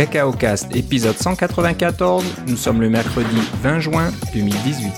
Cacao 0.00 0.32
Cast, 0.32 0.74
épisode 0.74 1.14
194. 1.14 2.24
Nous 2.46 2.56
sommes 2.56 2.80
le 2.80 2.88
mercredi 2.88 3.36
20 3.62 3.80
juin 3.80 4.10
2018. 4.32 4.88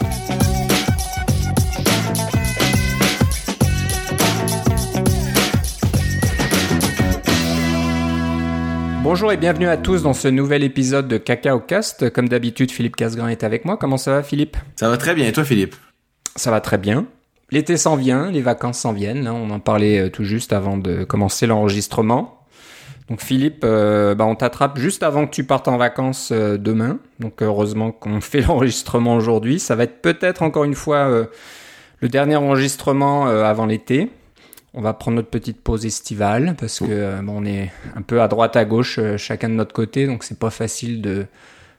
Bonjour 9.02 9.32
et 9.32 9.36
bienvenue 9.36 9.66
à 9.66 9.76
tous 9.76 10.04
dans 10.04 10.12
ce 10.12 10.28
nouvel 10.28 10.62
épisode 10.62 11.08
de 11.08 11.18
Cacao 11.18 11.58
Cast. 11.58 12.10
Comme 12.10 12.28
d'habitude, 12.28 12.70
Philippe 12.70 12.94
Casgrain 12.94 13.26
est 13.26 13.42
avec 13.42 13.64
moi. 13.64 13.76
Comment 13.76 13.96
ça 13.96 14.12
va, 14.12 14.22
Philippe? 14.22 14.56
Ça 14.76 14.88
va 14.88 14.98
très 14.98 15.16
bien. 15.16 15.26
Et 15.26 15.32
toi, 15.32 15.42
Philippe? 15.42 15.74
Ça 16.36 16.52
va 16.52 16.60
très 16.60 16.78
bien. 16.78 17.06
L'été 17.50 17.76
s'en 17.76 17.96
vient, 17.96 18.30
les 18.30 18.40
vacances 18.40 18.78
s'en 18.78 18.92
viennent. 18.92 19.26
Hein. 19.26 19.34
On 19.34 19.50
en 19.50 19.58
parlait 19.58 19.98
euh, 19.98 20.10
tout 20.10 20.22
juste 20.22 20.52
avant 20.52 20.78
de 20.78 21.02
commencer 21.02 21.48
l'enregistrement. 21.48 22.41
Donc 23.08 23.20
Philippe, 23.20 23.62
euh, 23.64 24.14
bah, 24.14 24.24
on 24.24 24.34
t'attrape 24.34 24.78
juste 24.78 25.02
avant 25.02 25.26
que 25.26 25.32
tu 25.32 25.44
partes 25.44 25.68
en 25.68 25.76
vacances 25.76 26.30
euh, 26.32 26.56
demain. 26.56 26.98
Donc 27.20 27.42
heureusement 27.42 27.92
qu'on 27.92 28.20
fait 28.22 28.42
l'enregistrement 28.42 29.16
aujourd'hui. 29.16 29.58
Ça 29.58 29.74
va 29.76 29.84
être 29.84 30.00
peut-être 30.02 30.42
encore 30.42 30.64
une 30.64 30.74
fois 30.74 31.26
le 32.00 32.08
dernier 32.08 32.36
enregistrement 32.36 33.26
avant 33.26 33.66
l'été. 33.66 34.10
On 34.74 34.80
va 34.80 34.94
prendre 34.94 35.16
notre 35.16 35.28
petite 35.28 35.60
pause 35.60 35.84
estivale 35.84 36.56
parce 36.58 36.78
que 36.78 37.20
bon, 37.20 37.42
on 37.42 37.44
est 37.44 37.70
un 37.94 38.02
peu 38.02 38.22
à 38.22 38.28
droite 38.28 38.56
à 38.56 38.64
gauche 38.64 38.98
chacun 39.18 39.50
de 39.50 39.54
notre 39.54 39.74
côté, 39.74 40.06
donc 40.06 40.24
c'est 40.24 40.38
pas 40.38 40.50
facile 40.50 41.02
de 41.02 41.26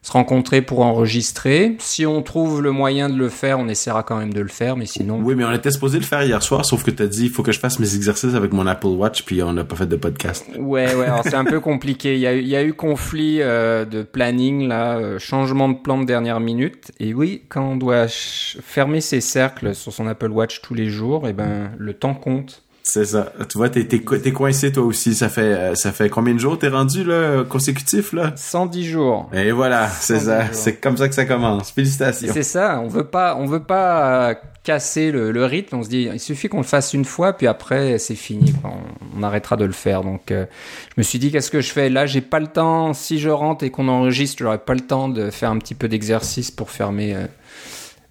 se 0.03 0.11
rencontrer 0.11 0.61
pour 0.61 0.81
enregistrer. 0.81 1.77
Si 1.79 2.05
on 2.05 2.21
trouve 2.21 2.61
le 2.61 2.71
moyen 2.71 3.09
de 3.09 3.17
le 3.17 3.29
faire, 3.29 3.57
on 3.57 3.69
essaiera 3.69 4.03
quand 4.03 4.17
même 4.17 4.33
de 4.33 4.41
le 4.41 4.49
faire, 4.49 4.75
mais 4.75 4.85
sinon. 4.85 5.19
Oui, 5.23 5.33
mais 5.33 5.45
on 5.45 5.51
était 5.53 5.71
supposé 5.71 5.97
le 5.97 6.03
faire 6.03 6.23
hier 6.23 6.43
soir, 6.43 6.65
sauf 6.65 6.83
que 6.83 6.91
t'as 6.91 7.07
dit, 7.07 7.25
il 7.25 7.29
faut 7.31 7.41
que 7.41 7.53
je 7.53 7.59
fasse 7.59 7.79
mes 7.79 7.95
exercices 7.95 8.35
avec 8.35 8.51
mon 8.51 8.67
Apple 8.67 8.87
Watch, 8.87 9.23
puis 9.23 9.41
on 9.41 9.53
n'a 9.53 9.63
pas 9.63 9.77
fait 9.77 9.87
de 9.87 9.95
podcast. 9.95 10.45
Ouais, 10.59 10.93
ouais, 10.93 11.05
alors 11.05 11.23
c'est 11.23 11.35
un 11.35 11.45
peu 11.45 11.61
compliqué. 11.61 12.15
Il 12.15 12.19
y 12.19 12.27
a, 12.27 12.33
il 12.33 12.47
y 12.47 12.55
a 12.55 12.63
eu 12.63 12.73
conflit 12.73 13.37
euh, 13.41 13.85
de 13.85 14.03
planning, 14.03 14.67
là, 14.67 14.97
euh, 14.97 15.19
changement 15.19 15.69
de 15.69 15.75
plan 15.75 15.97
de 15.97 16.05
dernière 16.05 16.41
minute. 16.41 16.91
Et 16.99 17.13
oui, 17.13 17.43
quand 17.47 17.63
on 17.63 17.77
doit 17.77 18.07
fermer 18.09 18.99
ses 18.99 19.21
cercles 19.21 19.73
sur 19.73 19.93
son 19.93 20.05
Apple 20.07 20.31
Watch 20.31 20.61
tous 20.61 20.73
les 20.73 20.89
jours, 20.89 21.27
et 21.27 21.29
eh 21.29 21.33
ben, 21.33 21.71
le 21.77 21.93
temps 21.93 22.13
compte. 22.13 22.62
C'est 22.85 23.05
ça. 23.05 23.31
Tu 23.47 23.57
vois, 23.57 23.69
t'es, 23.69 23.85
t'es, 23.85 24.01
coincé 24.33 24.73
toi 24.73 24.83
aussi. 24.83 25.15
Ça 25.15 25.29
fait, 25.29 25.41
euh, 25.41 25.73
ça 25.73 25.93
fait 25.93 26.09
combien 26.09 26.33
de 26.33 26.39
jours 26.39 26.59
t'es 26.59 26.67
rendu 26.67 27.05
là, 27.05 27.45
consécutif 27.45 28.11
là? 28.11 28.33
110 28.35 28.85
jours. 28.85 29.29
Et 29.33 29.53
voilà, 29.53 29.87
c'est 29.87 30.19
ça. 30.19 30.51
C'est 30.51 30.81
comme 30.81 30.97
ça 30.97 31.07
que 31.07 31.15
ça 31.15 31.23
commence. 31.23 31.71
Félicitations. 31.71 32.33
C'est 32.33 32.43
ça. 32.43 32.81
On 32.83 32.89
veut 32.89 33.05
pas, 33.05 33.37
on 33.37 33.45
veut 33.45 33.63
pas 33.63 34.31
euh, 34.31 34.35
casser 34.63 35.11
le, 35.11 35.31
le, 35.31 35.45
rythme. 35.45 35.77
On 35.77 35.83
se 35.83 35.87
dit, 35.87 36.09
il 36.11 36.19
suffit 36.19 36.49
qu'on 36.49 36.57
le 36.57 36.63
fasse 36.63 36.93
une 36.93 37.05
fois, 37.05 37.31
puis 37.31 37.47
après 37.47 37.99
c'est 37.99 38.15
fini. 38.15 38.53
On, 38.65 39.19
on, 39.19 39.23
arrêtera 39.23 39.55
de 39.55 39.63
le 39.63 39.71
faire. 39.71 40.03
Donc, 40.03 40.29
euh, 40.31 40.45
je 40.89 40.93
me 40.97 41.03
suis 41.03 41.19
dit, 41.19 41.31
qu'est-ce 41.31 41.51
que 41.51 41.61
je 41.61 41.71
fais? 41.71 41.89
Là, 41.89 42.05
j'ai 42.05 42.21
pas 42.21 42.41
le 42.41 42.47
temps. 42.47 42.93
Si 42.93 43.17
je 43.17 43.29
rentre 43.29 43.63
et 43.63 43.69
qu'on 43.69 43.87
enregistre, 43.87 44.43
j'aurai 44.43 44.57
pas 44.57 44.73
le 44.73 44.81
temps 44.81 45.07
de 45.07 45.29
faire 45.29 45.51
un 45.51 45.57
petit 45.57 45.75
peu 45.75 45.87
d'exercice 45.87 46.51
pour 46.51 46.69
fermer 46.69 47.15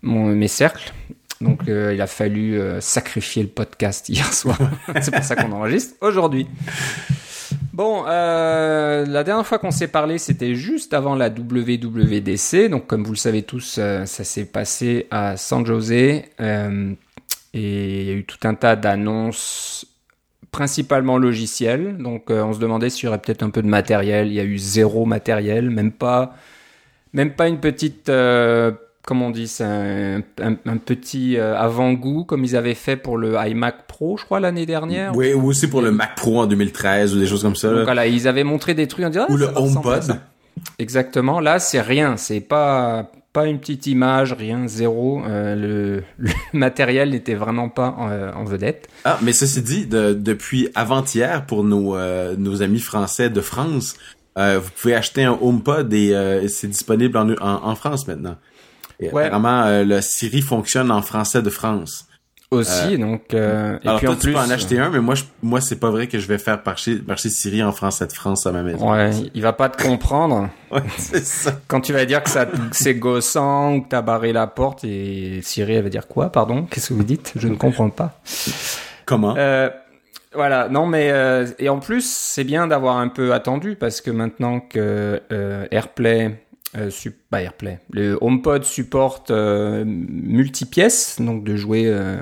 mon, 0.01 0.29
mes 0.29 0.49
cercles. 0.49 0.95
Donc 1.43 1.69
euh, 1.69 1.93
il 1.95 2.01
a 2.01 2.07
fallu 2.07 2.59
euh, 2.59 2.81
sacrifier 2.81 3.43
le 3.43 3.49
podcast 3.49 4.09
hier 4.09 4.33
soir. 4.33 4.59
c'est 5.01 5.13
pour 5.13 5.25
ça 5.25 5.37
qu'on 5.37 5.53
enregistre 5.53 5.95
aujourd'hui. 6.01 6.47
Bon, 7.73 8.05
euh, 8.07 9.05
la 9.07 9.25
dernière 9.25 9.47
fois 9.47 9.59
qu'on 9.59 9.71
s'est 9.71 9.89
parlé, 9.89 10.19
c'était 10.19 10.55
juste 10.55 10.95
avant 10.95 11.15
la 11.15 11.29
WWDC. 11.29 12.69
Donc 12.71 12.87
comme 12.87 13.05
vous 13.05 13.13
le 13.13 13.19
savez 13.19 13.43
tous, 13.43 13.81
ça 13.81 14.07
s'est 14.07 14.45
passé 14.45 15.07
à 15.11 15.37
San 15.37 15.67
José. 15.67 16.27
et 16.39 18.01
il 18.01 18.07
y 18.07 18.11
a 18.11 18.15
eu 18.15 18.25
tout 18.25 18.47
un 18.47 18.55
tas 18.55 18.77
d'annonces 18.77 19.87
principalement 20.51 21.17
logicielles. 21.19 21.97
Donc 21.97 22.31
on 22.31 22.53
se 22.53 22.59
demandait 22.59 22.91
s'il 22.91 23.05
y 23.05 23.09
aurait 23.09 23.21
peut-être 23.21 23.43
un 23.43 23.51
peu 23.51 23.63
de 23.63 23.69
matériel. 23.69 24.29
Il 24.29 24.35
y 24.35 24.41
a 24.41 24.45
eu 24.45 24.59
zéro 24.59 25.07
matériel, 25.07 25.71
même 25.71 25.93
pas, 25.93 26.37
même 27.15 27.35
pas 27.35 27.49
une 27.49 27.61
petite 27.61 28.11
comment 29.05 29.27
on 29.27 29.31
dit, 29.31 29.49
c'est 29.49 29.65
un, 29.65 30.77
petit 30.85 31.37
euh, 31.37 31.57
avant-goût 31.57 32.25
comme 32.25 32.45
ils 32.45 32.57
avaient 32.57 32.75
fait 32.75 32.97
pour 32.97 33.19
le 33.19 33.35
iMac 33.47 33.87
Pro, 33.87 34.17
je 34.17 34.25
crois, 34.25 34.41
l'année 34.41 34.67
dernière. 34.67 35.15
Oui, 35.17 35.35
ou 35.35 35.47
aussi 35.47 35.69
pour 35.69 35.83
le 35.83 35.91
Mac 35.91 36.15
Pro 36.17 36.41
en 36.41 36.47
2013 36.47 37.15
ou 37.17 37.19
des 37.19 37.27
choses 37.27 37.43
comme 37.43 37.57
ça. 37.57 37.71
Donc, 37.71 37.85
voilà, 37.85 38.07
ils 38.07 38.29
avaient 38.29 38.45
montré 38.45 38.75
des 38.75 38.87
trucs 38.87 39.05
en 39.05 39.11
disant. 39.11 39.27
ou 39.29 39.37
le 39.37 39.49
HomePod. 39.55 40.19
Exactement. 40.79 41.41
Là, 41.41 41.59
c'est 41.59 41.81
rien. 41.81 42.17
C'est 42.17 42.41
pas 42.41 43.11
pas 43.33 43.47
une 43.47 43.61
petite 43.61 43.87
image, 43.87 44.35
rien, 44.35 44.69
zéro. 44.69 45.23
Euh, 45.25 45.55
le, 45.55 46.03
le, 46.19 46.31
matériel 46.53 47.11
n'était 47.11 47.35
vraiment 47.35 47.71
pas 47.71 47.95
en, 47.99 48.11
euh, 48.11 48.31
en, 48.33 48.45
vedette. 48.45 48.89
Ah, 49.05 49.19
mais 49.23 49.33
ceci 49.33 49.63
dit, 49.63 49.87
de, 49.87 50.13
depuis 50.13 50.69
avant-hier, 50.75 51.47
pour 51.47 51.65
nos, 51.65 51.97
nos 52.37 52.63
amis 52.63 52.81
français 52.81 53.31
de 53.31 53.41
France, 53.41 53.97
vous 54.37 54.71
pouvez 54.81 54.95
acheter 54.95 55.25
un 55.25 55.39
HomePod 55.41 55.93
et 55.93 56.47
c'est 56.49 56.69
disponible 56.69 57.17
en, 57.17 57.31
en, 57.31 57.71
en 57.71 57.75
France 57.75 58.07
maintenant. 58.07 58.37
Ouais. 59.11 59.25
Apparemment, 59.25 59.65
euh, 59.65 59.85
le 59.85 60.01
Siri 60.01 60.43
fonctionne 60.43 60.91
en 60.91 61.03
français 61.03 61.43
de 61.43 61.51
France. 61.51 62.07
Aussi, 62.51 62.95
euh, 62.95 62.99
donc. 62.99 63.33
Euh, 63.33 63.79
et 63.83 63.89
alors 63.89 63.99
puis 63.99 64.07
toi, 64.07 64.15
en 64.15 64.19
tu 64.19 64.33
peux 64.33 64.39
en 64.39 64.51
acheter 64.51 64.79
un, 64.79 64.91
mais 64.91 65.01
moi, 65.01 65.15
je, 65.15 65.25
moi, 65.43 65.63
c'est 65.63 65.81
pas 65.81 65.91
vrai 65.91 66.07
que 66.07 66.19
je 66.19 66.27
vais 66.27 66.37
faire 66.37 66.61
marcher, 66.65 67.01
marcher 67.07 67.31
Siri 67.31 67.63
en 67.63 67.73
français 67.73 68.07
de 68.07 68.13
France 68.13 68.47
à 68.47 68.53
ma 68.53 68.63
maison. 68.63 68.93
Ouais, 68.93 69.11
il 69.35 69.41
va 69.41 69.55
pas 69.55 69.71
te 69.71 69.83
comprendre. 69.83 70.51
ouais, 70.71 70.83
c'est 70.99 71.25
ça. 71.25 71.59
Quand 71.67 71.81
tu 71.81 71.95
vas 71.95 72.05
dire 72.05 72.23
que 72.23 72.29
ça, 72.29 72.47
c'est 72.73 72.95
gossant 72.95 73.75
ou 73.75 73.81
que 73.81 73.89
t'as 73.89 74.03
barré 74.03 74.35
la 74.35 74.47
porte 74.47 74.85
et 74.85 75.41
Siri, 75.43 75.75
elle 75.75 75.85
va 75.85 75.89
dire 75.89 76.07
quoi, 76.07 76.31
pardon? 76.31 76.67
Qu'est-ce 76.71 76.91
que 76.91 76.95
vous 76.95 77.05
dites? 77.05 77.33
Je 77.37 77.49
ne 77.49 77.57
comprends 77.57 77.89
pas. 77.89 78.21
Comment? 79.07 79.35
Euh, 79.39 79.71
voilà, 80.35 80.69
non 80.69 80.87
mais 80.87 81.11
euh, 81.11 81.47
et 81.59 81.69
en 81.69 81.79
plus 81.79 82.09
c'est 82.09 82.45
bien 82.45 82.67
d'avoir 82.67 82.97
un 82.97 83.09
peu 83.09 83.35
attendu 83.35 83.77
parce 83.77 84.01
que 84.01 84.11
maintenant 84.11 84.61
que 84.61 85.21
euh, 85.31 85.67
AirPlay 85.71 86.43
euh, 86.77 86.91
bah, 87.31 87.43
AirPlay. 87.43 87.79
Le 87.91 88.19
HomePod 88.21 88.65
supporte 88.65 89.31
euh, 89.31 89.85
multi-pièces, 89.87 91.21
donc 91.21 91.45
de 91.45 91.57
jouer 91.57 91.85
euh, 91.87 92.21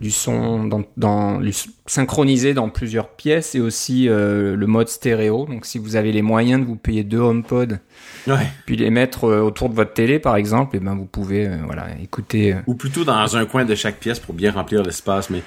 du 0.00 0.10
son 0.10 0.64
dans, 0.64 0.82
dans 0.96 1.40
synchronisé 1.86 2.52
dans 2.52 2.68
plusieurs 2.68 3.08
pièces 3.08 3.54
et 3.54 3.60
aussi 3.60 4.08
euh, 4.08 4.54
le 4.54 4.66
mode 4.66 4.88
stéréo. 4.88 5.46
Donc 5.46 5.64
si 5.64 5.78
vous 5.78 5.96
avez 5.96 6.12
les 6.12 6.20
moyens 6.20 6.60
de 6.60 6.66
vous 6.66 6.76
payer 6.76 7.04
deux 7.04 7.20
HomePod, 7.20 7.80
ouais. 8.26 8.46
puis 8.66 8.76
les 8.76 8.90
mettre 8.90 9.24
autour 9.24 9.70
de 9.70 9.74
votre 9.74 9.94
télé 9.94 10.18
par 10.18 10.36
exemple, 10.36 10.76
et 10.76 10.80
eh 10.82 10.84
ben 10.84 10.94
vous 10.94 11.06
pouvez 11.06 11.48
voilà 11.64 11.86
écouter. 12.02 12.54
Ou 12.66 12.74
plutôt 12.74 13.04
dans 13.04 13.36
un 13.36 13.46
coin 13.46 13.64
de 13.64 13.74
chaque 13.74 13.98
pièce 13.98 14.20
pour 14.20 14.34
bien 14.34 14.52
remplir 14.52 14.82
l'espace. 14.82 15.30
Mais 15.30 15.42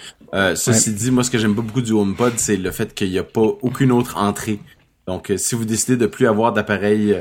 ceci 0.56 0.90
ouais. 0.90 0.96
dit, 0.96 1.12
moi 1.12 1.24
ce 1.24 1.30
que 1.30 1.38
j'aime 1.38 1.56
pas 1.56 1.62
beaucoup 1.62 1.82
du 1.82 1.92
HomePod, 1.92 2.34
c'est 2.38 2.58
le 2.58 2.72
fait 2.72 2.96
qu'il 2.96 3.12
n'y 3.12 3.20
a 3.20 3.24
pas 3.24 3.42
aucune 3.62 3.92
autre 3.92 4.18
entrée. 4.18 4.60
Donc 5.06 5.32
si 5.38 5.54
vous 5.54 5.66
décidez 5.66 5.98
de 5.98 6.08
plus 6.08 6.26
avoir 6.28 6.54
d'appareil 6.54 7.16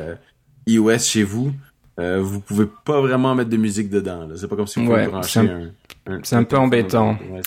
iOS 0.67 0.99
chez 0.99 1.23
vous, 1.23 1.53
euh, 1.99 2.21
vous 2.23 2.41
pouvez 2.41 2.67
pas 2.85 3.01
vraiment 3.01 3.35
mettre 3.35 3.51
de 3.51 3.57
musique 3.57 3.91
dedans. 3.91 4.29
C'est 4.37 4.49
pas 4.49 4.57
comme 4.57 4.67
si 4.67 4.83
vous 4.83 4.91
ouais, 4.91 5.07
brancher 5.07 5.41
un. 5.41 5.71
un 6.07 6.21
c'est 6.23 6.37
un 6.37 6.45
peu 6.45 6.57
embêtant. 6.57 7.19
Ouais, 7.31 7.41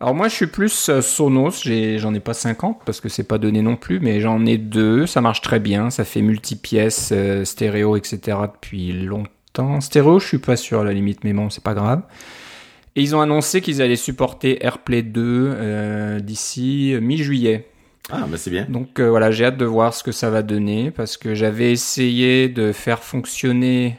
Alors 0.00 0.14
moi 0.14 0.28
je 0.28 0.34
suis 0.34 0.46
plus 0.46 0.88
euh, 0.88 1.00
Sonos, 1.00 1.62
j'en 1.64 1.70
ai, 2.12 2.16
ai, 2.16 2.20
pas 2.20 2.34
50 2.34 2.82
parce 2.84 3.00
que 3.00 3.08
c'est 3.08 3.24
pas 3.24 3.38
donné 3.38 3.62
non 3.62 3.76
plus, 3.76 4.00
mais 4.00 4.20
j'en 4.20 4.44
ai 4.44 4.58
deux, 4.58 5.06
ça 5.06 5.20
marche 5.20 5.40
très 5.40 5.60
bien, 5.60 5.90
ça 5.90 6.04
fait 6.04 6.20
multi-pièces, 6.20 7.10
euh, 7.12 7.44
stéréo, 7.44 7.96
etc. 7.96 8.38
depuis 8.52 8.92
longtemps. 8.92 9.80
Stéréo 9.80 10.18
je 10.18 10.26
suis 10.26 10.38
pas 10.38 10.56
sûr 10.56 10.80
à 10.80 10.84
la 10.84 10.92
limite, 10.92 11.24
mais 11.24 11.32
bon 11.32 11.48
c'est 11.48 11.64
pas 11.64 11.74
grave. 11.74 12.02
Et 12.96 13.02
ils 13.02 13.16
ont 13.16 13.20
annoncé 13.20 13.60
qu'ils 13.60 13.82
allaient 13.82 13.96
supporter 13.96 14.64
AirPlay 14.64 15.02
2 15.02 15.20
euh, 15.24 16.20
d'ici 16.20 16.96
mi-juillet. 17.00 17.66
Ah, 18.10 18.26
bah 18.28 18.36
c'est 18.36 18.50
bien. 18.50 18.66
Donc 18.68 19.00
euh, 19.00 19.08
voilà, 19.08 19.30
j'ai 19.30 19.46
hâte 19.46 19.56
de 19.56 19.64
voir 19.64 19.94
ce 19.94 20.02
que 20.02 20.12
ça 20.12 20.30
va 20.30 20.42
donner 20.42 20.90
parce 20.90 21.16
que 21.16 21.34
j'avais 21.34 21.72
essayé 21.72 22.48
de 22.48 22.72
faire 22.72 23.02
fonctionner 23.02 23.98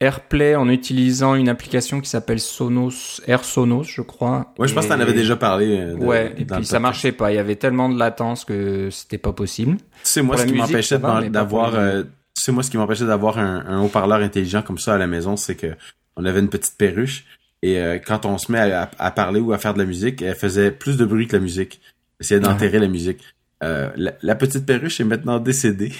AirPlay 0.00 0.54
en 0.54 0.68
utilisant 0.68 1.34
une 1.34 1.48
application 1.48 2.00
qui 2.00 2.08
s'appelle 2.08 2.38
Sonos, 2.38 3.20
Air 3.26 3.44
Sonos, 3.44 3.84
je 3.84 4.02
crois. 4.02 4.52
Ouais, 4.58 4.68
je 4.68 4.74
pense 4.74 4.84
que 4.84 4.90
t'en 4.92 5.00
avais 5.00 5.14
déjà 5.14 5.36
parlé. 5.36 5.78
Euh, 5.78 5.94
de, 5.94 6.04
ouais, 6.04 6.34
et 6.36 6.44
puis 6.44 6.64
ça 6.64 6.78
marchait 6.78 7.12
pas. 7.12 7.32
Il 7.32 7.36
y 7.36 7.38
avait 7.38 7.56
tellement 7.56 7.88
de 7.88 7.98
latence 7.98 8.44
que 8.44 8.90
c'était 8.90 9.18
pas 9.18 9.32
possible. 9.32 9.78
C'est 10.04 10.22
moi, 10.22 10.36
ce 10.36 10.44
qui 10.44 10.52
m'empêchait 10.52 10.98
d'avoir, 10.98 11.74
euh, 11.74 12.04
c'est 12.34 12.52
moi 12.52 12.62
ce 12.62 12.70
qui 12.70 12.76
m'empêchait 12.76 13.06
d'avoir 13.06 13.38
un, 13.38 13.64
un 13.66 13.82
haut-parleur 13.82 14.20
intelligent 14.20 14.62
comme 14.62 14.78
ça 14.78 14.94
à 14.94 14.98
la 14.98 15.06
maison, 15.06 15.36
c'est 15.36 15.56
que 15.56 15.74
on 16.16 16.24
avait 16.24 16.40
une 16.40 16.48
petite 16.48 16.76
perruche 16.76 17.24
et 17.62 17.78
euh, 17.78 17.98
quand 17.98 18.24
on 18.26 18.38
se 18.38 18.52
met 18.52 18.72
à, 18.72 18.90
à, 18.98 19.10
parler 19.10 19.40
ou 19.40 19.52
à 19.52 19.58
faire 19.58 19.74
de 19.74 19.78
la 19.78 19.84
musique, 19.84 20.22
elle 20.22 20.34
faisait 20.34 20.70
plus 20.70 20.96
de 20.96 21.04
bruit 21.04 21.26
que 21.26 21.36
la 21.36 21.42
musique. 21.42 21.80
Essayer 22.20 22.40
d'enterrer 22.40 22.78
la 22.78 22.88
musique. 22.88 23.22
Euh, 23.62 23.90
la, 23.96 24.12
la, 24.22 24.34
petite 24.34 24.66
perruche 24.66 25.00
est 25.00 25.04
maintenant 25.04 25.38
décédée. 25.38 25.92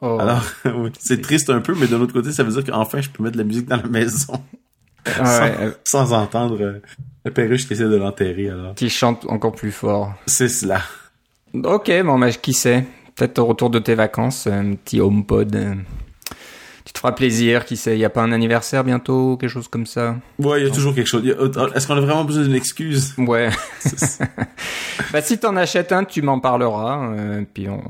Oh. 0.00 0.18
Alors, 0.20 0.44
c'est 0.98 1.20
triste 1.20 1.50
un 1.50 1.60
peu, 1.60 1.74
mais 1.74 1.86
d'un 1.86 2.00
autre 2.00 2.12
côté, 2.12 2.32
ça 2.32 2.42
veut 2.42 2.52
dire 2.52 2.64
qu'enfin, 2.64 3.00
je 3.00 3.10
peux 3.10 3.22
mettre 3.22 3.34
de 3.34 3.42
la 3.42 3.46
musique 3.46 3.66
dans 3.66 3.76
la 3.76 3.88
maison. 3.88 4.34
Ouais, 5.06 5.14
sans, 5.14 5.42
euh... 5.42 5.70
sans, 5.84 6.12
entendre 6.12 6.60
euh, 6.60 6.82
la 7.24 7.30
perruche 7.30 7.66
qui 7.66 7.72
essaie 7.72 7.88
de 7.88 7.96
l'enterrer, 7.96 8.50
alors. 8.50 8.74
Qui 8.74 8.90
chante 8.90 9.26
encore 9.28 9.54
plus 9.54 9.72
fort. 9.72 10.14
C'est 10.26 10.48
cela. 10.48 10.82
Ok, 11.54 11.90
bon, 12.04 12.18
mais 12.18 12.32
qui 12.32 12.52
sait? 12.52 12.84
Peut-être 13.16 13.38
au 13.38 13.46
retour 13.46 13.70
de 13.70 13.78
tes 13.78 13.94
vacances, 13.94 14.46
un 14.46 14.74
petit 14.74 15.00
HomePod. 15.00 15.56
Tu 16.88 16.94
te 16.94 17.00
feras 17.00 17.12
plaisir, 17.12 17.66
qui 17.66 17.76
sait, 17.76 17.96
il 17.96 17.98
y 17.98 18.04
a 18.06 18.08
pas 18.08 18.22
un 18.22 18.32
anniversaire 18.32 18.82
bientôt, 18.82 19.36
quelque 19.36 19.50
chose 19.50 19.68
comme 19.68 19.84
ça? 19.84 20.16
Ouais, 20.38 20.62
il 20.62 20.66
y 20.66 20.70
a 20.70 20.72
toujours 20.72 20.94
quelque 20.94 21.06
chose. 21.06 21.22
Est-ce 21.74 21.86
qu'on 21.86 21.96
a 21.96 22.00
vraiment 22.00 22.24
besoin 22.24 22.44
d'une 22.44 22.54
excuse? 22.54 23.12
Ouais. 23.18 23.50
bah 25.12 25.20
si 25.20 25.36
t'en 25.36 25.54
achètes 25.56 25.92
un, 25.92 26.04
tu 26.04 26.22
m'en 26.22 26.40
parleras, 26.40 27.10
euh, 27.12 27.44
puis 27.52 27.68
on, 27.68 27.82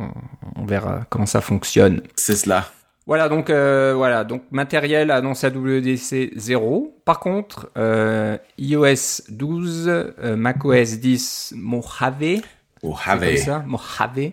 on, 0.56 0.64
verra 0.64 1.02
comment 1.10 1.26
ça 1.26 1.40
fonctionne. 1.40 2.02
C'est 2.16 2.34
cela. 2.34 2.72
Voilà, 3.06 3.28
donc 3.28 3.50
euh, 3.50 3.94
voilà, 3.96 4.24
donc 4.24 4.42
matériel 4.50 5.12
annoncé 5.12 5.46
à 5.46 5.50
WDC 5.50 6.32
0. 6.34 7.00
Par 7.04 7.20
contre, 7.20 7.70
euh, 7.78 8.36
iOS 8.58 9.22
12, 9.28 9.86
euh, 9.86 10.36
macOS 10.36 10.98
10 10.98 11.54
Mojave. 11.56 12.40
Mojave. 12.82 13.20
C'est 13.20 13.36
ça, 13.36 13.64
Mojave. 13.64 14.32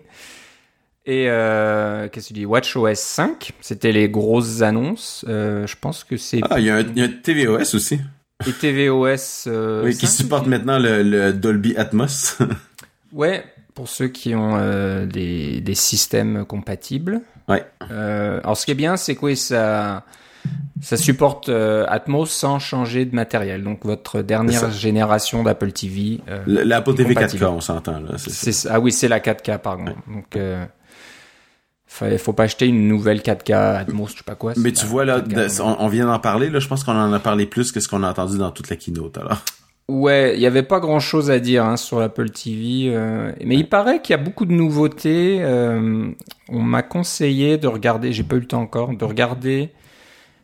Et 1.07 1.30
euh, 1.30 2.07
qu'est-ce 2.10 2.30
que 2.30 2.34
tu 2.34 2.40
dis? 2.40 2.46
WatchOS 2.46 2.96
5, 2.96 3.52
c'était 3.62 3.92
les 3.92 4.10
grosses 4.10 4.62
annonces. 4.62 5.24
Euh, 5.28 5.68
je 5.68 5.75
pense 5.80 6.04
que 6.04 6.18
c'est. 6.18 6.42
Ah, 6.50 6.60
il 6.60 6.66
y, 6.66 6.69
a 6.69 6.78
un, 6.78 6.81
y 6.96 7.02
a 7.02 7.06
un 7.06 7.10
tvOS 7.10 7.75
aussi. 7.75 8.00
Et 8.48 8.52
tvOS. 8.52 9.48
Euh, 9.48 9.84
oui, 9.86 9.96
qui 9.96 10.07
supporte 10.07 10.48
maintenant 10.48 10.80
le, 10.80 11.04
le, 11.04 11.31
Dolby 11.31 11.78
Atmos. 11.78 12.40
ouais, 13.13 13.44
pour 13.75 13.88
ceux 13.88 14.07
qui 14.07 14.34
ont 14.34 14.57
euh, 14.57 15.06
des, 15.06 15.62
des, 15.62 15.75
systèmes 15.75 16.44
compatibles. 16.44 17.22
Ouais. 17.48 17.63
Euh, 17.92 18.40
alors, 18.44 18.57
ce 18.57 18.66
qui 18.66 18.72
est 18.72 18.75
bien, 18.75 18.98
c'est 18.98 19.16
que 19.16 19.36
ça. 19.36 20.04
Ça 20.81 20.98
supporte 20.98 21.50
euh, 21.50 21.86
Atmos 21.88 22.30
sans 22.30 22.60
changer 22.60 23.06
de 23.06 23.16
matériel. 23.16 23.63
Donc 23.63 23.86
votre 23.86 24.22
dernière 24.22 24.69
génération 24.72 25.42
d'Apple 25.42 25.72
TV. 25.72 26.19
Euh, 26.28 26.44
L'Apple 26.46 26.94
TV 26.94 27.16
4K, 27.16 27.46
on 27.46 27.62
s'entend 27.62 28.00
là. 28.00 28.12
ah 28.69 28.80
oui, 28.80 28.92
c'est 28.92 29.07
la 29.07 29.19
4K, 29.19 29.57
pardon. 29.57 29.86
Ouais. 29.86 29.96
Donc 30.07 30.36
euh, 30.36 30.66
il 32.01 32.18
faut 32.18 32.33
pas 32.33 32.44
acheter 32.44 32.68
une 32.68 32.88
nouvelle 32.88 33.19
4K 33.19 33.53
Atmos, 33.77 34.12
je 34.12 34.18
sais 34.18 34.24
pas 34.24 34.36
quoi. 34.36 34.53
Mais 34.57 34.71
tu 34.71 34.86
vois 34.86 35.06
là, 35.06 35.24
on, 35.62 35.88
vient 35.88 36.06
d'en 36.06 36.19
parler 36.19 36.50
là. 36.50 36.59
Je 36.59 36.68
pense 36.68 36.83
qu'on 36.83 36.95
en 36.95 37.13
a 37.13 37.19
parlé 37.19 37.45
plus 37.45 37.71
que 37.71 37.80
ce 37.80 37.88
qu'on 37.88 38.03
a 38.03 38.09
entendu 38.09 38.38
dans 38.38 38.51
toute 38.51 38.69
la 38.69 38.75
keynote 38.75 39.18
alors. 39.18 39.42
Ouais, 39.88 40.33
il 40.36 40.42
y 40.42 40.47
avait 40.47 40.63
pas 40.63 40.80
grand 40.80 41.00
chose 41.00 41.30
à 41.30 41.38
dire 41.39 41.63
hein, 41.63 41.77
sur 41.77 42.00
l'Apple 42.00 42.31
TV, 42.31 42.88
euh, 42.88 43.31
mais 43.45 43.56
il 43.56 43.69
paraît 43.69 44.01
qu'il 44.01 44.15
y 44.15 44.19
a 44.19 44.21
beaucoup 44.21 44.45
de 44.45 44.51
nouveautés. 44.51 45.38
Euh, 45.42 46.09
on 46.50 46.59
m'a 46.59 46.81
conseillé 46.81 47.59
de 47.59 47.68
regarder, 47.68 48.12
j'ai 48.12 48.24
pas 48.24 48.36
eu 48.38 48.39
le 48.39 48.47
temps 48.47 48.62
encore, 48.62 48.95
de 48.95 49.06
regarder 49.06 49.69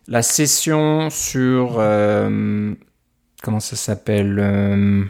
la 0.07 0.21
session 0.21 1.09
sur 1.09 1.77
euh, 1.79 2.75
comment 3.41 3.59
ça 3.59 3.75
s'appelle 3.75 5.09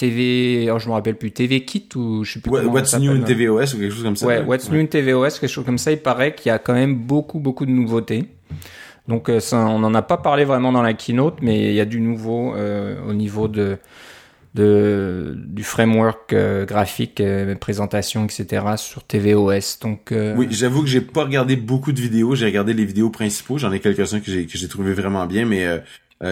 TV, 0.00 0.72
je 0.78 0.88
me 0.88 0.94
rappelle 0.94 1.16
plus, 1.16 1.30
TV 1.30 1.62
Kit 1.66 1.86
ou 1.94 2.24
je 2.24 2.32
sais 2.32 2.40
plus. 2.40 2.50
What's 2.50 2.98
New 2.98 3.12
in 3.12 3.20
TVOS 3.20 3.74
ou 3.74 3.78
quelque 3.78 3.90
chose 3.90 4.02
comme 4.02 4.16
ça. 4.16 4.26
Ouais, 4.26 4.40
What's 4.40 4.70
New 4.70 4.80
in 4.80 4.86
TVOS, 4.86 5.38
quelque 5.38 5.48
chose 5.48 5.66
comme 5.66 5.76
ça. 5.76 5.92
Il 5.92 5.98
paraît 5.98 6.34
qu'il 6.34 6.48
y 6.48 6.52
a 6.52 6.58
quand 6.58 6.72
même 6.72 6.96
beaucoup, 6.96 7.38
beaucoup 7.38 7.66
de 7.66 7.70
nouveautés. 7.70 8.24
Donc 9.08 9.28
euh, 9.28 9.40
ça, 9.40 9.58
on 9.58 9.78
n'en 9.78 9.92
a 9.94 10.00
pas 10.00 10.16
parlé 10.16 10.44
vraiment 10.44 10.72
dans 10.72 10.80
la 10.80 10.94
keynote, 10.94 11.38
mais 11.42 11.68
il 11.68 11.74
y 11.74 11.80
a 11.80 11.84
du 11.84 12.00
nouveau 12.00 12.54
euh, 12.54 12.96
au 13.06 13.12
niveau 13.12 13.46
de, 13.46 13.76
de 14.54 15.34
du 15.36 15.62
framework 15.62 16.32
euh, 16.32 16.64
graphique, 16.64 17.20
euh, 17.20 17.54
présentation, 17.54 18.24
etc. 18.24 18.64
sur 18.76 19.04
tvOS. 19.04 19.80
Donc 19.82 20.12
euh, 20.12 20.34
oui, 20.34 20.46
j'avoue 20.50 20.82
que 20.82 20.88
j'ai 20.88 21.02
pas 21.02 21.24
regardé 21.24 21.56
beaucoup 21.56 21.92
de 21.92 22.00
vidéos. 22.00 22.34
J'ai 22.34 22.46
regardé 22.46 22.72
les 22.72 22.86
vidéos 22.86 23.10
principaux. 23.10 23.58
J'en 23.58 23.70
ai 23.70 23.80
quelques-uns 23.80 24.20
que 24.20 24.30
j'ai 24.30 24.46
que 24.46 24.56
j'ai 24.56 24.68
trouvé 24.68 24.94
vraiment 24.94 25.26
bien, 25.26 25.44
mais 25.44 25.66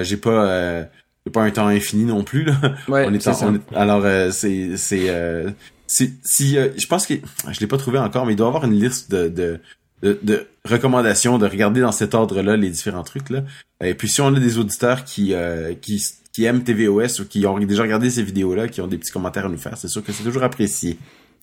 j'ai 0.02 0.16
pas 0.16 0.88
pas 1.30 1.42
un 1.42 1.50
temps 1.50 1.66
infini 1.66 2.04
non 2.04 2.24
plus 2.24 2.44
là. 2.44 2.54
Ouais, 2.88 3.06
on 3.06 3.14
est, 3.14 3.20
ça. 3.20 3.36
alors 3.74 4.04
c'est 4.32 4.76
c'est 4.76 5.54
si, 5.86 6.14
si 6.22 6.54
je 6.54 6.86
pense 6.86 7.06
que 7.06 7.14
je 7.50 7.60
l'ai 7.60 7.66
pas 7.66 7.78
trouvé 7.78 7.98
encore, 7.98 8.26
mais 8.26 8.34
il 8.34 8.36
doit 8.36 8.46
y 8.46 8.48
avoir 8.48 8.64
une 8.64 8.78
liste 8.78 9.10
de, 9.10 9.28
de 9.28 9.60
de, 10.02 10.18
de, 10.22 10.46
recommandations 10.64 11.38
de 11.38 11.46
regarder 11.46 11.80
dans 11.80 11.92
cet 11.92 12.14
ordre-là 12.14 12.56
les 12.56 12.70
différents 12.70 13.02
trucs 13.02 13.30
là. 13.30 13.42
Et 13.82 13.94
puis 13.94 14.08
si 14.08 14.20
on 14.20 14.28
a 14.28 14.38
des 14.38 14.58
auditeurs 14.58 15.04
qui 15.04 15.34
euh, 15.34 15.74
qui, 15.80 16.04
qui 16.32 16.44
aiment 16.44 16.62
TVOS 16.62 17.20
ou 17.20 17.24
qui 17.24 17.46
ont 17.46 17.58
déjà 17.58 17.82
regardé 17.82 18.10
ces 18.10 18.22
vidéos-là, 18.22 18.68
qui 18.68 18.80
ont 18.80 18.86
des 18.86 18.98
petits 18.98 19.12
commentaires 19.12 19.46
à 19.46 19.48
nous 19.48 19.58
faire, 19.58 19.76
c'est 19.76 19.88
sûr 19.88 20.04
que 20.04 20.12
c'est 20.12 20.24
toujours 20.24 20.42
apprécié. 20.42 20.98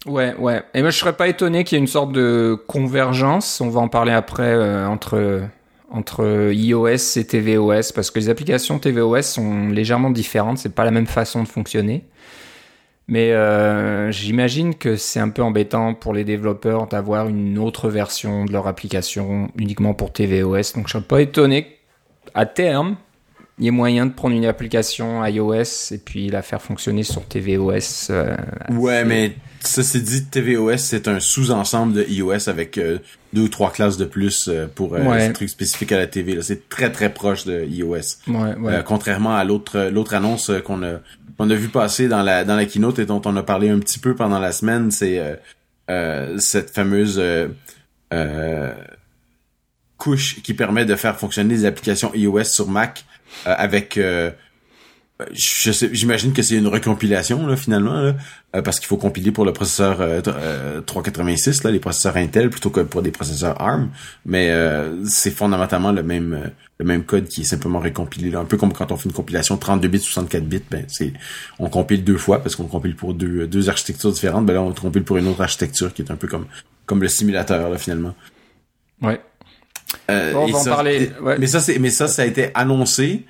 Ouais, 0.05 0.35
ouais. 0.35 0.63
Et 0.73 0.81
moi 0.81 0.91
je 0.91 0.97
serais 0.97 1.13
pas 1.13 1.27
étonné 1.27 1.63
qu'il 1.63 1.77
y 1.77 1.79
ait 1.79 1.81
une 1.81 1.87
sorte 1.87 2.11
de 2.11 2.57
convergence. 2.67 3.59
On 3.61 3.69
va 3.69 3.81
en 3.81 3.89
parler 3.89 4.13
après 4.13 4.53
euh, 4.53 4.87
entre 4.87 5.41
entre 5.91 6.51
iOS 6.51 7.17
et 7.17 7.25
tvOS 7.25 7.91
parce 7.93 8.11
que 8.11 8.19
les 8.19 8.29
applications 8.29 8.79
tvOS 8.79 9.21
sont 9.21 9.69
légèrement 9.69 10.09
différentes. 10.09 10.57
C'est 10.57 10.73
pas 10.73 10.85
la 10.85 10.91
même 10.91 11.07
façon 11.07 11.43
de 11.43 11.47
fonctionner. 11.47 12.03
Mais 13.07 13.33
euh, 13.33 14.11
j'imagine 14.11 14.73
que 14.73 14.95
c'est 14.95 15.19
un 15.19 15.29
peu 15.29 15.43
embêtant 15.43 15.93
pour 15.93 16.13
les 16.13 16.23
développeurs 16.23 16.87
d'avoir 16.87 17.27
une 17.27 17.59
autre 17.59 17.89
version 17.89 18.45
de 18.45 18.51
leur 18.51 18.67
application 18.67 19.51
uniquement 19.57 19.93
pour 19.93 20.11
tvOS. 20.11 20.73
Donc 20.75 20.87
je 20.87 20.93
serais 20.93 21.03
pas 21.03 21.21
étonné 21.21 21.77
qu'à 22.33 22.45
terme, 22.45 22.97
il 23.57 23.65
y 23.65 23.67
ait 23.67 23.71
moyen 23.71 24.05
de 24.05 24.11
prendre 24.11 24.35
une 24.35 24.45
application 24.45 25.25
iOS 25.25 25.91
et 25.91 25.97
puis 25.97 26.29
la 26.29 26.41
faire 26.41 26.61
fonctionner 26.61 27.03
sur 27.03 27.25
tvOS. 27.27 28.09
Euh, 28.09 28.35
ouais, 28.69 29.05
mais 29.05 29.35
ça 29.61 29.81
c'est 29.81 30.01
dit, 30.01 30.25
tvOS 30.25 30.77
c'est 30.77 31.07
un 31.07 31.19
sous-ensemble 31.19 31.93
de 31.93 32.03
iOS 32.03 32.49
avec 32.49 32.77
euh, 32.77 32.99
deux 33.33 33.43
ou 33.43 33.47
trois 33.47 33.71
classes 33.71 33.97
de 33.97 34.05
plus 34.05 34.49
euh, 34.49 34.67
pour 34.73 34.91
ouais. 34.91 35.31
trucs 35.31 35.49
spécifiques 35.49 35.93
à 35.93 35.97
la 35.97 36.07
TV. 36.07 36.41
C'est 36.41 36.67
très 36.67 36.91
très 36.91 37.13
proche 37.13 37.45
de 37.45 37.63
iOS. 37.65 37.95
Ouais, 38.27 38.55
ouais. 38.59 38.83
contrairement 38.85 39.35
à 39.35 39.43
l'autre 39.43 39.89
l'autre 39.91 40.13
annonce 40.13 40.51
qu'on 40.65 40.83
a 40.83 40.99
qu'on 41.37 41.49
a 41.49 41.55
vu 41.55 41.69
passer 41.69 42.07
dans 42.07 42.23
la 42.23 42.43
dans 42.43 42.55
la 42.55 42.65
keynote 42.65 42.99
et 42.99 43.05
dont 43.05 43.21
on 43.25 43.35
a 43.37 43.43
parlé 43.43 43.69
un 43.69 43.79
petit 43.79 43.99
peu 43.99 44.15
pendant 44.15 44.39
la 44.39 44.51
semaine, 44.51 44.91
c'est 44.91 45.21
cette 46.39 46.71
fameuse 46.71 47.21
euh, 48.13 48.73
couche 49.97 50.41
qui 50.43 50.53
permet 50.53 50.85
de 50.85 50.95
faire 50.95 51.17
fonctionner 51.17 51.55
les 51.55 51.65
applications 51.65 52.13
iOS 52.13 52.43
sur 52.43 52.67
Mac 52.67 53.05
avec 53.45 53.99
je 55.31 55.71
sais, 55.71 55.89
j'imagine 55.93 56.33
que 56.33 56.41
c'est 56.41 56.55
une 56.55 56.67
recompilation 56.67 57.47
là 57.47 57.55
finalement 57.55 57.93
là, 57.93 58.15
euh, 58.55 58.61
parce 58.61 58.79
qu'il 58.79 58.87
faut 58.87 58.97
compiler 58.97 59.31
pour 59.31 59.45
le 59.45 59.53
processeur 59.53 59.97
euh, 60.01 60.81
386 60.81 61.63
là, 61.63 61.71
les 61.71 61.79
processeurs 61.79 62.17
Intel 62.17 62.49
plutôt 62.49 62.69
que 62.69 62.81
pour 62.81 63.01
des 63.01 63.11
processeurs 63.11 63.59
ARM, 63.61 63.91
mais 64.25 64.49
euh, 64.49 65.05
c'est 65.05 65.31
fondamentalement 65.31 65.93
le 65.93 66.03
même 66.03 66.33
euh, 66.33 66.47
le 66.79 66.85
même 66.85 67.05
code 67.05 67.29
qui 67.29 67.41
est 67.41 67.45
simplement 67.45 67.79
récompilé 67.79 68.29
là, 68.29 68.39
un 68.39 68.45
peu 68.45 68.57
comme 68.57 68.73
quand 68.73 68.91
on 68.91 68.97
fait 68.97 69.07
une 69.07 69.15
compilation 69.15 69.55
32 69.55 69.87
bits 69.87 69.99
64 69.99 70.43
bits, 70.43 70.61
ben 70.69 70.83
c'est 70.89 71.13
on 71.59 71.69
compile 71.69 72.03
deux 72.03 72.17
fois 72.17 72.43
parce 72.43 72.57
qu'on 72.57 72.67
compile 72.67 72.97
pour 72.97 73.13
deux 73.13 73.47
deux 73.47 73.69
architectures 73.69 74.11
différentes, 74.11 74.45
ben 74.45 74.53
là 74.53 74.61
on 74.61 74.73
compile 74.73 75.03
pour 75.03 75.15
une 75.15 75.27
autre 75.27 75.41
architecture 75.41 75.93
qui 75.93 76.01
est 76.01 76.11
un 76.11 76.17
peu 76.17 76.27
comme 76.27 76.47
comme 76.85 77.01
le 77.01 77.07
simulateur 77.07 77.69
là 77.69 77.77
finalement. 77.77 78.15
Ouais. 79.01 79.21
Bon, 80.07 80.15
on 80.35 80.47
va 80.47 80.59
ça, 80.59 80.71
en 80.71 80.75
parler. 80.75 81.11
Ouais. 81.21 81.37
Mais 81.39 81.47
ça 81.47 81.59
c'est 81.59 81.79
mais 81.79 81.89
ça 81.89 82.07
ça 82.07 82.21
a 82.21 82.25
été 82.25 82.49
annoncé 82.53 83.25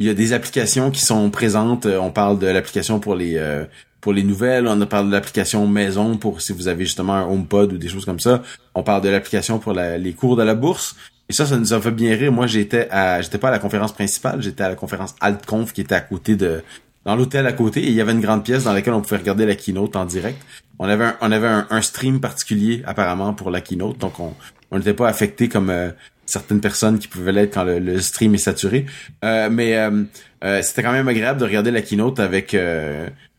il 0.00 0.06
y 0.06 0.10
a 0.10 0.14
des 0.14 0.32
applications 0.32 0.90
qui 0.90 1.02
sont 1.02 1.30
présentes. 1.30 1.86
Euh, 1.86 1.98
on 1.98 2.10
parle 2.10 2.38
de 2.38 2.46
l'application 2.46 3.00
pour 3.00 3.14
les 3.14 3.36
euh, 3.36 3.64
pour 4.00 4.14
les 4.14 4.22
nouvelles. 4.22 4.66
On 4.66 4.86
parle 4.86 5.08
de 5.08 5.12
l'application 5.12 5.66
maison 5.66 6.16
pour 6.16 6.40
si 6.40 6.52
vous 6.54 6.68
avez 6.68 6.86
justement 6.86 7.14
un 7.14 7.26
HomePod 7.26 7.74
ou 7.74 7.78
des 7.78 7.88
choses 7.88 8.06
comme 8.06 8.18
ça. 8.18 8.42
On 8.74 8.82
parle 8.82 9.02
de 9.02 9.10
l'application 9.10 9.58
pour 9.58 9.74
la, 9.74 9.98
les 9.98 10.14
cours 10.14 10.36
de 10.36 10.42
la 10.42 10.54
bourse. 10.54 10.96
Et 11.28 11.34
ça, 11.34 11.44
ça 11.46 11.58
nous 11.58 11.72
a 11.74 11.80
fait 11.80 11.90
bien 11.90 12.16
rire. 12.16 12.32
Moi, 12.32 12.46
j'étais 12.46 12.88
à, 12.90 13.20
j'étais 13.20 13.38
pas 13.38 13.48
à 13.48 13.50
la 13.52 13.58
conférence 13.58 13.92
principale, 13.92 14.42
j'étais 14.42 14.64
à 14.64 14.70
la 14.70 14.74
conférence 14.74 15.14
AltConf 15.20 15.72
qui 15.72 15.82
était 15.82 15.94
à 15.94 16.00
côté 16.00 16.34
de, 16.34 16.62
dans 17.04 17.14
l'hôtel 17.14 17.46
à 17.46 17.52
côté. 17.52 17.80
Et 17.84 17.88
il 17.88 17.94
y 17.94 18.00
avait 18.00 18.12
une 18.12 18.22
grande 18.22 18.42
pièce 18.42 18.64
dans 18.64 18.72
laquelle 18.72 18.94
on 18.94 19.02
pouvait 19.02 19.18
regarder 19.18 19.44
la 19.44 19.54
keynote 19.54 19.96
en 19.96 20.06
direct. 20.06 20.40
On 20.78 20.88
avait 20.88 21.04
un, 21.04 21.16
on 21.20 21.30
avait 21.30 21.46
un, 21.46 21.66
un 21.68 21.82
stream 21.82 22.20
particulier 22.20 22.82
apparemment 22.86 23.34
pour 23.34 23.50
la 23.50 23.60
keynote, 23.60 23.98
donc 23.98 24.18
on 24.18 24.34
on 24.70 24.78
n'était 24.78 24.94
pas 24.94 25.08
affecté 25.08 25.48
comme 25.48 25.70
euh, 25.70 25.90
certaines 26.30 26.60
personnes 26.60 26.98
qui 26.98 27.08
pouvaient 27.08 27.32
l'être 27.32 27.54
quand 27.54 27.64
le, 27.64 28.00
stream 28.00 28.34
est 28.34 28.38
saturé. 28.38 28.86
Euh, 29.24 29.48
mais 29.50 29.76
euh, 29.76 30.04
euh, 30.44 30.62
c'était 30.62 30.82
quand 30.82 30.92
même 30.92 31.08
agréable 31.08 31.40
de 31.40 31.44
regarder 31.44 31.70
la 31.70 31.82
keynote 31.82 32.20
avec 32.20 32.56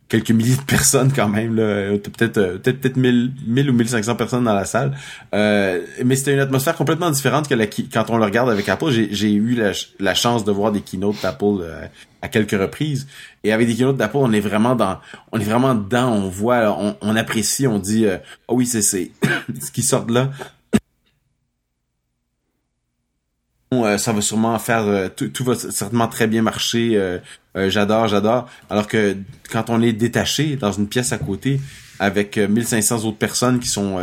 quelques 0.10 0.32
milliers 0.32 0.58
de 0.58 0.62
personnes 0.62 1.12
quand 1.14 1.30
même 1.30 1.56
là. 1.56 1.98
Peut-être 1.98 2.60
peut-être 2.60 2.80
peut-être 2.80 2.98
1000 2.98 3.32
1000 3.48 3.70
ou 3.70 3.74
1500 3.74 4.16
personnes 4.16 4.44
dans 4.44 4.54
la 4.54 4.66
salle. 4.66 4.96
Mais 5.32 6.16
c'était 6.16 6.34
une 6.34 6.40
atmosphère 6.40 6.76
complètement 6.76 7.10
différente 7.10 7.48
que 7.48 7.56
la 7.56 7.68
quand 7.68 8.10
on 8.10 8.18
le 8.18 8.26
regarde 8.26 8.50
avec 8.50 8.68
Apple. 8.68 8.92
J'ai 8.92 9.34
eu 9.34 9.58
la, 10.00 10.14
chance 10.14 10.44
de 10.44 10.52
voir 10.52 10.72
des 10.72 10.82
keynotes 10.82 11.22
d'Apple 11.24 11.66
à 12.22 12.28
quelques 12.28 12.60
reprises. 12.60 13.08
Et 13.44 13.52
avec 13.52 13.68
des 13.68 13.76
keynotes 13.76 13.98
d'Apple 13.98 14.18
on 14.18 14.34
est 14.34 14.42
vraiment 14.42 14.76
dans 14.76 15.00
on 15.32 15.40
est 15.40 15.46
vraiment 15.46 15.74
dedans. 15.76 16.12
On 16.12 16.28
voit 16.28 16.78
on, 16.78 16.98
on 17.02 17.16
apprécie 17.16 17.66
on 17.66 17.80
dit 17.80 18.06
oh 18.50 18.56
oui 18.56 18.66
c'est 18.66 18.82
c'est 18.82 19.12
ce 19.62 19.72
qui 19.72 19.82
sort 19.82 20.06
de 20.06 20.14
là 20.14 20.30
Euh, 23.74 23.98
ça 23.98 24.12
va 24.12 24.20
sûrement 24.20 24.60
faire 24.60 24.84
euh, 24.86 25.08
tout, 25.08 25.46
va 25.46 25.56
certainement 25.56 26.10
très 26.10 26.28
bien 26.28 26.42
marcher 26.42 26.98
euh, 26.98 27.20
j'adore 27.70 28.10
j'adore. 28.10 28.50
Alors 28.70 28.86
que 28.86 29.16
quand 29.50 29.70
on 29.70 29.82
est 29.82 29.94
détaché 29.94 30.58
dans 30.58 30.74
une 30.74 30.90
pièce 30.90 31.14
à 31.14 31.18
côté 31.18 31.58
avec 31.98 32.38
1500 32.38 33.06
autres 33.06 33.18
personnes 33.18 33.60
qui 33.60 33.70
sont 33.70 33.98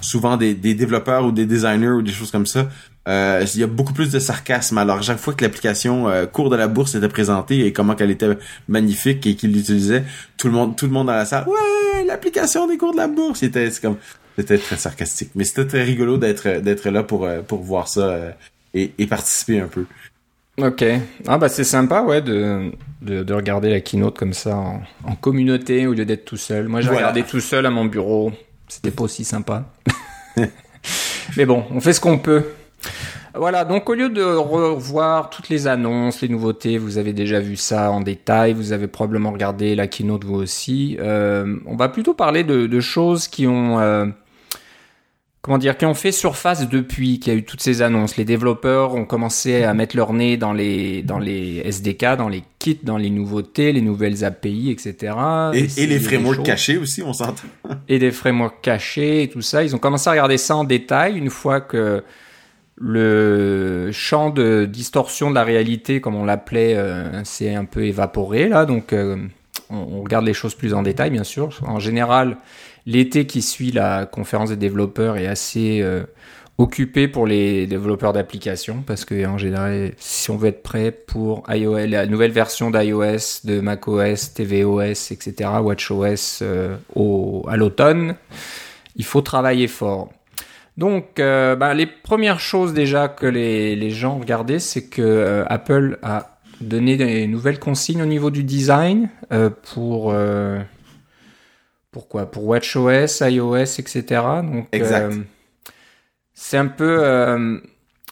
souvent 0.00 0.36
des, 0.36 0.54
des, 0.54 0.74
développeurs 0.74 1.24
ou 1.24 1.32
des 1.32 1.46
designers 1.46 1.88
ou 1.88 2.02
des 2.02 2.12
choses 2.12 2.30
comme 2.30 2.46
ça 2.46 2.68
il 3.08 3.58
y 3.58 3.62
a 3.64 3.66
beaucoup 3.66 3.92
plus 3.92 4.12
de 4.12 4.20
sarcasme. 4.20 4.78
Alors 4.78 5.02
chaque 5.02 5.18
fois 5.18 5.34
que 5.34 5.42
l'application 5.44 6.06
cours 6.32 6.50
de 6.50 6.56
la 6.56 6.68
bourse 6.68 6.94
était 6.94 7.08
présentée 7.08 7.66
et 7.66 7.72
comment 7.72 7.96
qu'elle 7.96 8.12
était 8.12 8.38
magnifique 8.68 9.26
et 9.26 9.34
qu'il 9.34 9.52
l'utilisait 9.52 10.04
tout 10.36 10.46
le 10.46 10.52
monde 10.52 10.76
tout 10.76 10.86
le 10.86 10.92
monde 10.92 11.08
dans 11.08 11.14
la 11.14 11.24
salle 11.24 11.44
ouais 11.48 12.04
l'application 12.06 12.68
des 12.68 12.76
cours 12.76 12.92
de 12.92 12.98
la 12.98 13.08
bourse 13.08 13.40
c'était 13.40 13.68
comme 13.82 13.96
c'était 14.36 14.58
très 14.58 14.76
sarcastique. 14.76 15.30
Mais 15.34 15.42
c'était 15.42 15.66
très 15.66 15.82
rigolo 15.82 16.18
d'être 16.18 16.60
d'être 16.60 16.88
là 16.88 17.02
pour 17.02 17.26
pour 17.48 17.62
voir 17.62 17.88
ça 17.88 18.36
et, 18.78 18.94
et 18.98 19.06
participer 19.06 19.60
un 19.60 19.68
peu. 19.68 19.84
Ok. 20.60 20.84
Ah 21.26 21.38
bah 21.38 21.48
c'est 21.48 21.64
sympa, 21.64 22.02
ouais, 22.02 22.20
de, 22.20 22.72
de, 23.00 23.22
de, 23.22 23.34
regarder 23.34 23.70
la 23.70 23.80
keynote 23.80 24.18
comme 24.18 24.32
ça 24.32 24.56
en, 24.56 24.82
en 25.04 25.14
communauté 25.14 25.86
au 25.86 25.94
lieu 25.94 26.04
d'être 26.04 26.24
tout 26.24 26.36
seul. 26.36 26.66
Moi 26.66 26.80
j'ai 26.80 26.90
regardé 26.90 27.22
tout 27.22 27.40
seul 27.40 27.64
à 27.66 27.70
mon 27.70 27.84
bureau. 27.84 28.32
C'était 28.66 28.90
pas 28.90 29.04
aussi 29.04 29.24
sympa. 29.24 29.64
Mais 31.36 31.46
bon, 31.46 31.64
on 31.70 31.80
fait 31.80 31.92
ce 31.92 32.00
qu'on 32.00 32.18
peut. 32.18 32.44
Voilà, 33.34 33.64
donc 33.64 33.88
au 33.88 33.94
lieu 33.94 34.08
de 34.08 34.22
revoir 34.22 35.30
toutes 35.30 35.48
les 35.48 35.68
annonces, 35.68 36.22
les 36.22 36.28
nouveautés, 36.28 36.76
vous 36.76 36.98
avez 36.98 37.12
déjà 37.12 37.38
vu 37.38 37.56
ça 37.56 37.92
en 37.92 38.00
détail, 38.00 38.52
vous 38.52 38.72
avez 38.72 38.88
probablement 38.88 39.30
regardé 39.30 39.76
la 39.76 39.86
keynote 39.86 40.24
vous 40.24 40.34
aussi. 40.34 40.96
Euh, 40.98 41.56
on 41.66 41.76
va 41.76 41.88
plutôt 41.88 42.14
parler 42.14 42.42
de, 42.42 42.66
de 42.66 42.80
choses 42.80 43.28
qui 43.28 43.46
ont 43.46 43.78
euh, 43.78 44.06
comment 45.42 45.58
dire, 45.58 45.76
qui 45.76 45.86
ont 45.86 45.94
fait 45.94 46.12
surface 46.12 46.68
depuis 46.68 47.20
qu'il 47.20 47.32
y 47.32 47.36
a 47.36 47.38
eu 47.38 47.44
toutes 47.44 47.62
ces 47.62 47.82
annonces? 47.82 48.16
Les 48.16 48.24
développeurs 48.24 48.94
ont 48.94 49.04
commencé 49.04 49.62
à 49.62 49.72
mettre 49.74 49.96
leur 49.96 50.12
nez 50.12 50.36
dans 50.36 50.52
les, 50.52 51.02
dans 51.02 51.18
les 51.18 51.62
SDK, 51.64 52.16
dans 52.16 52.28
les 52.28 52.42
kits, 52.58 52.80
dans 52.82 52.96
les 52.96 53.10
nouveautés, 53.10 53.72
les 53.72 53.80
nouvelles 53.80 54.24
API, 54.24 54.70
etc. 54.70 55.14
Et, 55.54 55.86
les 55.86 56.00
frameworks 56.00 56.42
cachés 56.42 56.76
aussi, 56.76 57.02
on 57.02 57.12
s'entend. 57.12 57.48
et 57.88 57.98
des 57.98 58.10
frameworks 58.10 58.60
cachés 58.60 59.22
et 59.22 59.28
tout 59.28 59.42
ça. 59.42 59.62
Ils 59.62 59.74
ont 59.74 59.78
commencé 59.78 60.08
à 60.08 60.12
regarder 60.12 60.38
ça 60.38 60.56
en 60.56 60.64
détail 60.64 61.16
une 61.16 61.30
fois 61.30 61.60
que 61.60 62.02
le 62.80 63.90
champ 63.92 64.30
de 64.30 64.64
distorsion 64.70 65.30
de 65.30 65.34
la 65.34 65.44
réalité, 65.44 66.00
comme 66.00 66.14
on 66.14 66.24
l'appelait, 66.24 66.76
euh, 66.76 67.24
s'est 67.24 67.54
un 67.54 67.64
peu 67.64 67.84
évaporé 67.84 68.48
là. 68.48 68.66
Donc, 68.66 68.92
euh, 68.92 69.16
on, 69.70 69.76
on 69.76 70.02
regarde 70.02 70.24
les 70.24 70.34
choses 70.34 70.54
plus 70.54 70.74
en 70.74 70.82
détail, 70.82 71.10
bien 71.10 71.24
sûr. 71.24 71.58
En 71.66 71.80
général, 71.80 72.36
l'été 72.88 73.26
qui 73.26 73.42
suit 73.42 73.70
la 73.70 74.06
conférence 74.06 74.48
des 74.48 74.56
développeurs 74.56 75.18
est 75.18 75.26
assez 75.26 75.80
euh, 75.82 76.04
occupé 76.56 77.06
pour 77.06 77.26
les 77.26 77.66
développeurs 77.66 78.14
d'applications 78.14 78.82
parce 78.84 79.04
que 79.04 79.26
en 79.26 79.36
général, 79.36 79.92
si 79.98 80.30
on 80.30 80.38
veut 80.38 80.48
être 80.48 80.62
prêt 80.62 80.90
pour 80.90 81.44
iOS, 81.50 81.86
la 81.86 82.06
nouvelle 82.06 82.32
version 82.32 82.70
d'iOS, 82.70 83.44
de 83.44 83.60
macOS, 83.60 84.32
tvOS, 84.32 85.12
etc., 85.12 85.50
watchOS 85.62 86.38
euh, 86.40 86.76
à 87.46 87.56
l'automne, 87.58 88.16
il 88.96 89.04
faut 89.04 89.20
travailler 89.20 89.68
fort. 89.68 90.08
Donc, 90.78 91.20
euh, 91.20 91.56
bah, 91.56 91.74
les 91.74 91.86
premières 91.86 92.40
choses 92.40 92.72
déjà 92.72 93.08
que 93.08 93.26
les, 93.26 93.90
gens 93.90 94.18
regardaient, 94.18 94.60
c'est 94.60 94.88
que 94.88 95.44
Apple 95.48 95.98
a 96.02 96.38
donné 96.62 96.96
des 96.96 97.26
nouvelles 97.26 97.58
consignes 97.58 98.00
au 98.00 98.06
niveau 98.06 98.30
du 98.30 98.44
design 98.44 99.10
pour 99.74 100.14
pourquoi? 101.98 102.30
Pour 102.30 102.44
WatchOS, 102.46 103.22
iOS, 103.22 103.80
etc. 103.80 104.04
Donc, 104.44 104.68
exact. 104.70 105.12
Euh, 105.12 105.16
c'est 106.32 106.56
un 106.56 106.68
peu 106.68 106.98
euh, 107.00 107.58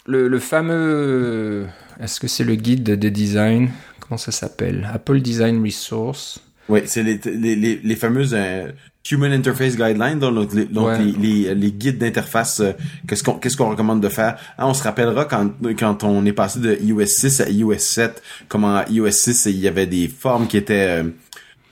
le, 0.07 0.27
le, 0.27 0.39
fameux. 0.41 1.67
Est-ce 2.01 2.19
que 2.19 2.27
c'est 2.27 2.43
le 2.43 2.57
guide 2.57 2.83
de 2.83 3.09
design 3.09 3.71
Comment 4.01 4.19
ça 4.19 4.33
s'appelle? 4.33 4.91
Apple 4.93 5.21
Design 5.21 5.63
Resource. 5.63 6.41
Oui, 6.69 6.81
c'est 6.87 7.05
les, 7.05 7.21
les, 7.27 7.77
les, 7.81 7.95
fameuses 7.95 8.35
euh, 8.37 8.73
Human 9.09 9.31
Interface 9.31 9.77
Guidelines, 9.77 10.19
donc, 10.19 10.53
les, 10.53 10.65
donc 10.65 10.99
les, 10.99 11.55
les, 11.55 11.71
guides 11.73 11.99
d'interface, 11.99 12.61
qu'est-ce 13.07 13.23
qu'on 13.23 13.35
qu'est-ce 13.35 13.57
qu'on 13.57 13.71
recommande 13.71 14.01
de 14.01 14.09
faire? 14.09 14.37
Ah, 14.59 14.67
on 14.67 14.75
se 14.75 14.83
rappellera 14.83 15.27
quand, 15.27 15.53
quand 15.79 16.03
on 16.03 16.27
est 16.27 16.33
passé 16.33 16.59
de 16.59 16.77
iOS 16.83 17.07
6 17.07 17.41
à 17.41 17.51
iOS 17.51 17.79
7, 17.79 18.21
comment 18.49 18.85
iOS 18.89 19.13
6, 19.13 19.47
il 19.47 19.61
y 19.61 19.69
avait 19.69 19.87
des 19.87 20.09
formes 20.09 20.49
qui 20.49 20.57
étaient 20.57 21.03
euh, 21.05 21.11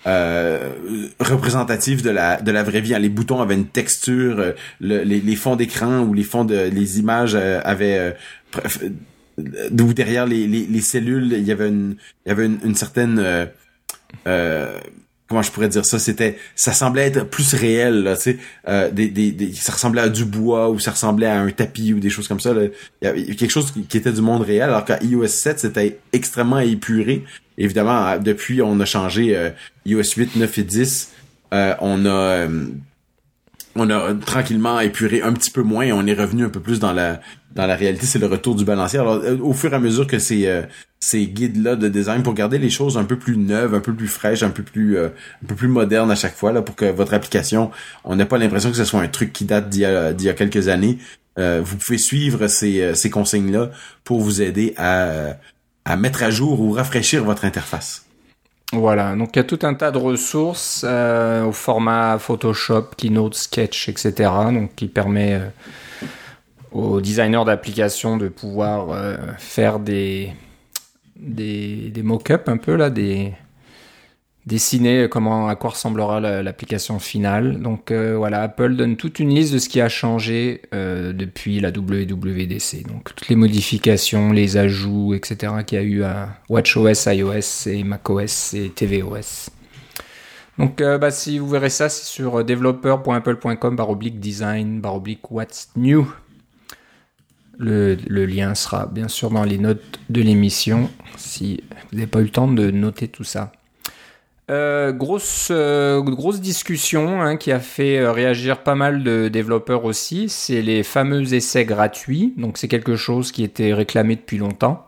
représentatif 0.04 2.02
de 2.02 2.10
la 2.10 2.40
de 2.40 2.50
la 2.50 2.62
vraie 2.62 2.80
vie. 2.80 2.94
Les 2.98 3.08
boutons 3.08 3.40
avaient 3.40 3.54
une 3.54 3.66
texture, 3.66 4.38
euh, 4.38 4.52
les, 4.80 5.04
les, 5.04 5.36
fonds 5.36 5.56
d'écran 5.56 6.00
ou 6.00 6.14
les 6.14 6.24
fonds 6.24 6.44
de 6.44 6.68
les 6.68 6.98
images 6.98 7.34
euh, 7.34 7.60
avaient 7.64 8.14
euh, 8.58 8.88
ou 9.80 9.92
derrière 9.92 10.26
les, 10.26 10.46
les, 10.46 10.66
les, 10.66 10.80
cellules, 10.80 11.32
il 11.32 11.44
y 11.44 11.52
avait 11.52 11.68
une 11.68 11.96
il 12.24 12.28
y 12.28 12.32
avait 12.32 12.46
une, 12.46 12.58
une 12.64 12.74
certaine 12.74 13.48
euh, 14.26 14.78
comment 15.28 15.42
je 15.42 15.50
pourrais 15.50 15.68
dire 15.68 15.84
ça? 15.84 15.98
C'était 15.98 16.38
ça 16.54 16.72
semblait 16.72 17.06
être 17.06 17.24
plus 17.24 17.54
réel 17.54 18.12
tu 18.16 18.22
sais 18.22 18.38
euh, 18.68 18.90
des, 18.90 19.08
des, 19.08 19.32
des, 19.32 19.52
ça 19.52 19.72
ressemblait 19.72 20.02
à 20.02 20.08
du 20.08 20.24
bois 20.24 20.70
ou 20.70 20.78
ça 20.78 20.90
ressemblait 20.92 21.26
à 21.26 21.40
un 21.40 21.50
tapis 21.50 21.92
ou 21.92 22.00
des 22.00 22.10
choses 22.10 22.28
comme 22.28 22.40
ça 22.40 22.52
il 22.52 22.70
y 23.02 23.06
avait 23.06 23.24
quelque 23.34 23.50
chose 23.50 23.72
qui, 23.88 23.96
était 23.96 24.12
du 24.12 24.20
monde 24.20 24.42
réel 24.42 24.64
alors 24.64 24.84
qu'à 24.84 25.02
iOS 25.02 25.26
7 25.26 25.60
c'était 25.60 25.98
extrêmement 26.12 26.60
épuré 26.60 27.24
évidemment 27.58 28.18
depuis 28.18 28.62
on 28.62 28.78
a 28.80 28.84
changé 28.84 29.36
euh, 29.36 29.50
iOS 29.86 30.16
8 30.16 30.36
9 30.36 30.58
et 30.58 30.62
10 30.62 31.12
euh, 31.52 31.74
on 31.80 32.04
a 32.06 32.10
euh, 32.10 32.66
on 33.76 33.90
a 33.90 34.14
tranquillement 34.14 34.78
épuré 34.78 35.20
un 35.20 35.32
petit 35.32 35.50
peu 35.50 35.62
moins. 35.62 35.82
Et 35.82 35.92
on 35.92 36.06
est 36.06 36.14
revenu 36.14 36.44
un 36.44 36.48
peu 36.48 36.60
plus 36.60 36.78
dans 36.78 36.92
la 36.92 37.20
dans 37.56 37.66
la 37.66 37.74
réalité. 37.74 38.06
C'est 38.06 38.20
le 38.20 38.26
retour 38.26 38.54
du 38.54 38.64
balancier. 38.64 39.00
Alors 39.00 39.20
au 39.42 39.52
fur 39.52 39.72
et 39.72 39.76
à 39.76 39.80
mesure 39.80 40.06
que 40.06 40.20
c'est 40.20 40.46
ces 41.04 41.26
guides-là 41.26 41.76
de 41.76 41.88
design 41.88 42.22
pour 42.22 42.32
garder 42.32 42.58
les 42.58 42.70
choses 42.70 42.96
un 42.96 43.04
peu 43.04 43.18
plus 43.18 43.36
neuves, 43.36 43.74
un 43.74 43.80
peu 43.80 43.94
plus 43.94 44.08
fraîches, 44.08 44.42
un 44.42 44.48
peu 44.48 44.62
plus 44.62 44.96
euh, 44.96 45.08
un 45.42 45.46
peu 45.46 45.54
plus 45.54 45.68
modernes 45.68 46.10
à 46.10 46.14
chaque 46.14 46.34
fois 46.34 46.50
là 46.50 46.62
pour 46.62 46.76
que 46.76 46.86
votre 46.86 47.12
application, 47.12 47.70
on 48.04 48.16
n'ait 48.16 48.24
pas 48.24 48.38
l'impression 48.38 48.70
que 48.70 48.76
ce 48.76 48.86
soit 48.86 49.02
un 49.02 49.08
truc 49.08 49.30
qui 49.30 49.44
date 49.44 49.68
d'il 49.68 49.82
y 49.82 49.84
a, 49.84 50.14
d'il 50.14 50.26
y 50.26 50.30
a 50.30 50.32
quelques 50.32 50.68
années. 50.68 50.98
Euh, 51.38 51.60
vous 51.62 51.76
pouvez 51.76 51.98
suivre 51.98 52.46
ces, 52.46 52.80
euh, 52.80 52.94
ces 52.94 53.10
consignes-là 53.10 53.70
pour 54.02 54.22
vous 54.22 54.40
aider 54.40 54.72
à, 54.78 55.36
à 55.84 55.96
mettre 55.96 56.22
à 56.22 56.30
jour 56.30 56.60
ou 56.60 56.72
rafraîchir 56.72 57.24
votre 57.24 57.44
interface. 57.44 58.06
Voilà, 58.72 59.14
donc 59.14 59.30
il 59.34 59.38
y 59.38 59.40
a 59.40 59.44
tout 59.44 59.58
un 59.62 59.74
tas 59.74 59.90
de 59.90 59.98
ressources 59.98 60.84
au 60.84 61.52
format 61.52 62.18
Photoshop, 62.18 62.86
Keynote, 62.96 63.34
Sketch, 63.34 63.88
etc. 63.88 64.30
Donc 64.52 64.74
qui 64.74 64.88
permet 64.88 65.40
aux 66.72 67.00
designers 67.00 67.44
d'applications 67.44 68.16
de 68.16 68.28
pouvoir 68.28 68.98
faire 69.38 69.78
des 69.78 70.32
des, 71.16 71.90
des 71.90 72.02
mock-ups 72.02 72.48
un 72.48 72.56
peu 72.56 72.74
là, 72.74 72.90
des 72.90 73.32
dessiner 74.46 75.08
comment 75.08 75.48
à 75.48 75.56
quoi 75.56 75.70
ressemblera 75.70 76.20
l'application 76.20 76.98
finale. 76.98 77.60
Donc 77.60 77.90
euh, 77.90 78.16
voilà, 78.16 78.42
Apple 78.42 78.76
donne 78.76 78.96
toute 78.96 79.18
une 79.18 79.34
liste 79.34 79.54
de 79.54 79.58
ce 79.58 79.68
qui 79.68 79.80
a 79.80 79.88
changé 79.88 80.62
euh, 80.74 81.12
depuis 81.12 81.60
la 81.60 81.70
WWDC. 81.70 82.86
Donc 82.86 83.14
toutes 83.14 83.28
les 83.28 83.36
modifications, 83.36 84.32
les 84.32 84.56
ajouts, 84.56 85.14
etc. 85.14 85.52
qu'il 85.66 85.78
y 85.78 85.80
a 85.80 85.84
eu 85.84 86.02
à 86.02 86.28
WatchOS, 86.48 87.06
iOS 87.06 87.68
et 87.68 87.84
macOS 87.84 88.54
et 88.54 88.70
tvOS. 88.70 89.50
Donc 90.58 90.80
euh, 90.80 90.98
bah, 90.98 91.10
si 91.10 91.38
vous 91.38 91.48
verrez 91.48 91.70
ça, 91.70 91.88
c'est 91.88 92.04
sur 92.04 92.44
developer.apple.com 92.44 93.76
oblique 93.80 94.20
design 94.20 94.82
oblique 94.84 95.30
what's 95.30 95.70
new. 95.76 96.06
Le, 97.56 97.96
le, 98.08 98.26
lien 98.26 98.56
sera 98.56 98.86
bien 98.86 99.06
sûr 99.06 99.30
dans 99.30 99.44
les 99.44 99.58
notes 99.58 100.00
de 100.10 100.20
l'émission 100.20 100.90
si 101.16 101.62
vous 101.70 101.98
n'avez 101.98 102.08
pas 102.08 102.18
eu 102.18 102.24
le 102.24 102.30
temps 102.30 102.48
de 102.48 102.72
noter 102.72 103.06
tout 103.06 103.22
ça. 103.22 103.52
Euh, 104.50 104.92
grosse, 104.92 105.48
euh, 105.50 106.02
grosse 106.02 106.40
discussion 106.42 107.22
hein, 107.22 107.38
qui 107.38 107.50
a 107.50 107.60
fait 107.60 107.98
euh, 107.98 108.12
réagir 108.12 108.62
pas 108.62 108.74
mal 108.74 109.02
de 109.02 109.28
développeurs 109.28 109.86
aussi, 109.86 110.28
c'est 110.28 110.60
les 110.60 110.82
fameux 110.82 111.32
essais 111.32 111.64
gratuits. 111.64 112.34
Donc 112.36 112.58
c'est 112.58 112.68
quelque 112.68 112.94
chose 112.94 113.32
qui 113.32 113.42
était 113.42 113.72
réclamé 113.72 114.16
depuis 114.16 114.36
longtemps. 114.36 114.86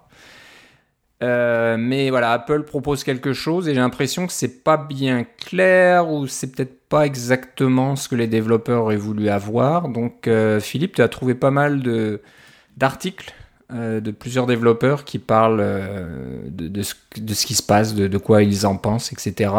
Euh, 1.22 1.78
mais 1.78 2.10
voilà, 2.10 2.32
Apple 2.32 2.64
propose 2.64 3.02
quelque 3.02 3.32
chose 3.32 3.66
et 3.68 3.74
j'ai 3.74 3.80
l'impression 3.80 4.26
que 4.26 4.34
c'est 4.34 4.62
pas 4.62 4.76
bien 4.76 5.24
clair 5.24 6.10
ou 6.10 6.26
c'est 6.26 6.54
peut-être 6.54 6.86
pas 6.90 7.06
exactement 7.06 7.96
ce 7.96 8.10
que 8.10 8.14
les 8.16 8.26
développeurs 8.26 8.82
auraient 8.82 8.96
voulu 8.98 9.30
avoir. 9.30 9.88
Donc 9.88 10.28
Philippe, 10.60 10.96
tu 10.96 11.02
as 11.02 11.08
trouvé 11.08 11.34
pas 11.34 11.50
mal 11.50 11.80
de 11.82 12.20
d'articles 12.76 13.32
euh, 13.74 14.00
de 14.00 14.12
plusieurs 14.12 14.46
développeurs 14.46 15.04
qui 15.04 15.18
parlent 15.18 15.58
euh, 15.60 16.38
de, 16.46 16.68
de, 16.68 16.82
ce, 16.82 16.94
de, 17.16 17.34
ce, 17.34 17.46
qui 17.46 17.54
se 17.54 17.64
passe, 17.64 17.94
de, 17.96 18.06
de, 18.06 18.18
quoi 18.18 18.44
ils 18.44 18.64
en 18.64 18.76
pensent, 18.76 19.12
etc. 19.12 19.52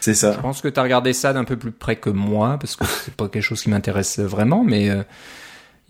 C'est 0.00 0.14
ça. 0.14 0.32
Je 0.32 0.40
pense 0.40 0.62
que 0.62 0.68
tu 0.68 0.80
as 0.80 0.82
regardé 0.82 1.12
ça 1.12 1.34
d'un 1.34 1.44
peu 1.44 1.56
plus 1.56 1.70
près 1.70 1.96
que 1.96 2.08
moi, 2.08 2.56
parce 2.58 2.74
que 2.74 2.86
c'est 3.04 3.14
pas 3.14 3.28
quelque 3.28 3.42
chose 3.42 3.62
qui 3.62 3.68
m'intéresse 3.68 4.18
vraiment, 4.18 4.64
mais 4.64 4.88
euh, 4.88 5.02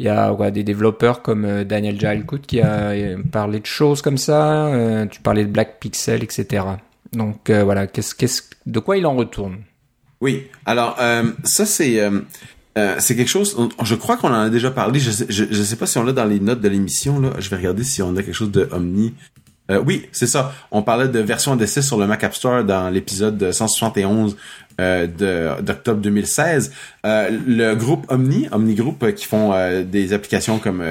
il 0.00 0.06
y 0.06 0.08
a 0.08 0.32
ouais, 0.32 0.50
des 0.50 0.64
développeurs 0.64 1.22
comme 1.22 1.62
Daniel 1.62 2.00
Gilcoot 2.00 2.38
qui 2.38 2.60
a 2.60 2.92
parlé 3.30 3.60
de 3.60 3.66
choses 3.66 4.02
comme 4.02 4.18
ça, 4.18 4.72
tu 5.10 5.20
parlais 5.20 5.44
de 5.44 5.50
Black 5.50 5.78
Pixel, 5.78 6.24
etc. 6.24 6.64
Donc 7.12 7.50
voilà, 7.50 7.86
qu'est-ce, 7.86 8.14
qu'est-ce, 8.14 8.42
de 8.64 8.78
quoi 8.80 8.96
il 8.96 9.06
en 9.06 9.14
retourne? 9.14 9.58
Oui, 10.22 10.48
alors 10.64 10.96
ça 11.44 11.66
c'est 11.66 12.00
euh, 12.78 12.96
c'est 12.98 13.16
quelque 13.16 13.28
chose, 13.28 13.56
je 13.82 13.94
crois 13.96 14.16
qu'on 14.16 14.28
en 14.28 14.42
a 14.42 14.48
déjà 14.48 14.70
parlé, 14.70 15.00
je 15.00 15.10
sais, 15.10 15.26
je, 15.28 15.62
sais 15.62 15.76
pas 15.76 15.86
si 15.86 15.98
on 15.98 16.04
l'a 16.04 16.12
dans 16.12 16.24
les 16.24 16.38
notes 16.38 16.60
de 16.60 16.68
l'émission, 16.68 17.18
là, 17.18 17.30
je 17.38 17.50
vais 17.50 17.56
regarder 17.56 17.82
si 17.82 18.00
on 18.00 18.16
a 18.16 18.22
quelque 18.22 18.32
chose 18.32 18.52
de 18.52 18.68
Omni. 18.70 19.12
Euh, 19.70 19.82
oui, 19.84 20.08
c'est 20.12 20.26
ça, 20.26 20.52
on 20.70 20.82
parlait 20.82 21.08
de 21.08 21.18
version 21.18 21.56
d'essai 21.56 21.82
sur 21.82 21.98
le 21.98 22.06
Mac 22.06 22.22
App 22.24 22.34
Store 22.34 22.64
dans 22.64 22.88
l'épisode 22.90 23.50
171 23.50 24.36
euh, 24.80 25.60
d'octobre 25.60 26.00
2016. 26.00 26.72
Euh, 27.06 27.30
le 27.46 27.74
groupe 27.74 28.06
Omni, 28.08 28.48
Omni 28.52 28.74
Group, 28.74 29.14
qui 29.14 29.26
font 29.26 29.52
des 29.84 30.12
applications 30.12 30.58
comme 30.58 30.84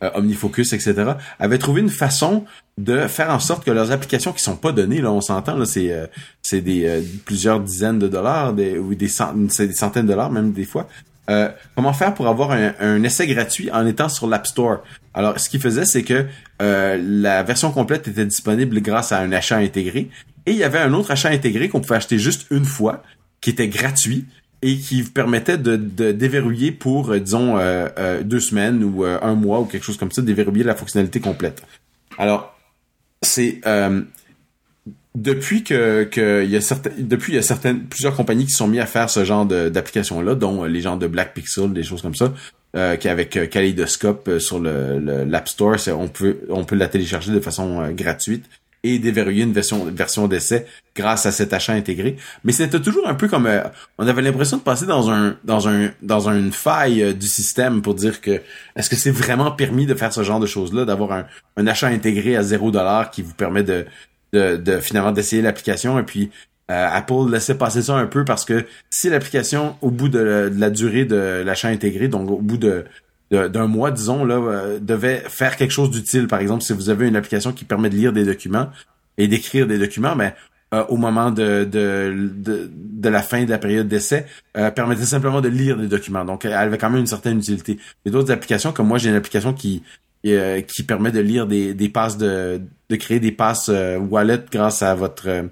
OmniFocus, 0.00 0.72
etc., 0.72 1.12
avait 1.38 1.58
trouvé 1.58 1.80
une 1.82 1.90
façon 1.90 2.44
de 2.78 3.06
faire 3.06 3.30
en 3.30 3.40
sorte 3.40 3.64
que 3.64 3.70
leurs 3.70 3.90
applications 3.90 4.32
qui 4.32 4.42
sont 4.42 4.56
pas 4.56 4.72
données, 4.72 5.00
là, 5.00 5.10
on 5.10 5.20
s'entend, 5.20 5.56
là, 5.56 5.66
c'est 5.66 5.94
c'est 6.42 6.60
des 6.60 7.02
plusieurs 7.24 7.60
dizaines 7.60 7.98
de 7.98 8.08
dollars, 8.08 8.52
des, 8.52 8.78
ou 8.78 8.94
des, 8.94 9.06
des 9.06 9.72
centaines 9.72 10.06
de 10.06 10.12
dollars 10.12 10.30
même 10.30 10.52
des 10.52 10.64
fois, 10.64 10.88
euh, 11.28 11.50
comment 11.74 11.92
faire 11.92 12.14
pour 12.14 12.28
avoir 12.28 12.52
un, 12.52 13.02
essai 13.02 13.26
gratuit 13.26 13.70
en 13.70 13.86
étant 13.86 14.08
sur 14.08 14.26
l'App 14.26 14.46
Store? 14.46 14.82
Alors, 15.14 15.38
ce 15.38 15.48
qu'il 15.48 15.60
faisait, 15.60 15.84
c'est 15.84 16.02
que 16.02 16.26
euh, 16.62 16.98
la 17.00 17.42
version 17.42 17.70
complète 17.70 18.08
était 18.08 18.24
disponible 18.24 18.80
grâce 18.80 19.12
à 19.12 19.18
un 19.18 19.32
achat 19.32 19.56
intégré, 19.56 20.08
et 20.46 20.52
il 20.52 20.56
y 20.56 20.64
avait 20.64 20.78
un 20.78 20.92
autre 20.94 21.10
achat 21.10 21.28
intégré 21.28 21.68
qu'on 21.68 21.80
pouvait 21.80 21.96
acheter 21.96 22.18
juste 22.18 22.46
une 22.50 22.64
fois, 22.64 23.02
qui 23.40 23.50
était 23.50 23.68
gratuit 23.68 24.26
et 24.62 24.76
qui 24.76 25.02
vous 25.02 25.10
permettait 25.10 25.58
de, 25.58 25.76
déverrouiller 26.12 26.72
pour, 26.72 27.10
euh, 27.10 27.20
disons, 27.20 27.58
euh, 27.58 28.22
deux 28.22 28.40
semaines 28.40 28.82
ou 28.82 29.04
un 29.04 29.34
mois 29.34 29.60
ou 29.60 29.64
quelque 29.66 29.84
chose 29.84 29.96
comme 29.96 30.10
ça, 30.10 30.22
déverrouiller 30.22 30.64
la 30.64 30.74
fonctionnalité 30.74 31.20
complète. 31.20 31.62
Alors, 32.16 32.58
c'est 33.22 33.60
depuis 35.22 35.64
que, 35.64 36.04
que 36.04 36.44
il 36.44 36.50
y 36.50 36.56
a 36.56 36.60
certaines 36.60 37.06
depuis 37.06 37.32
il 37.32 37.36
y 37.36 37.38
a 37.38 37.42
certaines 37.42 37.84
plusieurs 37.84 38.14
compagnies 38.14 38.46
qui 38.46 38.52
sont 38.52 38.68
mis 38.68 38.80
à 38.80 38.86
faire 38.86 39.10
ce 39.10 39.24
genre 39.24 39.46
d'application 39.46 40.20
là 40.20 40.34
dont 40.34 40.64
les 40.64 40.80
gens 40.80 40.96
de 40.96 41.06
Black 41.06 41.34
Pixel 41.34 41.72
des 41.72 41.82
choses 41.82 42.02
comme 42.02 42.14
ça 42.14 42.32
euh, 42.76 42.96
qui 42.96 43.08
avec 43.08 43.50
Kaleidoscope 43.50 44.38
sur 44.38 44.58
le 44.60 45.24
l'App 45.24 45.48
Store 45.48 45.76
on 45.88 46.08
peut 46.08 46.38
on 46.50 46.64
peut 46.64 46.76
la 46.76 46.88
télécharger 46.88 47.32
de 47.32 47.40
façon 47.40 47.90
gratuite 47.92 48.44
et 48.84 48.98
déverrouiller 48.98 49.42
une 49.42 49.52
version 49.52 49.84
version 49.86 50.28
d'essai 50.28 50.66
grâce 50.94 51.26
à 51.26 51.32
cet 51.32 51.52
achat 51.52 51.72
intégré. 51.72 52.16
Mais 52.44 52.52
c'était 52.52 52.80
toujours 52.80 53.08
un 53.08 53.14
peu 53.14 53.28
comme 53.28 53.46
euh, 53.46 53.62
on 53.98 54.06
avait 54.06 54.22
l'impression 54.22 54.56
de 54.56 54.62
passer 54.62 54.86
dans 54.86 55.10
un 55.10 55.36
dans 55.44 55.68
un 55.68 55.90
dans 56.02 56.28
une 56.28 56.52
faille 56.52 57.02
euh, 57.02 57.12
du 57.12 57.26
système 57.26 57.82
pour 57.82 57.94
dire 57.94 58.20
que 58.20 58.40
est-ce 58.76 58.88
que 58.88 58.96
c'est 58.96 59.10
vraiment 59.10 59.50
permis 59.50 59.86
de 59.86 59.94
faire 59.94 60.12
ce 60.12 60.22
genre 60.22 60.40
de 60.40 60.46
choses 60.46 60.72
là, 60.72 60.84
d'avoir 60.84 61.12
un, 61.12 61.26
un 61.56 61.66
achat 61.66 61.88
intégré 61.88 62.36
à 62.36 62.42
zéro 62.42 62.70
dollar 62.70 63.10
qui 63.10 63.22
vous 63.22 63.34
permet 63.34 63.62
de 63.62 63.86
de, 64.32 64.80
finalement 64.80 65.12
d'essayer 65.12 65.42
l'application 65.42 65.98
et 65.98 66.02
puis 66.02 66.30
euh, 66.70 66.86
Apple 66.90 67.30
laissait 67.30 67.56
passer 67.56 67.82
ça 67.82 67.96
un 67.96 68.06
peu 68.06 68.24
parce 68.24 68.44
que 68.44 68.66
si 68.90 69.08
l'application 69.08 69.76
au 69.80 69.90
bout 69.90 70.08
de 70.08 70.52
la 70.54 70.70
durée 70.70 71.06
de 71.06 71.42
l'achat 71.44 71.68
intégré, 71.68 72.08
donc 72.08 72.30
au 72.30 72.38
bout 72.38 72.58
de 72.58 72.84
d'un 73.30 73.66
mois, 73.66 73.90
disons, 73.90 74.24
là, 74.24 74.36
euh, 74.36 74.78
devait 74.80 75.22
faire 75.28 75.56
quelque 75.56 75.70
chose 75.70 75.90
d'utile. 75.90 76.28
Par 76.28 76.40
exemple, 76.40 76.62
si 76.62 76.72
vous 76.72 76.90
avez 76.90 77.08
une 77.08 77.16
application 77.16 77.52
qui 77.52 77.64
permet 77.64 77.90
de 77.90 77.96
lire 77.96 78.12
des 78.12 78.24
documents 78.24 78.68
et 79.18 79.28
d'écrire 79.28 79.66
des 79.66 79.78
documents, 79.78 80.16
mais 80.16 80.34
ben, 80.70 80.78
euh, 80.78 80.84
au 80.88 80.96
moment 80.96 81.30
de, 81.30 81.64
de, 81.64 82.30
de, 82.74 83.08
la 83.08 83.22
fin 83.22 83.44
de 83.44 83.50
la 83.50 83.58
période 83.58 83.88
d'essai, 83.88 84.26
euh, 84.56 84.70
permettait 84.70 85.04
simplement 85.04 85.40
de 85.40 85.48
lire 85.48 85.76
des 85.76 85.88
documents. 85.88 86.24
Donc, 86.24 86.44
elle 86.44 86.52
avait 86.52 86.78
quand 86.78 86.90
même 86.90 87.00
une 87.00 87.06
certaine 87.06 87.38
utilité. 87.38 87.78
Et 88.04 88.10
d'autres 88.10 88.32
applications, 88.32 88.72
comme 88.72 88.88
moi, 88.88 88.98
j'ai 88.98 89.08
une 89.08 89.16
application 89.16 89.52
qui 89.52 89.82
qui 90.20 90.82
permet 90.82 91.12
de 91.12 91.20
lire 91.20 91.46
des, 91.46 91.74
des 91.74 91.88
passes 91.88 92.18
de 92.18 92.60
de 92.90 92.96
créer 92.96 93.20
des 93.20 93.32
passes 93.32 93.70
wallet 94.10 94.44
grâce 94.50 94.82
à 94.82 94.94
votre 94.94 95.48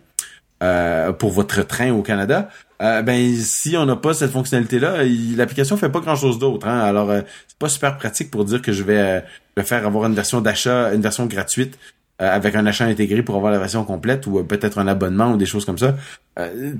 pour 1.19 1.31
votre 1.31 1.63
train 1.63 1.93
au 1.93 2.03
Canada. 2.03 2.49
Euh, 2.83 3.01
ben 3.01 3.35
si 3.37 3.75
on 3.77 3.87
n'a 3.87 3.97
pas 3.97 4.13
cette 4.13 4.33
fonctionnalité 4.33 4.79
là, 4.79 4.99
l'application 5.37 5.77
fait 5.79 5.89
pas 5.89 6.01
grand 6.01 6.17
chose 6.17 6.39
d'autre. 6.39 6.69
Hein? 6.69 6.79
Alors 6.81 7.11
euh, 7.11 7.23
c'est 7.49 7.59
pas 7.59 7.71
super 7.71 7.97
pratique 7.97 8.31
pour 8.31 8.45
dire 8.45 8.61
que 8.61 8.73
je 8.73 8.83
vais, 8.83 9.23
euh, 9.59 9.63
faire 9.63 9.87
avoir 9.87 10.07
une 10.07 10.15
version 10.15 10.43
d'achat, 10.43 10.93
une 10.93 11.01
version 11.01 11.27
gratuite 11.27 11.79
avec 12.19 12.55
un 12.55 12.65
achat 12.65 12.87
intégré 12.87 13.23
pour 13.23 13.37
avoir 13.37 13.53
la 13.53 13.59
version 13.59 13.85
complète 13.85 14.27
ou 14.27 14.43
peut-être 14.43 14.79
un 14.79 14.89
abonnement 14.89 15.33
ou 15.33 15.37
des 15.37 15.45
choses 15.45 15.67
comme 15.67 15.77
ça. 15.77 15.97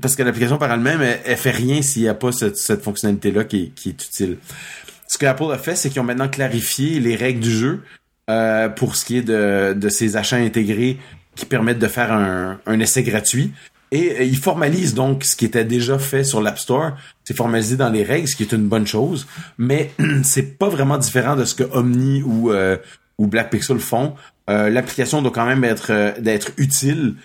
parce 0.01 0.15
que 0.15 0.23
l'application 0.23 0.57
par 0.57 0.71
elle-même, 0.71 0.99
elle, 1.03 1.37
fait 1.37 1.51
rien 1.51 1.83
s'il 1.83 2.01
n'y 2.01 2.07
a 2.07 2.15
pas 2.15 2.31
cette, 2.31 2.81
fonctionnalité 2.81 3.29
là 3.31 3.43
qui, 3.43 3.69
qui, 3.75 3.89
est 3.89 4.03
utile. 4.03 4.39
Ce 5.07 5.19
que 5.19 5.27
Apple 5.27 5.51
a 5.53 5.59
fait, 5.59 5.75
c'est 5.75 5.91
qu'ils 5.91 6.01
ont 6.01 6.05
maintenant 6.05 6.27
clarifié 6.27 6.99
les 6.99 7.15
règles 7.15 7.41
du 7.41 7.51
jeu 7.51 7.83
pour 8.75 8.95
ce 8.95 9.05
qui 9.05 9.17
est 9.17 9.21
de, 9.21 9.73
de 9.73 9.89
ces 9.89 10.17
achats 10.17 10.37
intégrés 10.37 10.97
qui 11.35 11.45
permettent 11.45 11.79
de 11.79 11.87
faire 11.87 12.11
un, 12.11 12.59
un 12.65 12.79
essai 12.79 13.03
gratuit. 13.03 13.53
Et 13.91 14.11
euh, 14.11 14.23
il 14.23 14.37
formalise 14.37 14.93
donc 14.93 15.23
ce 15.23 15.35
qui 15.35 15.45
était 15.45 15.63
déjà 15.63 15.97
fait 15.97 16.23
sur 16.23 16.41
l'App 16.41 16.59
Store. 16.59 16.91
C'est 17.23 17.35
formalisé 17.35 17.77
dans 17.77 17.89
les 17.89 18.03
règles, 18.03 18.27
ce 18.27 18.35
qui 18.35 18.43
est 18.43 18.51
une 18.51 18.67
bonne 18.67 18.87
chose. 18.87 19.27
Mais 19.57 19.91
c'est 20.23 20.57
pas 20.57 20.69
vraiment 20.69 20.97
différent 20.97 21.35
de 21.35 21.45
ce 21.45 21.55
que 21.55 21.63
Omni 21.63 22.21
ou, 22.23 22.51
euh, 22.51 22.77
ou 23.17 23.27
Black 23.27 23.49
Pixel 23.49 23.79
font. 23.79 24.15
Euh, 24.49 24.69
l'application 24.69 25.21
doit 25.21 25.31
quand 25.31 25.45
même 25.45 25.63
être 25.63 26.19
d'être 26.19 26.51
utile 26.57 27.15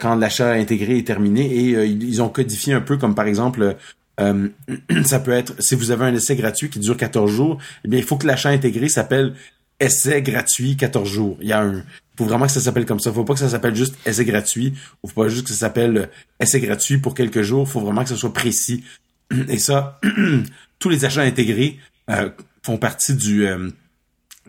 quand 0.00 0.16
l'achat 0.16 0.52
intégré 0.54 0.98
est 0.98 1.06
terminé. 1.06 1.44
Et 1.44 1.84
ils 1.84 2.20
ont 2.20 2.28
codifié 2.28 2.74
un 2.74 2.80
peu 2.80 2.96
comme 2.96 3.14
par 3.14 3.26
exemple 3.26 3.76
ça 5.04 5.20
peut 5.20 5.30
être 5.30 5.54
si 5.60 5.76
vous 5.76 5.92
avez 5.92 6.06
un 6.06 6.14
essai 6.14 6.34
gratuit 6.34 6.68
qui 6.68 6.80
dure 6.80 6.96
14 6.96 7.30
jours, 7.30 7.58
eh 7.84 7.88
bien 7.88 8.00
il 8.00 8.04
faut 8.04 8.16
que 8.16 8.26
l'achat 8.26 8.48
intégré 8.48 8.88
s'appelle 8.88 9.34
essai 9.80 10.22
gratuit 10.22 10.76
14 10.76 11.08
jours. 11.08 11.38
Il 11.40 11.48
y 11.48 11.52
a 11.52 11.62
un 11.62 11.82
faut 12.18 12.24
vraiment 12.24 12.46
que 12.46 12.52
ça 12.52 12.60
s'appelle 12.60 12.84
comme 12.84 12.98
ça. 12.98 13.12
Faut 13.12 13.22
pas 13.22 13.34
que 13.34 13.38
ça 13.38 13.48
s'appelle 13.48 13.76
juste 13.76 13.96
essai 14.04 14.24
gratuit. 14.24 14.74
Ou 15.02 15.08
faut 15.08 15.22
pas 15.22 15.28
juste 15.28 15.44
que 15.44 15.52
ça 15.52 15.58
s'appelle 15.58 15.96
euh, 15.96 16.06
essai 16.40 16.58
gratuit 16.58 16.98
pour 16.98 17.14
quelques 17.14 17.42
jours. 17.42 17.68
Faut 17.68 17.78
vraiment 17.78 18.02
que 18.02 18.08
ça 18.08 18.16
soit 18.16 18.32
précis. 18.32 18.82
Et 19.48 19.58
ça, 19.58 20.00
tous 20.80 20.88
les 20.88 21.04
achats 21.04 21.22
intégrés 21.22 21.78
euh, 22.10 22.28
font 22.64 22.76
partie 22.76 23.14
du 23.14 23.46
euh, 23.46 23.70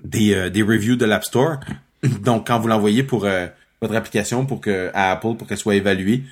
des, 0.04 0.50
des 0.50 0.64
reviews 0.64 0.96
de 0.96 1.06
l'App 1.06 1.24
Store. 1.24 1.60
Donc, 2.24 2.48
quand 2.48 2.60
vous 2.60 2.68
l'envoyez 2.68 3.04
pour 3.04 3.28
votre 3.82 3.96
application 3.96 4.48
pour 4.48 4.62
que 4.62 4.90
à 4.96 5.12
Apple 5.12 5.36
pour 5.38 5.48
qu'elle 5.48 5.58
soit 5.58 5.76
évaluée, 5.76 6.24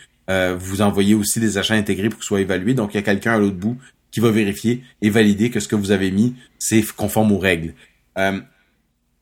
vous 0.57 0.81
envoyez 0.81 1.13
aussi 1.13 1.39
des 1.39 1.57
achats 1.57 1.75
intégrés 1.75 2.10
pour 2.10 2.19
qu'elle 2.19 2.25
soit 2.25 2.41
évaluée. 2.41 2.73
Donc, 2.73 2.93
il 2.93 2.97
y 2.97 2.99
a 2.99 3.03
quelqu'un 3.03 3.33
à 3.33 3.38
l'autre 3.38 3.57
bout 3.57 3.77
qui 4.12 4.21
va 4.21 4.31
vérifier 4.31 4.83
et 5.01 5.10
valider 5.10 5.49
que 5.49 5.60
ce 5.60 5.67
que 5.67 5.75
vous 5.75 5.91
avez 5.91 6.10
mis, 6.10 6.36
c'est 6.57 6.81
conforme 6.95 7.31
aux 7.31 7.38
règles. 7.38 7.73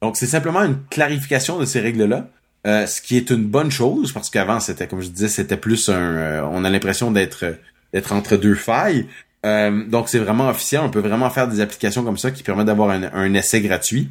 Donc, 0.01 0.17
c'est 0.17 0.27
simplement 0.27 0.63
une 0.63 0.77
clarification 0.89 1.59
de 1.59 1.65
ces 1.65 1.79
règles-là. 1.79 2.27
Euh, 2.65 2.87
ce 2.87 2.99
qui 2.99 3.15
est 3.15 3.29
une 3.29 3.45
bonne 3.45 3.69
chose 3.69 4.11
parce 4.11 4.31
qu'avant 4.31 4.59
c'était 4.59 4.87
comme 4.87 4.99
je 4.99 5.09
disais 5.09 5.27
c'était 5.27 5.57
plus 5.57 5.87
un 5.87 5.93
euh, 5.93 6.49
on 6.51 6.65
a 6.65 6.69
l'impression 6.71 7.11
d'être 7.11 7.45
d'être 7.93 8.11
entre 8.11 8.37
deux 8.37 8.55
failles. 8.55 9.07
Euh, 9.45 9.85
donc 9.85 10.09
c'est 10.09 10.17
vraiment 10.17 10.49
officiel. 10.49 10.81
On 10.81 10.89
peut 10.89 10.99
vraiment 10.99 11.29
faire 11.29 11.47
des 11.47 11.61
applications 11.61 12.03
comme 12.03 12.17
ça 12.17 12.31
qui 12.31 12.41
permettent 12.41 12.65
d'avoir 12.65 12.89
un, 12.89 13.33
essai 13.35 13.61
gratuit. 13.61 14.09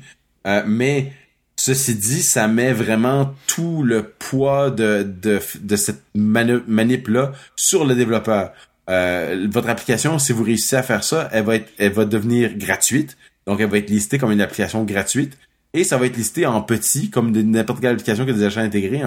Mais 0.66 1.12
ceci 1.56 1.96
dit 1.96 2.22
ça 2.22 2.46
met 2.46 2.72
vraiment 2.72 3.34
tout 3.48 3.82
le 3.82 4.04
poids 4.04 4.70
de 4.70 5.02
de, 5.02 5.40
de 5.60 5.76
cette 5.76 6.02
manip 6.14 7.08
là 7.08 7.32
sur 7.56 7.84
le 7.84 7.96
développeur. 7.96 8.52
Votre 8.86 9.68
application 9.68 10.20
si 10.20 10.32
vous 10.32 10.44
réussissez 10.44 10.76
à 10.76 10.84
faire 10.84 11.02
ça 11.02 11.28
elle 11.32 11.44
va 11.44 11.56
être 11.56 11.72
elle 11.78 11.92
va 11.92 12.04
devenir 12.04 12.56
gratuite. 12.56 13.16
Donc 13.48 13.58
elle 13.58 13.68
va 13.68 13.78
être 13.78 13.90
listée 13.90 14.18
comme 14.18 14.30
une 14.30 14.40
application 14.40 14.84
gratuite 14.84 15.36
et 15.74 15.84
ça 15.84 15.98
va 15.98 16.06
être 16.06 16.16
listé 16.16 16.46
en 16.46 16.62
petit, 16.62 17.10
comme 17.10 17.32
n'importe 17.32 17.80
quelle 17.80 17.92
application 17.92 18.24
qui 18.24 18.30
a 18.30 18.34
des 18.34 18.44
achats 18.44 18.62
intégrés. 18.62 19.02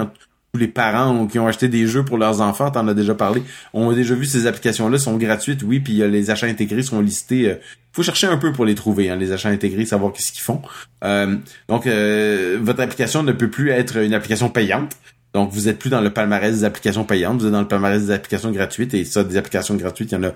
Tous 0.52 0.60
les 0.60 0.68
parents 0.68 1.26
qui 1.26 1.38
ont 1.38 1.46
acheté 1.46 1.68
des 1.68 1.86
jeux 1.86 2.04
pour 2.04 2.16
leurs 2.16 2.40
enfants, 2.40 2.70
t'en 2.70 2.86
as 2.88 2.94
déjà 2.94 3.14
parlé, 3.14 3.42
ont 3.74 3.92
déjà 3.92 4.14
vu 4.14 4.24
ces 4.24 4.46
applications-là, 4.46 4.98
sont 4.98 5.16
gratuites, 5.16 5.62
oui, 5.62 5.80
puis 5.80 5.94
les 5.94 6.30
achats 6.30 6.46
intégrés 6.46 6.82
sont 6.82 7.00
listés. 7.00 7.50
Euh, 7.50 7.54
faut 7.92 8.02
chercher 8.02 8.28
un 8.28 8.38
peu 8.38 8.52
pour 8.52 8.64
les 8.64 8.74
trouver, 8.74 9.10
hein, 9.10 9.16
les 9.16 9.32
achats 9.32 9.50
intégrés, 9.50 9.84
savoir 9.84 10.12
qu'est-ce 10.12 10.32
qu'ils 10.32 10.42
font. 10.42 10.62
Euh, 11.04 11.36
donc, 11.68 11.86
euh, 11.86 12.58
votre 12.62 12.80
application 12.80 13.22
ne 13.22 13.32
peut 13.32 13.50
plus 13.50 13.70
être 13.70 13.96
une 13.96 14.14
application 14.14 14.48
payante. 14.48 14.96
Donc, 15.34 15.52
vous 15.52 15.68
êtes 15.68 15.78
plus 15.78 15.90
dans 15.90 16.00
le 16.00 16.10
palmarès 16.10 16.54
des 16.54 16.64
applications 16.64 17.04
payantes, 17.04 17.40
vous 17.40 17.46
êtes 17.46 17.52
dans 17.52 17.60
le 17.60 17.68
palmarès 17.68 18.06
des 18.06 18.10
applications 18.10 18.50
gratuites, 18.50 18.94
et 18.94 19.04
ça, 19.04 19.24
des 19.24 19.36
applications 19.36 19.74
gratuites, 19.74 20.12
il 20.12 20.14
y 20.14 20.18
en 20.18 20.24
a 20.24 20.32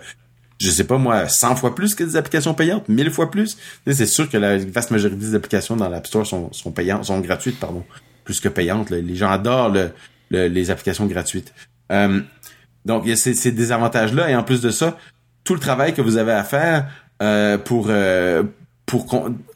je 0.63 0.71
sais 0.71 0.85
pas 0.85 0.97
moi, 0.97 1.29
100 1.29 1.57
fois 1.57 1.75
plus 1.75 1.97
que 1.97 2.05
des 2.05 2.17
applications 2.17 2.55
payantes, 2.55 2.89
1000 2.89 3.11
fois 3.11 3.31
plus. 3.33 3.57
C'est 3.91 4.07
sûr 4.07 4.31
que 4.31 4.37
la 4.37 4.59
vaste 4.59 4.93
majorité 4.93 5.21
des 5.21 5.35
applications 5.35 5.75
dans 5.75 5.89
l'App 5.89 6.07
Store 6.07 6.25
sont, 6.25 6.53
sont 6.53 6.71
payantes, 6.71 7.05
sont 7.05 7.19
gratuites, 7.19 7.59
pardon, 7.59 7.85
plus 8.23 8.39
que 8.39 8.49
payantes. 8.49 8.91
Les 8.91 9.17
gens 9.17 9.31
adorent 9.31 9.75
les 10.31 10.71
applications 10.71 11.07
gratuites. 11.07 11.53
Euh, 11.91 12.21
donc, 12.85 13.03
il 13.05 13.11
y 13.11 13.13
a 13.13 13.17
ces, 13.17 13.51
désavantages-là, 13.51 14.31
et 14.31 14.37
en 14.37 14.45
plus 14.45 14.61
de 14.61 14.71
ça, 14.71 14.97
tout 15.43 15.55
le 15.55 15.61
travail 15.61 15.95
que 15.95 16.03
vous 16.03 16.17
avez 16.17 16.33
à 16.33 16.45
faire 16.45 16.87
euh, 17.23 17.59
pour 17.59 17.87
euh, 17.89 18.45
pour 18.87 19.07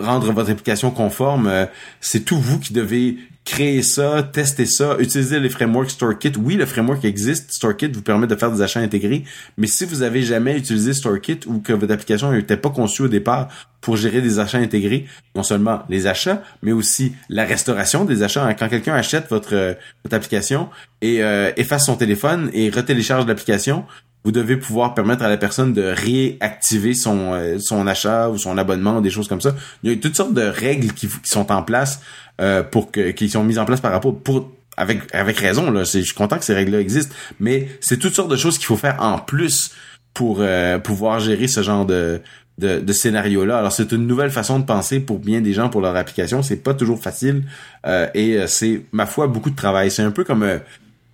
rendre 0.01 0.33
votre 0.33 0.51
application 0.51 0.91
conforme, 0.91 1.69
c'est 2.01 2.21
tout 2.21 2.39
vous 2.39 2.59
qui 2.59 2.73
devez 2.73 3.19
créer 3.47 3.83
ça, 3.83 4.25
tester 4.25 4.67
ça, 4.67 4.97
utiliser 4.99 5.39
les 5.39 5.49
frameworks 5.49 5.91
StoreKit. 5.91 6.33
Oui, 6.37 6.57
le 6.57 6.67
framework 6.67 7.05
existe. 7.05 7.53
StoreKit 7.53 7.93
vous 7.93 8.03
permet 8.03 8.27
de 8.27 8.35
faire 8.35 8.51
des 8.51 8.61
achats 8.61 8.81
intégrés. 8.81 9.23
Mais 9.57 9.69
si 9.69 9.85
vous 9.85 10.03
avez 10.03 10.23
jamais 10.23 10.59
utilisé 10.59 10.93
StoreKit 10.93 11.41
ou 11.47 11.61
que 11.61 11.73
votre 11.73 11.93
application 11.93 12.33
n'était 12.33 12.57
pas 12.57 12.71
conçue 12.71 13.03
au 13.03 13.09
départ 13.09 13.49
pour 13.81 13.97
gérer 13.97 14.21
des 14.21 14.41
achats 14.41 14.59
intégrés, 14.59 15.07
non 15.37 15.45
seulement 15.45 15.85
les 15.89 16.09
achats, 16.09 16.43
mais 16.63 16.73
aussi 16.73 17.13
la 17.29 17.45
restauration 17.45 18.05
des 18.05 18.25
achats. 18.25 18.53
Quand 18.55 18.69
quelqu'un 18.69 18.95
achète 18.95 19.31
votre, 19.31 19.77
votre 20.03 20.17
application 20.17 20.69
et 21.01 21.23
euh, 21.23 21.53
efface 21.57 21.87
son 21.87 21.95
téléphone 21.95 22.51
et 22.53 22.69
retélécharge 22.69 23.27
l'application, 23.27 23.85
vous 24.27 24.33
devez 24.33 24.57
pouvoir 24.57 24.93
permettre 24.95 25.23
à 25.23 25.29
la 25.29 25.37
personne 25.37 25.73
de 25.73 25.85
réactiver 25.85 26.95
son, 26.95 27.33
euh, 27.35 27.61
son 27.61 27.87
achat 27.87 28.29
ou 28.29 28.39
son 28.39 28.59
abonnement, 28.59 29.01
des 29.01 29.09
choses 29.09 29.29
comme 29.29 29.41
ça. 29.41 29.55
Il 29.85 29.91
y 29.91 29.95
a 29.95 29.97
toutes 29.97 30.17
sortes 30.17 30.35
de 30.35 30.43
règles 30.43 30.93
qui, 30.95 31.07
qui 31.07 31.31
sont 31.31 31.53
en 31.53 31.63
place 31.63 32.01
euh, 32.41 32.65
pour 32.65 32.91
que 32.91 33.13
qui 33.13 33.31
sont 33.31 33.45
mises 33.45 33.61
en 33.61 33.65
place 33.65 33.81
par 33.81 33.93
rapport 33.93 34.19
pour 34.19 34.51
avec 34.77 35.15
avec 35.15 35.39
raison 35.39 35.71
là. 35.71 35.85
Je 35.85 36.01
suis 36.01 36.15
content 36.15 36.39
que 36.39 36.45
ces 36.45 36.55
règles-là 36.55 36.81
existent, 36.81 37.15
mais 37.39 37.69
c'est 37.81 37.99
toutes 37.99 38.15
sortes 38.15 38.29
de 38.29 38.37
choses 38.37 38.59
qu'il 38.59 38.67
faut 38.67 38.77
faire 38.77 38.97
en 38.99 39.21
plus 39.21 39.71
pour 40.13 40.39
euh, 40.41 40.81
pouvoir 40.81 41.21
gérer 41.21 41.47
ce 41.47 41.63
genre 41.63 41.87
de 41.87 42.21
de, 42.59 42.81
de 42.81 42.93
scénario-là. 42.93 43.59
Alors 43.59 43.71
c'est 43.71 43.93
une 43.93 44.09
nouvelle 44.09 44.33
façon 44.33 44.59
de 44.59 44.65
penser 44.65 44.99
pour 44.99 45.21
bien 45.21 45.41
des 45.41 45.53
gens 45.53 45.69
pour 45.69 45.83
leur 45.83 45.95
application. 45.95 46.43
C'est 46.43 46.65
pas 46.65 46.75
toujours 46.75 47.01
facile 47.01 47.45
euh, 47.87 48.09
et 48.13 48.45
c'est 48.49 48.83
ma 48.91 49.07
foi 49.07 49.29
beaucoup 49.29 49.51
de 49.51 49.57
travail. 49.57 49.93
C'est 49.93 50.03
un 50.03 50.11
peu 50.11 50.25
comme 50.25 50.45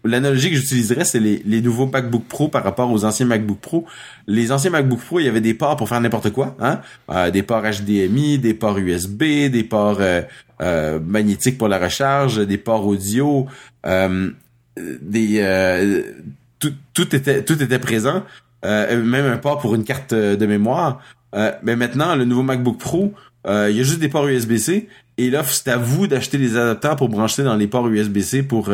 l'analogie 0.04 0.50
que 0.50 0.56
j'utiliserais, 0.56 1.04
c'est 1.04 1.20
les, 1.20 1.42
les 1.44 1.60
nouveaux 1.60 1.86
MacBook 1.86 2.24
Pro 2.24 2.48
par 2.48 2.64
rapport 2.64 2.90
aux 2.90 3.04
anciens 3.04 3.26
MacBook 3.26 3.58
Pro. 3.58 3.86
Les 4.26 4.52
anciens 4.52 4.70
MacBook 4.70 5.00
Pro, 5.00 5.20
il 5.20 5.26
y 5.26 5.28
avait 5.28 5.40
des 5.40 5.54
ports 5.54 5.76
pour 5.76 5.88
faire 5.88 6.00
n'importe 6.00 6.30
quoi, 6.30 6.56
hein? 6.60 6.80
Euh, 7.10 7.30
des 7.30 7.42
ports 7.42 7.62
HDMI, 7.62 8.38
des 8.38 8.54
ports 8.54 8.78
USB, 8.78 9.22
des 9.50 9.64
ports 9.64 9.98
euh, 10.00 10.22
euh, 10.60 10.98
magnétiques 11.04 11.58
pour 11.58 11.68
la 11.68 11.78
recharge, 11.78 12.44
des 12.46 12.58
ports 12.58 12.86
audio, 12.86 13.46
tout, 16.94 17.14
était 17.14 17.44
tout 17.44 17.62
était 17.62 17.78
présent, 17.78 18.24
même 18.64 19.26
un 19.26 19.38
port 19.38 19.58
pour 19.58 19.74
une 19.74 19.84
carte 19.84 20.14
de 20.14 20.46
mémoire. 20.46 21.00
mais 21.62 21.76
maintenant, 21.76 22.16
le 22.16 22.24
nouveau 22.24 22.42
MacBook 22.42 22.78
Pro, 22.78 23.12
il 23.46 23.76
y 23.76 23.80
a 23.80 23.82
juste 23.82 24.00
des 24.00 24.08
ports 24.08 24.26
USB-C 24.26 24.88
et 25.18 25.30
là, 25.30 25.42
c'est 25.44 25.68
à 25.68 25.76
vous 25.76 26.06
d'acheter 26.06 26.38
des 26.38 26.56
adapteurs 26.56 26.96
pour 26.96 27.08
brancher 27.08 27.42
dans 27.42 27.56
les 27.56 27.66
ports 27.66 27.88
USB-C 27.88 28.44
pour 28.44 28.70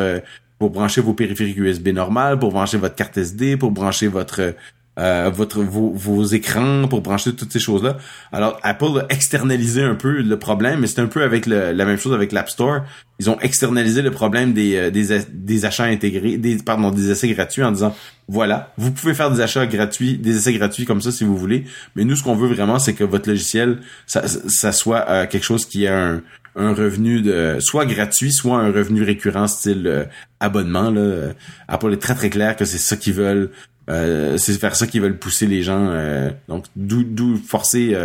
pour 0.58 0.70
brancher 0.70 1.00
vos 1.00 1.14
périphériques 1.14 1.58
USB 1.58 1.88
normales, 1.88 2.38
pour 2.38 2.50
brancher 2.50 2.78
votre 2.78 2.94
carte 2.94 3.16
SD, 3.16 3.56
pour 3.56 3.70
brancher 3.70 4.08
votre 4.08 4.54
euh, 4.98 5.30
votre 5.32 5.62
vos, 5.62 5.92
vos, 5.94 6.24
écrans, 6.24 6.88
pour 6.88 7.02
brancher 7.02 7.32
toutes 7.32 7.52
ces 7.52 7.60
choses-là. 7.60 7.98
Alors 8.32 8.58
Apple 8.64 9.04
a 9.08 9.12
externalisé 9.12 9.80
un 9.82 9.94
peu 9.94 10.20
le 10.22 10.38
problème, 10.40 10.80
mais 10.80 10.88
c'est 10.88 11.00
un 11.00 11.06
peu 11.06 11.22
avec 11.22 11.46
le, 11.46 11.70
la 11.70 11.84
même 11.84 11.98
chose 11.98 12.12
avec 12.14 12.32
l'App 12.32 12.50
Store. 12.50 12.80
Ils 13.20 13.30
ont 13.30 13.38
externalisé 13.38 14.02
le 14.02 14.10
problème 14.10 14.52
des, 14.54 14.74
euh, 14.74 14.90
des, 14.90 15.20
des 15.30 15.64
achats 15.64 15.84
intégrés, 15.84 16.36
des 16.36 16.56
pardon, 16.56 16.90
des 16.90 17.10
essais 17.10 17.28
gratuits 17.28 17.62
en 17.62 17.70
disant 17.70 17.94
voilà, 18.26 18.72
vous 18.76 18.90
pouvez 18.90 19.14
faire 19.14 19.30
des 19.30 19.40
achats 19.40 19.66
gratuits, 19.66 20.18
des 20.18 20.36
essais 20.36 20.52
gratuits 20.52 20.84
comme 20.84 21.00
ça 21.00 21.12
si 21.12 21.22
vous 21.22 21.36
voulez, 21.36 21.64
mais 21.94 22.04
nous 22.04 22.16
ce 22.16 22.24
qu'on 22.24 22.34
veut 22.34 22.52
vraiment 22.52 22.80
c'est 22.80 22.94
que 22.94 23.04
votre 23.04 23.28
logiciel 23.28 23.78
ça, 24.06 24.26
ça 24.26 24.72
soit 24.72 25.08
euh, 25.08 25.26
quelque 25.26 25.44
chose 25.44 25.64
qui 25.64 25.86
a 25.86 25.96
un, 25.96 26.22
un 26.58 26.74
revenu 26.74 27.22
de 27.22 27.58
soit 27.60 27.86
gratuit, 27.86 28.32
soit 28.32 28.58
un 28.58 28.72
revenu 28.72 29.02
récurrent 29.02 29.46
style 29.46 29.86
euh, 29.86 30.04
abonnement. 30.40 30.90
Là. 30.90 31.32
Apple 31.68 31.92
est 31.92 32.02
très 32.02 32.14
très 32.14 32.30
clair 32.30 32.56
que 32.56 32.64
c'est 32.64 32.78
ça 32.78 32.96
qu'ils 32.96 33.14
veulent. 33.14 33.50
Euh, 33.88 34.36
c'est 34.36 34.52
faire 34.54 34.76
ça 34.76 34.86
qu'ils 34.86 35.00
veulent 35.00 35.18
pousser 35.18 35.46
les 35.46 35.62
gens. 35.62 35.88
Euh, 35.88 36.30
donc 36.48 36.66
d'où 36.76 37.36
forcer 37.36 37.96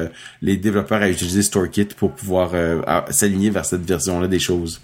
les 0.41 0.55
développeurs 0.55 1.01
à 1.01 1.09
utiliser 1.09 1.41
StoreKit 1.41 1.89
pour 1.97 2.13
pouvoir 2.13 2.51
s'aligner 3.09 3.49
vers 3.49 3.65
cette 3.65 3.85
version-là 3.85 4.27
des 4.27 4.39
choses. 4.39 4.79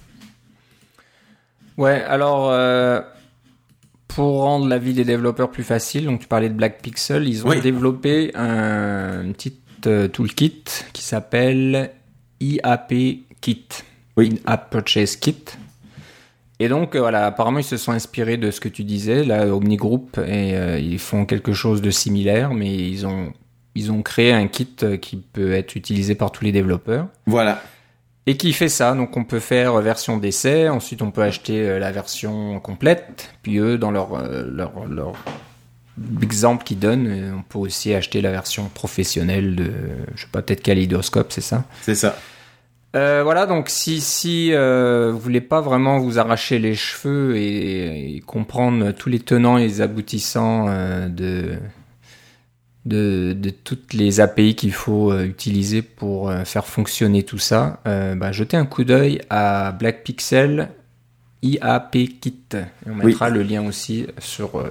Ouais, 1.78 2.04
alors 2.04 2.52
pour 4.10 4.42
rendre 4.42 4.68
la 4.68 4.80
vie 4.80 4.94
des 4.94 5.06
développeurs 5.06 5.52
plus 5.52 5.64
facile, 5.64 6.06
donc 6.06 6.22
tu 6.22 6.28
parlais 6.28 6.50
de 6.50 6.56
Black 6.56 6.82
Pixel, 6.82 7.28
ils 7.28 7.46
ont 7.46 7.58
développé 7.58 8.32
un, 8.36 9.24
une 9.24 9.34
petite 9.34 10.12
toolkit 10.12 10.64
qui 10.92 11.04
s'appelle 11.04 11.92
IAP 12.42 13.29
Kit. 13.42 13.68
Oui. 14.18 14.42
App 14.46 14.70
Purchase 14.70 15.16
Kit. 15.16 15.44
Et 16.60 16.68
donc, 16.68 16.96
euh, 16.96 17.00
voilà, 17.00 17.26
apparemment, 17.26 17.60
ils 17.60 17.64
se 17.64 17.78
sont 17.78 17.94
inspirés 17.94 18.36
de 18.36 18.52
ce 18.52 18.60
que 18.60 18.68
tu 18.68 18.84
disais, 18.84 19.24
là, 19.24 19.48
Omnigroup, 19.48 20.18
et 20.18 20.58
euh, 20.58 20.78
ils 20.78 21.00
font 21.00 21.26
quelque 21.26 21.54
chose 21.54 21.82
de 21.82 21.90
similaire, 21.90 22.54
mais 22.54 22.76
ils 22.76 23.08
ont, 23.08 23.32
ils 23.76 23.94
ont 23.94 24.02
créé 24.02 24.34
un 24.34 24.48
kit 24.48 24.68
euh, 24.84 24.98
qui 24.98 25.16
peut 25.16 25.54
être 25.54 25.78
utilisé 25.78 26.16
par 26.16 26.34
tous 26.34 26.44
les 26.44 26.52
développeurs. 26.52 27.08
Voilà. 27.28 27.64
Et 28.26 28.36
qui 28.36 28.52
fait 28.52 28.68
ça, 28.68 28.94
donc 28.94 29.16
on 29.16 29.24
peut 29.24 29.40
faire 29.40 29.80
version 29.80 30.18
d'essai, 30.18 30.68
ensuite 30.68 31.02
on 31.02 31.10
peut 31.10 31.24
acheter 31.24 31.80
la 31.80 31.92
version 31.92 32.60
complète, 32.60 33.34
puis 33.42 33.58
eux, 33.58 33.80
dans 33.80 33.90
leur, 33.90 34.22
leur, 34.46 34.86
leur 34.88 35.14
exemple 36.22 36.64
qu'ils 36.64 36.78
donnent, 36.78 37.34
on 37.36 37.42
peut 37.42 37.58
aussi 37.58 37.92
acheter 37.92 38.22
la 38.22 38.30
version 38.30 38.70
professionnelle 38.72 39.56
de, 39.56 39.72
je 40.14 40.22
sais 40.22 40.28
pas, 40.32 40.44
peut-être 40.44 40.62
Kaleidoscope, 40.62 41.32
c'est 41.32 41.42
ça? 41.42 41.64
C'est 41.82 41.96
ça. 41.96 42.20
Euh, 42.96 43.22
voilà, 43.24 43.46
donc 43.46 43.70
si 43.70 44.02
si 44.02 44.52
euh, 44.52 45.12
vous 45.12 45.20
voulez 45.20 45.42
pas 45.42 45.62
vraiment 45.62 46.00
vous 46.00 46.18
arracher 46.18 46.58
les 46.58 46.74
cheveux 46.74 47.38
et, 47.38 48.22
comprendre 48.26 48.92
tous 48.92 49.10
les 49.10 49.20
tenants 49.20 49.58
et 49.58 49.68
les 49.68 49.82
aboutissants 49.82 50.68
euh, 50.68 51.08
de, 51.08 51.60
de, 52.86 53.34
de 53.34 53.50
toutes 53.52 53.94
les 53.94 54.22
API 54.22 54.56
qu'il 54.56 54.74
faut 54.74 55.12
euh, 55.12 55.26
utiliser 55.26 55.84
pour 55.84 56.34
faire 56.46 56.66
fonctionner 56.66 57.22
tout 57.24 57.38
ça, 57.38 57.80
bah, 57.86 58.32
jetez 58.32 58.58
un 58.58 58.66
coup 58.66 58.84
d'œil 58.84 59.22
à 59.30 59.72
Black 59.72 60.04
Pixel 60.04 60.70
IAP 61.44 61.92
Kit. 62.20 62.56
on 62.88 62.96
mettra 62.96 63.30
le 63.30 63.44
lien 63.44 63.66
aussi 63.68 64.08
sur 64.18 64.64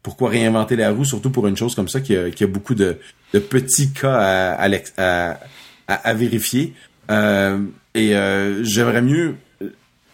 pourquoi 0.03 0.29
réinventer 0.29 0.75
la 0.75 0.91
roue, 0.91 1.03
surtout 1.03 1.31
pour 1.31 1.47
une 1.47 1.57
chose 1.57 1.73
comme 1.73 1.89
ça 1.89 1.99
qui 1.99 2.15
a, 2.15 2.29
qui 2.29 2.43
a 2.43 2.47
beaucoup 2.47 2.75
de, 2.75 2.97
de 3.33 3.39
petits 3.39 3.91
cas 3.91 4.13
à, 4.57 4.69
à, 4.97 5.39
à 5.87 6.13
vérifier? 6.13 6.75
Euh, 7.09 7.59
et 7.95 8.15
euh, 8.15 8.63
j'aimerais 8.63 9.01
mieux 9.01 9.35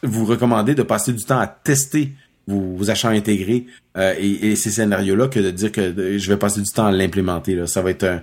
vous 0.04 0.26
recommander 0.26 0.76
de 0.76 0.84
passer 0.84 1.14
du 1.14 1.24
temps 1.24 1.40
à 1.40 1.48
tester 1.48 2.12
vos, 2.48 2.90
achats 2.90 3.10
intégrés 3.10 3.66
euh, 3.98 4.14
et, 4.18 4.56
ces 4.56 4.70
scénarios-là 4.70 5.28
que 5.28 5.40
de 5.40 5.52
dire 5.52 5.72
que 5.72 6.18
je 6.18 6.30
vais 6.30 6.38
passer 6.38 6.62
du 6.62 6.70
temps 6.70 6.86
à 6.86 6.92
l'implémenter. 6.92 7.66
Ça 7.68 7.82
va 7.82 7.90
être 7.90 8.22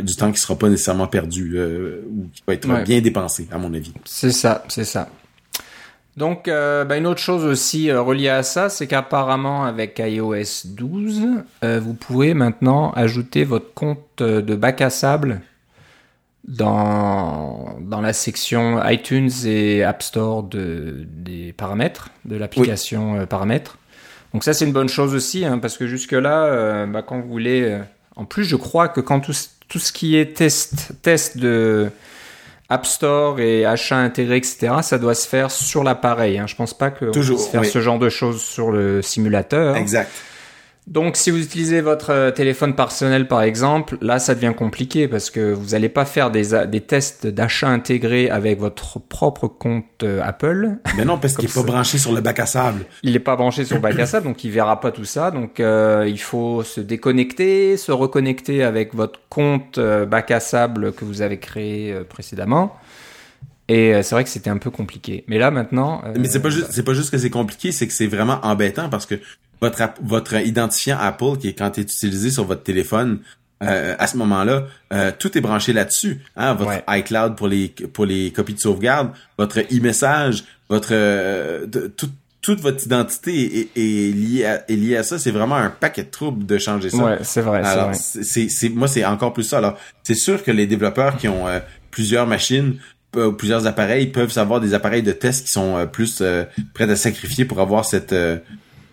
du 0.00 0.14
temps 0.14 0.32
qui 0.32 0.40
sera 0.40 0.56
pas 0.56 0.68
nécessairement 0.68 1.08
perdu 1.08 1.58
ou 1.58 2.28
qui 2.32 2.42
va 2.46 2.54
être 2.54 2.84
bien 2.84 3.00
dépensé, 3.00 3.48
à 3.50 3.58
mon 3.58 3.74
avis. 3.74 3.92
C'est 4.04 4.30
ça, 4.30 4.64
c'est 4.68 4.84
ça. 4.84 5.08
Donc, 6.16 6.44
ben, 6.46 6.92
une 6.92 7.06
autre 7.08 7.20
chose 7.20 7.44
aussi 7.44 7.92
reliée 7.92 8.28
à 8.28 8.44
ça, 8.44 8.68
c'est 8.68 8.86
qu'apparemment 8.86 9.64
avec 9.64 9.98
iOS 9.98 10.66
12, 10.66 11.22
vous 11.62 11.94
pouvez 11.94 12.32
maintenant 12.32 12.92
ajouter 12.92 13.44
votre 13.44 13.74
compte 13.74 14.22
de 14.22 14.54
bac 14.54 14.80
à 14.80 14.88
sable 14.88 15.42
dans, 16.46 17.76
dans 17.80 18.00
la 18.00 18.12
section 18.12 18.82
iTunes 18.86 19.30
et 19.46 19.82
App 19.82 20.02
Store 20.02 20.42
de, 20.42 21.06
des 21.08 21.52
paramètres, 21.52 22.10
de 22.24 22.36
l'application 22.36 23.16
euh, 23.20 23.26
paramètres. 23.26 23.78
Donc 24.32 24.44
ça 24.44 24.52
c'est 24.52 24.64
une 24.64 24.72
bonne 24.72 24.88
chose 24.88 25.14
aussi, 25.14 25.44
hein, 25.44 25.58
parce 25.58 25.78
que 25.78 25.86
jusque-là, 25.86 26.44
euh, 26.44 26.86
bah, 26.86 27.02
quand 27.02 27.20
vous 27.20 27.28
voulez... 27.28 27.62
Euh, 27.62 27.78
en 28.16 28.24
plus, 28.24 28.44
je 28.44 28.56
crois 28.56 28.88
que 28.88 29.00
quand 29.00 29.20
tout, 29.20 29.34
tout 29.68 29.78
ce 29.78 29.92
qui 29.92 30.16
est 30.16 30.36
test, 30.36 30.92
test 31.02 31.36
de 31.36 31.90
App 32.68 32.86
Store 32.86 33.40
et 33.40 33.64
achat 33.64 33.96
intégré, 33.96 34.36
etc., 34.36 34.74
ça 34.82 34.98
doit 34.98 35.14
se 35.14 35.26
faire 35.26 35.50
sur 35.50 35.82
l'appareil. 35.82 36.38
Hein. 36.38 36.46
Je 36.46 36.54
pense 36.54 36.74
pas 36.74 36.90
que 36.90 37.06
Toujours, 37.06 37.38
puisse 37.38 37.48
faire 37.50 37.64
ce 37.64 37.80
genre 37.80 37.98
de 37.98 38.08
choses 38.08 38.40
sur 38.40 38.70
le 38.70 39.02
simulateur. 39.02 39.76
Exact. 39.76 40.10
Donc, 40.86 41.16
si 41.16 41.30
vous 41.30 41.42
utilisez 41.42 41.80
votre 41.80 42.10
euh, 42.10 42.30
téléphone 42.30 42.74
personnel, 42.74 43.26
par 43.26 43.40
exemple, 43.40 43.96
là, 44.02 44.18
ça 44.18 44.34
devient 44.34 44.52
compliqué 44.54 45.08
parce 45.08 45.30
que 45.30 45.52
vous 45.52 45.70
n'allez 45.70 45.88
pas 45.88 46.04
faire 46.04 46.30
des, 46.30 46.66
des 46.66 46.80
tests 46.82 47.26
d'achat 47.26 47.68
intégrés 47.68 48.28
avec 48.28 48.58
votre 48.60 49.00
propre 49.00 49.48
compte 49.48 50.02
euh, 50.02 50.20
Apple. 50.22 50.72
Mais 50.98 51.06
non, 51.06 51.16
parce 51.16 51.34
qu'il 51.38 51.48
n'est 51.48 51.54
pas 51.54 51.62
branché 51.62 51.96
sur 51.96 52.12
le 52.12 52.20
bac 52.20 52.38
à 52.38 52.44
sable. 52.44 52.84
Il 53.02 53.14
n'est 53.14 53.18
pas 53.18 53.34
branché 53.34 53.64
sur 53.64 53.76
le 53.76 53.80
bac 53.80 53.98
à 53.98 54.04
sable, 54.04 54.26
donc 54.26 54.44
il 54.44 54.50
verra 54.50 54.78
pas 54.80 54.90
tout 54.90 55.06
ça. 55.06 55.30
Donc, 55.30 55.58
euh, 55.58 56.04
il 56.06 56.20
faut 56.20 56.62
se 56.62 56.82
déconnecter, 56.82 57.78
se 57.78 57.90
reconnecter 57.90 58.62
avec 58.62 58.94
votre 58.94 59.20
compte 59.30 59.80
bac 59.80 60.30
à 60.32 60.40
sable 60.40 60.92
que 60.92 61.06
vous 61.06 61.22
avez 61.22 61.38
créé 61.38 61.94
précédemment. 62.10 62.76
Et 63.68 64.02
c'est 64.02 64.14
vrai 64.14 64.24
que 64.24 64.30
c'était 64.30 64.50
un 64.50 64.58
peu 64.58 64.70
compliqué. 64.70 65.24
Mais 65.26 65.38
là 65.38 65.50
maintenant. 65.50 66.02
Mais 66.18 66.28
c'est 66.28 66.42
pas 66.42 66.50
juste, 66.50 66.68
c'est 66.70 66.82
pas 66.82 66.94
juste 66.94 67.10
que 67.10 67.18
c'est 67.18 67.30
compliqué, 67.30 67.72
c'est 67.72 67.86
que 67.86 67.94
c'est 67.94 68.06
vraiment 68.06 68.38
embêtant 68.42 68.90
parce 68.90 69.06
que 69.06 69.14
votre 69.60 69.82
votre 70.02 70.34
identifiant 70.34 70.98
Apple 71.00 71.38
qui 71.40 71.48
est 71.48 71.54
quand 71.54 71.78
est 71.78 71.82
utilisé 71.82 72.30
sur 72.30 72.44
votre 72.44 72.62
téléphone 72.62 73.20
euh, 73.62 73.94
à 73.98 74.06
ce 74.06 74.16
moment-là, 74.16 74.66
euh, 74.92 75.12
tout 75.16 75.36
est 75.38 75.40
branché 75.40 75.72
là-dessus. 75.72 76.20
Hein? 76.36 76.54
Votre 76.54 76.82
iCloud 76.88 77.36
pour 77.36 77.48
les 77.48 77.68
pour 77.68 78.04
les 78.04 78.30
copies 78.30 78.54
de 78.54 78.60
sauvegarde, 78.60 79.10
votre 79.38 79.60
e-message, 79.60 80.44
votre 80.68 80.88
euh, 80.92 81.66
toute 82.42 82.60
votre 82.60 82.84
identité 82.84 83.60
est, 83.60 83.70
est, 83.74 84.12
liée 84.12 84.44
à, 84.44 84.70
est 84.70 84.76
liée 84.76 84.96
à 84.96 85.02
ça. 85.02 85.18
C'est 85.18 85.30
vraiment 85.30 85.54
un 85.54 85.70
paquet 85.70 86.02
de 86.02 86.10
troubles 86.10 86.44
de 86.44 86.58
changer 86.58 86.90
ça. 86.90 87.02
Ouais, 87.02 87.18
c'est 87.22 87.40
vrai. 87.40 87.62
Alors, 87.64 87.94
c'est 87.94 88.50
c'est 88.50 88.68
moi 88.68 88.88
c'est 88.88 89.04
encore 89.04 89.32
plus 89.32 89.44
ça. 89.44 89.58
Alors, 89.58 89.78
c'est 90.02 90.14
sûr 90.14 90.42
que 90.42 90.50
les 90.50 90.66
développeurs 90.66 91.16
qui 91.16 91.28
ont 91.28 91.46
plusieurs 91.90 92.26
machines 92.26 92.78
plusieurs 93.38 93.66
appareils 93.66 94.08
peuvent 94.08 94.32
savoir 94.32 94.60
des 94.60 94.74
appareils 94.74 95.02
de 95.02 95.12
test 95.12 95.46
qui 95.46 95.52
sont 95.52 95.88
plus 95.90 96.22
prêts 96.72 96.90
à 96.90 96.96
sacrifier 96.96 97.44
pour 97.44 97.60
avoir 97.60 97.84
cette 97.84 98.14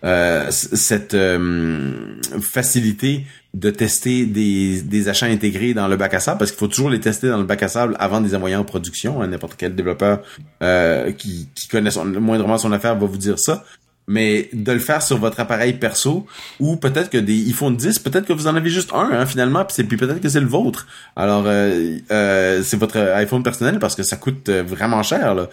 euh, 0.03 0.47
cette 0.49 1.13
euh, 1.13 2.15
facilité 2.41 3.27
de 3.53 3.69
tester 3.69 4.25
des, 4.25 4.81
des 4.81 5.09
achats 5.09 5.27
intégrés 5.27 5.75
dans 5.75 5.87
le 5.87 5.95
bac 5.95 6.15
à 6.15 6.19
sable 6.19 6.39
parce 6.39 6.49
qu'il 6.49 6.59
faut 6.59 6.67
toujours 6.67 6.89
les 6.89 6.99
tester 6.99 7.29
dans 7.29 7.37
le 7.37 7.43
bac 7.43 7.61
à 7.61 7.67
sable 7.67 7.95
avant 7.99 8.19
de 8.19 8.25
les 8.25 8.33
envoyer 8.33 8.55
en 8.55 8.63
production. 8.63 9.21
Hein, 9.21 9.27
n'importe 9.27 9.53
quel 9.57 9.75
développeur 9.75 10.23
euh, 10.63 11.11
qui, 11.11 11.49
qui 11.53 11.67
connaît 11.67 11.91
son, 11.91 12.05
moindrement 12.05 12.57
son 12.57 12.71
affaire 12.71 12.95
va 12.95 13.05
vous 13.05 13.17
dire 13.17 13.37
ça. 13.37 13.63
Mais 14.11 14.49
de 14.51 14.71
le 14.71 14.79
faire 14.79 15.01
sur 15.01 15.17
votre 15.17 15.39
appareil 15.39 15.73
perso 15.73 16.25
ou 16.59 16.75
peut-être 16.75 17.09
que 17.09 17.17
des 17.17 17.47
iPhone 17.47 17.77
10, 17.77 17.99
peut-être 17.99 18.25
que 18.25 18.33
vous 18.33 18.47
en 18.47 18.55
avez 18.55 18.69
juste 18.69 18.91
un 18.93 19.09
hein, 19.11 19.25
finalement, 19.25 19.65
puis, 19.65 19.97
peut-être 19.97 20.19
que 20.19 20.29
c'est 20.29 20.39
le 20.39 20.47
vôtre. 20.47 20.87
Alors 21.15 21.43
euh, 21.45 22.61
c'est 22.63 22.77
votre 22.77 22.97
iPhone 22.97 23.43
personnel 23.43 23.79
parce 23.79 23.95
que 23.95 24.03
ça 24.03 24.17
coûte 24.17 24.49
vraiment 24.49 25.01
cher. 25.03 25.35
Là. 25.35 25.49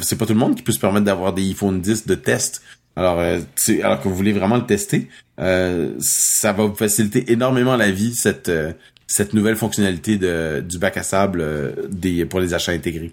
c'est 0.00 0.16
pas 0.16 0.26
tout 0.26 0.34
le 0.34 0.38
monde 0.38 0.56
qui 0.56 0.62
peut 0.62 0.72
se 0.72 0.78
permettre 0.78 1.06
d'avoir 1.06 1.32
des 1.32 1.48
iPhone 1.48 1.80
10 1.80 2.06
de 2.06 2.14
test. 2.14 2.62
Alors, 2.96 3.20
euh, 3.20 3.40
alors 3.82 4.00
que 4.00 4.08
vous 4.08 4.14
voulez 4.14 4.32
vraiment 4.32 4.56
le 4.56 4.64
tester, 4.64 5.08
euh, 5.38 5.92
ça 5.98 6.52
va 6.52 6.64
vous 6.64 6.74
faciliter 6.74 7.30
énormément 7.30 7.76
la 7.76 7.90
vie 7.90 8.14
cette 8.14 8.48
euh, 8.48 8.72
cette 9.06 9.34
nouvelle 9.34 9.54
fonctionnalité 9.54 10.16
de, 10.16 10.64
du 10.66 10.78
bac 10.78 10.96
à 10.96 11.02
sable 11.04 11.44
des 11.90 12.24
pour 12.24 12.40
les 12.40 12.54
achats 12.54 12.72
intégrés. 12.72 13.12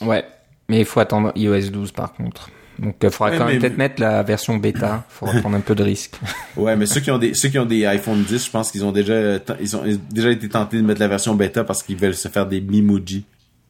Ouais, 0.00 0.24
mais 0.68 0.80
il 0.80 0.84
faut 0.86 0.98
attendre 0.98 1.30
iOS 1.36 1.70
12 1.70 1.92
par 1.92 2.14
contre. 2.14 2.50
Donc 2.78 2.96
il 3.02 3.10
faudra 3.10 3.36
quand 3.36 3.46
même 3.46 3.58
peut-être 3.58 3.76
mettre 3.76 4.00
la 4.00 4.22
version 4.22 4.56
bêta, 4.56 5.04
il 5.08 5.12
faudra 5.14 5.40
prendre 5.40 5.56
un 5.56 5.60
peu 5.60 5.74
de 5.74 5.82
risque. 5.82 6.16
ouais, 6.56 6.76
mais 6.76 6.86
ceux 6.86 7.00
qui 7.00 7.10
ont 7.10 7.18
des 7.18 7.34
ceux 7.34 7.48
qui 7.48 7.58
ont 7.58 7.66
des 7.66 7.86
iPhone 7.86 8.22
10, 8.22 8.46
je 8.46 8.50
pense 8.50 8.70
qu'ils 8.70 8.84
ont 8.84 8.92
déjà 8.92 9.38
ils 9.60 9.76
ont 9.76 9.82
déjà 10.10 10.30
été 10.30 10.48
tentés 10.48 10.76
de 10.76 10.82
mettre 10.82 11.00
la 11.00 11.08
version 11.08 11.34
bêta 11.34 11.64
parce 11.64 11.82
qu'ils 11.82 11.96
veulent 11.96 12.14
se 12.14 12.28
faire 12.28 12.46
des 12.46 12.60
Mimoji. 12.60 13.24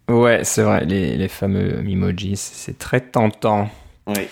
Ouais, 0.08 0.40
c'est 0.44 0.62
vrai, 0.62 0.84
les, 0.86 1.16
les 1.16 1.28
fameux 1.28 1.82
Mimoji, 1.82 2.36
c'est 2.36 2.78
très 2.78 3.00
tentant. 3.00 3.68
Ouais. 4.06 4.28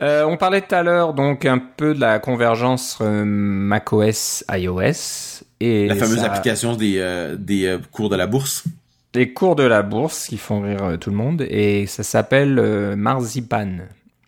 Euh, 0.00 0.24
on 0.24 0.36
parlait 0.36 0.60
tout 0.60 0.74
à 0.74 0.82
l'heure 0.82 1.12
donc 1.12 1.44
un 1.44 1.58
peu 1.58 1.92
de 1.92 2.00
la 2.00 2.20
convergence 2.20 2.98
euh, 3.00 3.24
macOS 3.24 4.44
iOS 4.48 5.42
et 5.58 5.88
la 5.88 5.96
fameuse 5.96 6.22
application 6.22 6.76
des 6.76 6.98
euh, 6.98 7.34
des 7.36 7.78
cours 7.90 8.08
de 8.08 8.16
la 8.16 8.26
bourse. 8.26 8.64
Des 9.18 9.32
cours 9.32 9.56
de 9.56 9.64
la 9.64 9.82
bourse 9.82 10.28
qui 10.28 10.38
font 10.38 10.60
rire 10.60 10.96
tout 11.00 11.10
le 11.10 11.16
monde 11.16 11.44
et 11.50 11.86
ça 11.86 12.04
s'appelle 12.04 12.94
Marzipan. 12.96 13.78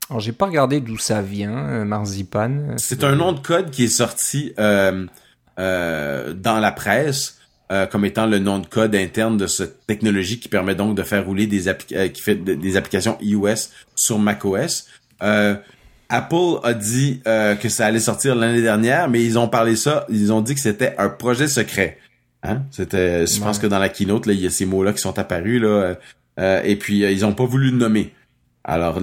Alors 0.08 0.18
j'ai 0.18 0.32
pas 0.32 0.46
regardé 0.46 0.80
d'où 0.80 0.98
ça 0.98 1.22
vient 1.22 1.84
Marzipan. 1.84 2.74
C'est 2.76 3.04
un 3.04 3.14
nom 3.14 3.30
de 3.30 3.38
code 3.38 3.70
qui 3.70 3.84
est 3.84 3.88
sorti 3.88 4.52
dans 4.56 5.06
la 5.56 6.72
presse. 6.72 7.38
comme 7.92 8.04
étant 8.04 8.26
le 8.26 8.40
nom 8.40 8.58
de 8.58 8.66
code 8.66 8.96
interne 8.96 9.36
de 9.36 9.46
cette 9.46 9.86
technologie 9.86 10.40
qui 10.40 10.48
permet 10.48 10.74
donc 10.74 10.96
de 10.96 11.04
faire 11.04 11.24
rouler 11.24 11.46
des, 11.46 11.66
des 12.34 12.76
applications 12.76 13.16
iOS 13.20 13.70
sur 13.94 14.18
macOS. 14.18 14.88
Euh, 15.22 15.54
Apple 16.08 16.58
a 16.64 16.74
dit 16.74 17.22
euh, 17.26 17.54
que 17.54 17.68
ça 17.68 17.86
allait 17.86 18.00
sortir 18.00 18.34
l'année 18.34 18.62
dernière, 18.62 19.08
mais 19.08 19.22
ils 19.22 19.38
ont 19.38 19.48
parlé 19.48 19.76
ça, 19.76 20.06
ils 20.08 20.32
ont 20.32 20.40
dit 20.40 20.54
que 20.54 20.60
c'était 20.60 20.94
un 20.98 21.08
projet 21.08 21.46
secret. 21.46 21.98
Hein? 22.42 22.62
C'était, 22.70 23.26
je 23.26 23.40
pense 23.40 23.58
que 23.58 23.66
dans 23.66 23.78
la 23.78 23.88
keynote, 23.88 24.26
là, 24.26 24.32
il 24.32 24.40
y 24.40 24.46
a 24.46 24.50
ces 24.50 24.66
mots-là 24.66 24.92
qui 24.92 25.00
sont 25.00 25.18
apparus 25.18 25.60
là, 25.60 25.96
euh, 26.38 26.62
et 26.62 26.76
puis 26.76 27.00
ils 27.00 27.24
ont 27.24 27.34
pas 27.34 27.44
voulu 27.44 27.70
le 27.70 27.76
nommer. 27.76 28.12
Alors, 28.62 28.98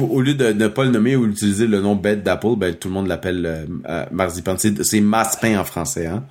au 0.00 0.20
lieu 0.20 0.34
de 0.34 0.52
ne 0.52 0.68
pas 0.68 0.84
le 0.84 0.90
nommer 0.90 1.16
ou 1.16 1.26
d'utiliser 1.26 1.66
le 1.66 1.80
nom 1.80 1.96
bête 1.96 2.22
d'Apple, 2.22 2.56
ben 2.56 2.74
tout 2.74 2.88
le 2.88 2.94
monde 2.94 3.08
l'appelle 3.08 3.66
marzipan. 4.10 4.56
C'est 4.58 5.00
massepain 5.00 5.58
en 5.58 5.64
français, 5.64 6.06
hein. 6.06 6.24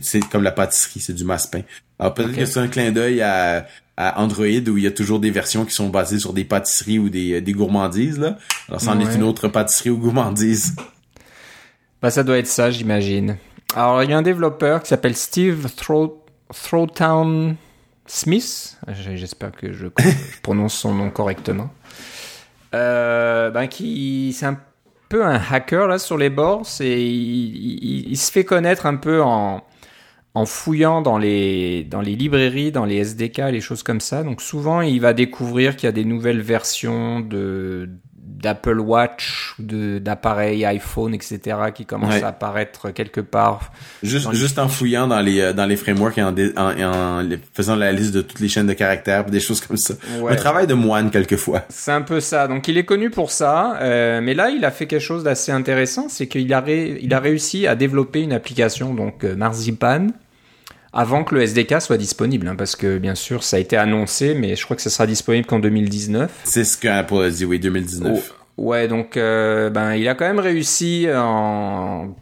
C'est 0.00 0.20
comme 0.30 0.42
la 0.42 0.52
pâtisserie, 0.52 1.00
c'est 1.00 1.12
du 1.12 1.24
massepain. 1.24 1.62
Alors 1.98 2.14
peut-être 2.14 2.34
que 2.34 2.46
c'est 2.46 2.60
un 2.60 2.68
clin 2.68 2.92
d'œil 2.92 3.20
à, 3.20 3.66
à 3.96 4.22
Android 4.22 4.46
où 4.46 4.78
il 4.78 4.82
y 4.82 4.86
a 4.86 4.90
toujours 4.90 5.20
des 5.20 5.30
versions 5.30 5.66
qui 5.66 5.74
sont 5.74 5.90
basées 5.90 6.18
sur 6.18 6.32
des 6.32 6.44
pâtisseries 6.44 6.98
ou 6.98 7.10
des, 7.10 7.40
des 7.40 7.52
gourmandises 7.52 8.18
là. 8.18 8.38
Alors 8.68 8.80
ça 8.80 8.92
en 8.92 9.00
est 9.00 9.14
une 9.14 9.22
autre 9.22 9.48
pâtisserie 9.48 9.90
ou 9.90 9.98
gourmandise. 9.98 10.76
Bah 12.00 12.10
ça 12.10 12.24
doit 12.24 12.38
être 12.38 12.46
ça, 12.46 12.70
j'imagine. 12.70 13.36
Alors 13.74 14.02
il 14.02 14.10
y 14.10 14.12
a 14.12 14.18
un 14.18 14.22
développeur 14.22 14.82
qui 14.82 14.88
s'appelle 14.88 15.16
Steve 15.16 15.68
Throwtown 15.74 17.56
Smith. 18.06 18.78
J'espère 19.14 19.52
que 19.52 19.72
je 19.72 19.86
prononce 20.42 20.74
son 20.74 20.94
nom 20.94 21.10
correctement. 21.10 21.70
Euh, 22.74 23.50
ben 23.50 23.66
qui 23.68 24.34
c'est 24.36 24.46
un 24.46 24.58
peu 25.08 25.24
un 25.24 25.40
hacker 25.50 25.86
là 25.86 25.98
sur 25.98 26.18
les 26.18 26.28
bords. 26.28 26.66
C'est 26.66 27.02
il, 27.02 28.16
se 28.16 28.30
fait 28.30 28.44
connaître 28.44 28.84
un 28.86 28.96
peu 28.96 29.22
en 29.22 29.64
en 30.34 30.46
fouillant 30.46 31.02
dans 31.02 31.18
les, 31.18 31.84
dans 31.84 32.00
les 32.00 32.16
librairies, 32.16 32.72
dans 32.72 32.86
les 32.86 32.96
SDK, 32.96 33.50
les 33.50 33.60
choses 33.60 33.82
comme 33.82 34.00
ça. 34.00 34.22
Donc 34.22 34.40
souvent, 34.40 34.80
il 34.80 34.98
va 34.98 35.12
découvrir 35.12 35.76
qu'il 35.76 35.86
y 35.86 35.90
a 35.90 35.92
des 35.92 36.06
nouvelles 36.06 36.40
versions 36.40 37.20
de 37.20 37.90
d'Apple 38.42 38.80
Watch, 38.80 39.54
d'appareils 39.58 40.64
iPhone, 40.64 41.14
etc. 41.14 41.38
qui 41.74 41.86
commencent 41.86 42.22
à 42.22 42.28
apparaître 42.28 42.90
quelque 42.90 43.20
part. 43.20 43.72
Juste, 44.02 44.32
juste 44.32 44.58
en 44.58 44.68
fouillant 44.68 45.06
dans 45.06 45.20
les 45.20 45.40
euh, 45.40 45.52
dans 45.52 45.66
les 45.66 45.76
frameworks 45.76 46.18
et 46.18 46.22
en, 46.22 46.34
en, 46.56 47.28
faisant 47.54 47.76
la 47.76 47.92
liste 47.92 48.12
de 48.12 48.20
toutes 48.22 48.40
les 48.40 48.48
chaînes 48.48 48.66
de 48.66 48.72
caractères, 48.72 49.24
des 49.24 49.40
choses 49.40 49.60
comme 49.60 49.76
ça. 49.76 49.94
Un 50.28 50.34
travail 50.34 50.66
de 50.66 50.74
moine 50.74 51.10
quelquefois. 51.10 51.62
C'est 51.68 51.92
un 51.92 52.02
peu 52.02 52.20
ça. 52.20 52.48
Donc 52.48 52.66
il 52.66 52.76
est 52.76 52.84
connu 52.84 53.10
pour 53.10 53.30
ça, 53.30 53.78
euh, 53.80 54.20
mais 54.20 54.34
là 54.34 54.50
il 54.50 54.64
a 54.64 54.70
fait 54.72 54.86
quelque 54.86 55.00
chose 55.00 55.22
d'assez 55.22 55.52
intéressant, 55.52 56.08
c'est 56.08 56.26
qu'il 56.26 56.52
a 56.52 56.64
il 56.68 57.14
a 57.14 57.20
réussi 57.20 57.66
à 57.66 57.76
développer 57.76 58.22
une 58.22 58.32
application 58.32 58.94
donc 58.94 59.24
euh, 59.24 59.36
Marzipan 59.36 60.08
avant 60.92 61.24
que 61.24 61.34
le 61.34 61.42
SDK 61.42 61.80
soit 61.80 61.96
disponible, 61.96 62.48
hein, 62.48 62.56
parce 62.56 62.76
que 62.76 62.98
bien 62.98 63.14
sûr 63.14 63.42
ça 63.42 63.56
a 63.56 63.60
été 63.60 63.76
annoncé, 63.76 64.34
mais 64.34 64.56
je 64.56 64.64
crois 64.64 64.76
que 64.76 64.82
ça 64.82 64.90
sera 64.90 65.06
disponible 65.06 65.46
qu'en 65.46 65.58
2019. 65.58 66.30
C'est 66.44 66.64
ce 66.64 66.76
qu'Apple 66.76 67.14
a 67.14 67.30
dit, 67.30 67.44
oui, 67.44 67.58
2019. 67.58 68.34
ouais, 68.58 68.88
donc 68.88 69.16
euh, 69.16 69.70
ben 69.70 69.94
il 69.94 70.06
a 70.08 70.14
quand 70.14 70.26
même 70.26 70.38
réussi 70.38 71.06
en 71.14 72.14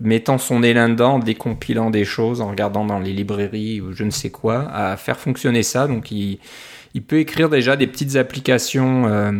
mettant 0.00 0.38
son 0.38 0.62
élan 0.62 0.88
dedans, 0.90 1.14
en 1.14 1.18
décompilant 1.18 1.90
des 1.90 2.04
choses, 2.04 2.40
en 2.40 2.48
regardant 2.48 2.84
dans 2.84 2.98
les 2.98 3.12
librairies 3.12 3.80
ou 3.80 3.92
je 3.92 4.04
ne 4.04 4.10
sais 4.10 4.30
quoi, 4.30 4.68
à 4.72 4.96
faire 4.96 5.18
fonctionner 5.18 5.62
ça. 5.62 5.86
Donc 5.86 6.10
il, 6.10 6.38
il 6.94 7.02
peut 7.02 7.18
écrire 7.18 7.48
déjà 7.48 7.76
des 7.76 7.86
petites 7.86 8.16
applications. 8.16 9.06
Euh, 9.06 9.32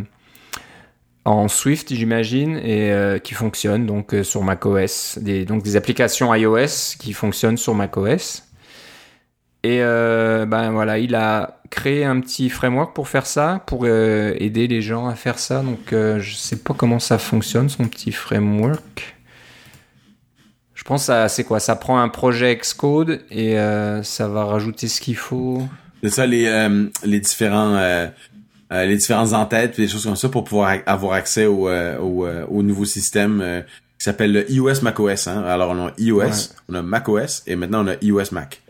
en 1.25 1.49
Swift, 1.49 1.92
j'imagine, 1.92 2.57
et 2.59 2.92
euh, 2.92 3.18
qui 3.18 3.35
fonctionnent 3.35 3.85
donc 3.85 4.14
sur 4.22 4.44
macOS, 4.44 5.18
des, 5.20 5.44
donc 5.44 5.64
des 5.64 5.75
applications 5.75 6.33
iOS 6.33 6.94
qui 7.01 7.12
fonctionnent 7.12 7.57
sur 7.57 7.75
macOS. 7.75 8.46
Et 9.66 9.83
euh, 9.83 10.46
ben 10.46 10.70
voilà, 10.70 10.96
il 10.98 11.16
a 11.16 11.59
créé 11.70 12.05
un 12.05 12.20
petit 12.20 12.50
framework 12.50 12.94
pour 12.94 13.09
faire 13.09 13.26
ça, 13.26 13.64
pour 13.66 13.81
euh, 13.83 14.33
aider 14.38 14.68
les 14.68 14.81
gens 14.81 15.09
à 15.09 15.16
faire 15.16 15.40
ça. 15.40 15.61
Donc 15.61 15.92
euh, 15.92 16.20
je 16.20 16.37
sais 16.37 16.55
pas 16.55 16.72
comment 16.72 17.00
ça 17.00 17.18
fonctionne 17.18 17.68
son 17.68 17.88
petit 17.88 18.12
framework. 18.12 19.16
Je 20.74 20.85
pense 20.85 21.09
que 21.09 21.26
c'est 21.26 21.42
quoi? 21.42 21.59
Ça 21.59 21.74
prend 21.74 21.98
un 21.98 22.09
projet 22.09 22.55
Xcode 22.55 23.22
et 23.33 23.57
ça 24.05 24.29
va 24.29 24.44
rajouter 24.44 24.87
ce 24.87 25.00
qu'il 25.00 25.16
faut. 25.16 25.62
C'est 26.05 26.11
ça 26.11 26.26
les 26.26 26.46
les 27.02 27.18
différents 27.18 27.76
les 28.70 28.96
différents 28.96 29.33
entêtes, 29.33 29.79
des 29.79 29.88
choses 29.88 30.05
comme 30.05 30.14
ça 30.14 30.29
pour 30.29 30.44
pouvoir 30.44 30.76
avoir 30.87 31.14
accès 31.14 31.46
au 31.46 31.68
au, 31.68 32.29
au 32.29 32.62
nouveau 32.62 32.85
système 32.85 33.64
qui 33.98 34.05
s'appelle 34.05 34.33
le 34.33 34.52
iOS 34.52 34.83
macOS. 34.83 35.26
Hein. 35.26 35.42
Alors 35.44 35.70
on 35.70 35.88
a 35.88 35.92
iOS, 35.98 36.55
on 36.68 36.74
a 36.74 36.83
macOS 36.83 37.42
et 37.48 37.57
maintenant 37.57 37.85
on 37.85 37.88
a 37.88 37.96
iOS 38.02 38.31
Mac. 38.31 38.61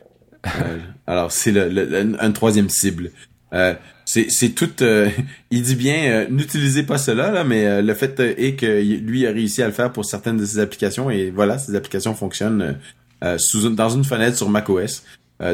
Euh, 0.46 0.78
alors, 1.06 1.32
c'est 1.32 1.52
le, 1.52 1.68
le, 1.68 2.16
un 2.20 2.32
troisième 2.32 2.68
cible. 2.68 3.10
Euh, 3.52 3.74
c'est, 4.04 4.54
tout. 4.54 4.82
Euh, 4.82 5.10
il 5.50 5.62
dit 5.62 5.76
bien, 5.76 6.26
n'utilisez 6.30 6.82
pas 6.82 6.98
cela 6.98 7.30
là, 7.30 7.44
mais 7.44 7.82
le 7.82 7.94
fait 7.94 8.18
est 8.20 8.54
que 8.54 8.66
lui 8.66 9.26
a 9.26 9.30
réussi 9.30 9.62
à 9.62 9.66
le 9.66 9.72
faire 9.72 9.92
pour 9.92 10.04
certaines 10.04 10.36
de 10.36 10.44
ses 10.44 10.58
applications 10.58 11.10
et 11.10 11.30
voilà, 11.30 11.58
ces 11.58 11.74
applications 11.74 12.14
fonctionnent 12.14 12.76
dans 13.20 13.88
une 13.88 14.04
fenêtre 14.04 14.36
sur 14.36 14.48
macOS. 14.48 15.02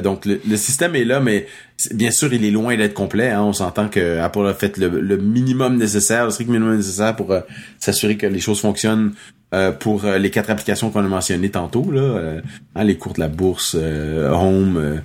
Donc 0.03 0.27
le, 0.27 0.41
le, 0.49 0.57
système 0.57 0.95
est 0.95 1.05
là, 1.05 1.19
mais 1.19 1.47
bien 1.93 2.13
sûr 2.13 2.33
il 2.33 2.45
est 2.45 2.51
loin 2.51 2.77
d'être 2.77 2.95
complet. 2.95 3.31
Hein. 3.31 3.43
On 3.43 3.53
s'entend 3.53 3.89
que 3.89 4.19
Apple 4.19 4.47
a 4.47 4.55
fait 4.55 4.77
le, 4.77 4.89
le, 4.89 5.17
minimum 5.17 5.77
nécessaire, 5.77 6.27
le 6.27 6.31
strict 6.31 6.51
minimum 6.51 6.77
nécessaire 6.77 7.17
pour 7.17 7.35
s'assurer 7.81 8.17
que 8.17 8.27
les 8.27 8.41
choses 8.41 8.61
fonctionnent 8.61 9.13
euh, 9.55 9.71
pour 9.71 10.07
euh, 10.07 10.17
les 10.17 10.31
quatre 10.31 10.49
applications 10.49 10.91
qu'on 10.91 11.05
a 11.05 11.09
mentionnées 11.09 11.51
tantôt, 11.51 11.91
là, 11.91 12.01
euh, 12.01 12.41
hein, 12.75 12.85
les 12.85 12.97
cours 12.97 13.13
de 13.13 13.21
la 13.21 13.29
bourse, 13.29 13.75
Home, 13.75 15.03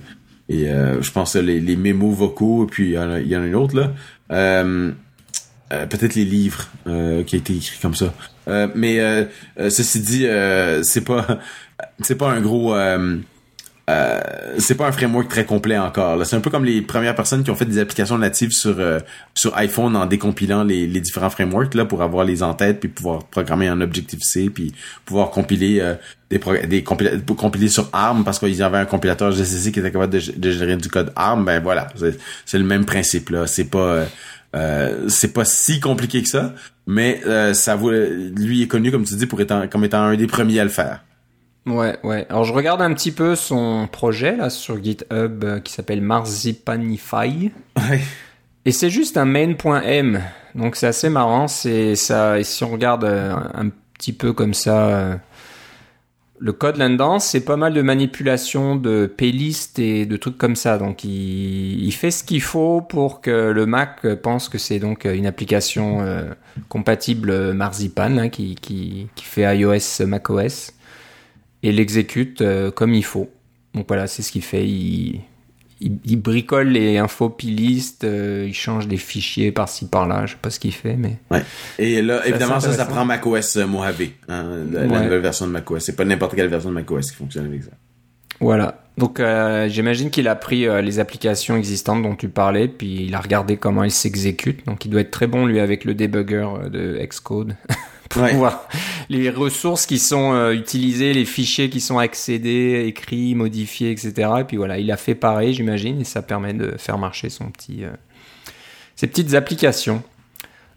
et 0.48 0.68
je 0.68 1.10
pense 1.10 1.36
les, 1.36 1.60
les 1.60 1.76
mémos 1.76 2.16
vocaux, 2.16 2.64
et 2.64 2.66
puis 2.66 2.84
il 2.84 2.90
y, 2.90 3.28
y 3.28 3.36
en 3.36 3.42
a 3.42 3.46
une 3.46 3.54
autre 3.54 3.76
là. 3.76 4.64
peut-être 5.68 6.14
les 6.14 6.24
livres 6.24 6.68
qui 6.86 7.36
a 7.36 7.38
été 7.38 7.56
écrit 7.56 7.78
comme 7.82 7.94
ça. 7.94 8.14
mais 8.74 9.28
ceci 9.68 10.00
dit, 10.00 10.26
c'est 10.82 11.04
pas 11.04 11.40
c'est 12.00 12.16
pas 12.16 12.30
un 12.30 12.40
gros 12.40 12.74
euh, 13.88 14.20
c'est 14.58 14.74
pas 14.74 14.86
un 14.86 14.92
framework 14.92 15.28
très 15.28 15.46
complet 15.46 15.78
encore. 15.78 16.24
C'est 16.26 16.36
un 16.36 16.40
peu 16.40 16.50
comme 16.50 16.64
les 16.64 16.82
premières 16.82 17.14
personnes 17.14 17.42
qui 17.42 17.50
ont 17.50 17.54
fait 17.54 17.64
des 17.64 17.78
applications 17.78 18.18
natives 18.18 18.52
sur 18.52 18.78
euh, 18.78 19.00
sur 19.34 19.56
iPhone 19.56 19.96
en 19.96 20.04
décompilant 20.04 20.62
les, 20.62 20.86
les, 20.86 21.00
différents 21.00 21.30
frameworks 21.30 21.74
là 21.74 21.86
pour 21.86 22.02
avoir 22.02 22.26
les 22.26 22.42
en 22.42 22.52
tête 22.52 22.80
puis 22.80 22.90
pouvoir 22.90 23.24
programmer 23.24 23.70
en 23.70 23.80
Objective 23.80 24.20
C 24.22 24.50
puis 24.50 24.74
pouvoir 25.06 25.30
compiler 25.30 25.80
euh, 25.80 25.94
des, 26.28 26.38
des 26.66 26.84
compiler 26.84 27.68
sur 27.68 27.88
ARM 27.94 28.24
parce 28.24 28.38
qu'ils 28.38 28.62
avaient 28.62 28.78
un 28.78 28.84
compilateur 28.84 29.32
GCC 29.32 29.72
qui 29.72 29.80
était 29.80 29.90
capable 29.90 30.12
de, 30.12 30.32
de 30.36 30.50
gérer 30.50 30.76
du 30.76 30.88
code 30.88 31.10
ARM. 31.16 31.46
Ben 31.46 31.62
voilà, 31.62 31.88
c'est 32.44 32.58
le 32.58 32.64
même 32.64 32.84
principe 32.84 33.30
là. 33.30 33.46
C'est 33.46 33.70
pas 33.70 34.04
c'est 35.08 35.32
pas 35.32 35.44
si 35.46 35.80
compliqué 35.80 36.22
que 36.22 36.28
ça, 36.28 36.52
mais 36.86 37.22
ça 37.54 37.74
vaut, 37.74 37.90
lui 37.90 38.62
est 38.62 38.66
connu 38.66 38.90
comme 38.90 39.04
tu 39.04 39.14
dis 39.14 39.26
pour 39.26 39.40
étant 39.40 39.66
comme 39.66 39.84
étant 39.84 40.02
un 40.02 40.16
des 40.16 40.26
premiers 40.26 40.60
à 40.60 40.64
le 40.64 40.70
faire. 40.70 41.00
Ouais, 41.68 41.96
ouais. 42.02 42.26
Alors 42.30 42.44
je 42.44 42.52
regarde 42.52 42.80
un 42.80 42.92
petit 42.94 43.12
peu 43.12 43.34
son 43.36 43.88
projet 43.90 44.36
là 44.36 44.48
sur 44.50 44.82
GitHub 44.82 45.44
euh, 45.44 45.60
qui 45.60 45.72
s'appelle 45.72 46.00
Marzipanify. 46.00 47.50
Ouais. 47.76 48.00
Et 48.64 48.72
c'est 48.72 48.90
juste 48.90 49.16
un 49.16 49.24
main.m. 49.24 50.22
Donc 50.54 50.76
c'est 50.76 50.86
assez 50.86 51.10
marrant. 51.10 51.46
C'est 51.46 51.94
ça. 51.94 52.38
Et 52.38 52.44
si 52.44 52.64
on 52.64 52.70
regarde 52.70 53.04
euh, 53.04 53.34
un, 53.54 53.70
petit 53.94 54.12
peu 54.12 54.32
comme 54.32 54.54
ça, 54.54 54.88
euh, 54.88 55.16
le 56.38 56.52
code 56.52 56.76
là-dedans, 56.76 57.18
c'est 57.18 57.40
pas 57.40 57.56
mal 57.56 57.74
de 57.74 57.82
manipulation 57.82 58.76
de 58.76 59.06
playlists 59.06 59.78
et 59.78 60.06
de 60.06 60.16
trucs 60.16 60.38
comme 60.38 60.56
ça. 60.56 60.78
Donc 60.78 61.04
il, 61.04 61.84
il 61.84 61.92
fait 61.92 62.10
ce 62.10 62.24
qu'il 62.24 62.42
faut 62.42 62.80
pour 62.80 63.20
que 63.20 63.50
le 63.50 63.66
Mac 63.66 64.06
pense 64.22 64.48
que 64.48 64.56
c'est 64.56 64.78
donc 64.78 65.04
une 65.04 65.26
application 65.26 66.04
compatible 66.68 67.52
Marzipan 67.52 68.16
hein, 68.18 68.28
qui, 68.28 68.54
qui, 68.54 69.08
qui 69.14 69.24
fait 69.24 69.58
iOS 69.58 70.06
macOS 70.06 70.72
et 71.62 71.72
l'exécute 71.72 72.40
euh, 72.40 72.70
comme 72.70 72.94
il 72.94 73.04
faut. 73.04 73.30
Donc 73.74 73.86
voilà, 73.88 74.06
c'est 74.06 74.22
ce 74.22 74.32
qu'il 74.32 74.42
fait. 74.42 74.66
Il, 74.66 75.20
il, 75.80 76.16
bricole 76.16 76.68
les 76.68 76.98
infos 76.98 77.30
pilistes, 77.30 78.04
euh, 78.04 78.46
il 78.48 78.54
change 78.54 78.88
des 78.88 78.96
fichiers 78.96 79.52
par-ci 79.52 79.86
par-là, 79.86 80.26
je 80.26 80.32
sais 80.32 80.38
pas 80.40 80.50
ce 80.50 80.58
qu'il 80.58 80.72
fait, 80.72 80.96
mais. 80.96 81.18
Ouais. 81.30 81.42
Et 81.78 82.02
là, 82.02 82.26
évidemment, 82.26 82.60
ça, 82.60 82.72
ça 82.72 82.84
prend 82.84 83.04
macOS 83.04 83.56
euh, 83.56 83.66
Mojave, 83.66 84.08
hein, 84.28 84.46
la, 84.72 84.86
nouvelle 84.86 85.20
version 85.20 85.46
de 85.46 85.52
macOS. 85.52 85.84
C'est 85.84 85.96
pas 85.96 86.04
n'importe 86.04 86.34
quelle 86.34 86.48
version 86.48 86.70
de 86.70 86.74
macOS 86.74 87.10
qui 87.10 87.16
fonctionne 87.16 87.46
avec 87.46 87.62
ça. 87.62 87.70
Voilà. 88.40 88.84
Donc 88.96 89.20
j'imagine 89.68 90.10
qu'il 90.10 90.26
a 90.26 90.34
pris 90.34 90.66
les 90.82 90.98
applications 90.98 91.56
existantes 91.56 92.02
dont 92.02 92.16
tu 92.16 92.28
parlais, 92.28 92.66
puis 92.66 93.06
il 93.06 93.14
a 93.14 93.20
regardé 93.20 93.56
comment 93.56 93.84
elles 93.84 93.92
s'exécutent. 93.92 94.64
Donc 94.66 94.84
il 94.84 94.90
doit 94.90 95.00
être 95.00 95.10
très 95.10 95.28
bon 95.28 95.46
lui 95.46 95.58
avec 95.60 95.84
le 95.84 95.94
debugger 95.94 96.48
de 96.70 96.98
Xcode. 97.04 97.56
pour 98.08 98.26
les 99.08 99.30
ressources 99.30 99.86
qui 99.86 99.98
sont 99.98 100.32
euh, 100.32 100.52
utilisées, 100.52 101.12
les 101.12 101.24
fichiers 101.24 101.70
qui 101.70 101.80
sont 101.80 101.98
accédés, 101.98 102.84
écrits, 102.86 103.34
modifiés, 103.34 103.90
etc. 103.90 104.30
Et 104.40 104.44
puis 104.44 104.56
voilà, 104.56 104.78
il 104.78 104.90
a 104.90 104.96
fait 104.96 105.14
pareil, 105.14 105.54
j'imagine, 105.54 106.00
et 106.00 106.04
ça 106.04 106.22
permet 106.22 106.54
de 106.54 106.74
faire 106.78 106.98
marcher 106.98 107.30
son 107.30 107.50
petit, 107.50 107.84
euh, 107.84 107.90
ses 108.96 109.06
petites 109.06 109.34
applications. 109.34 110.02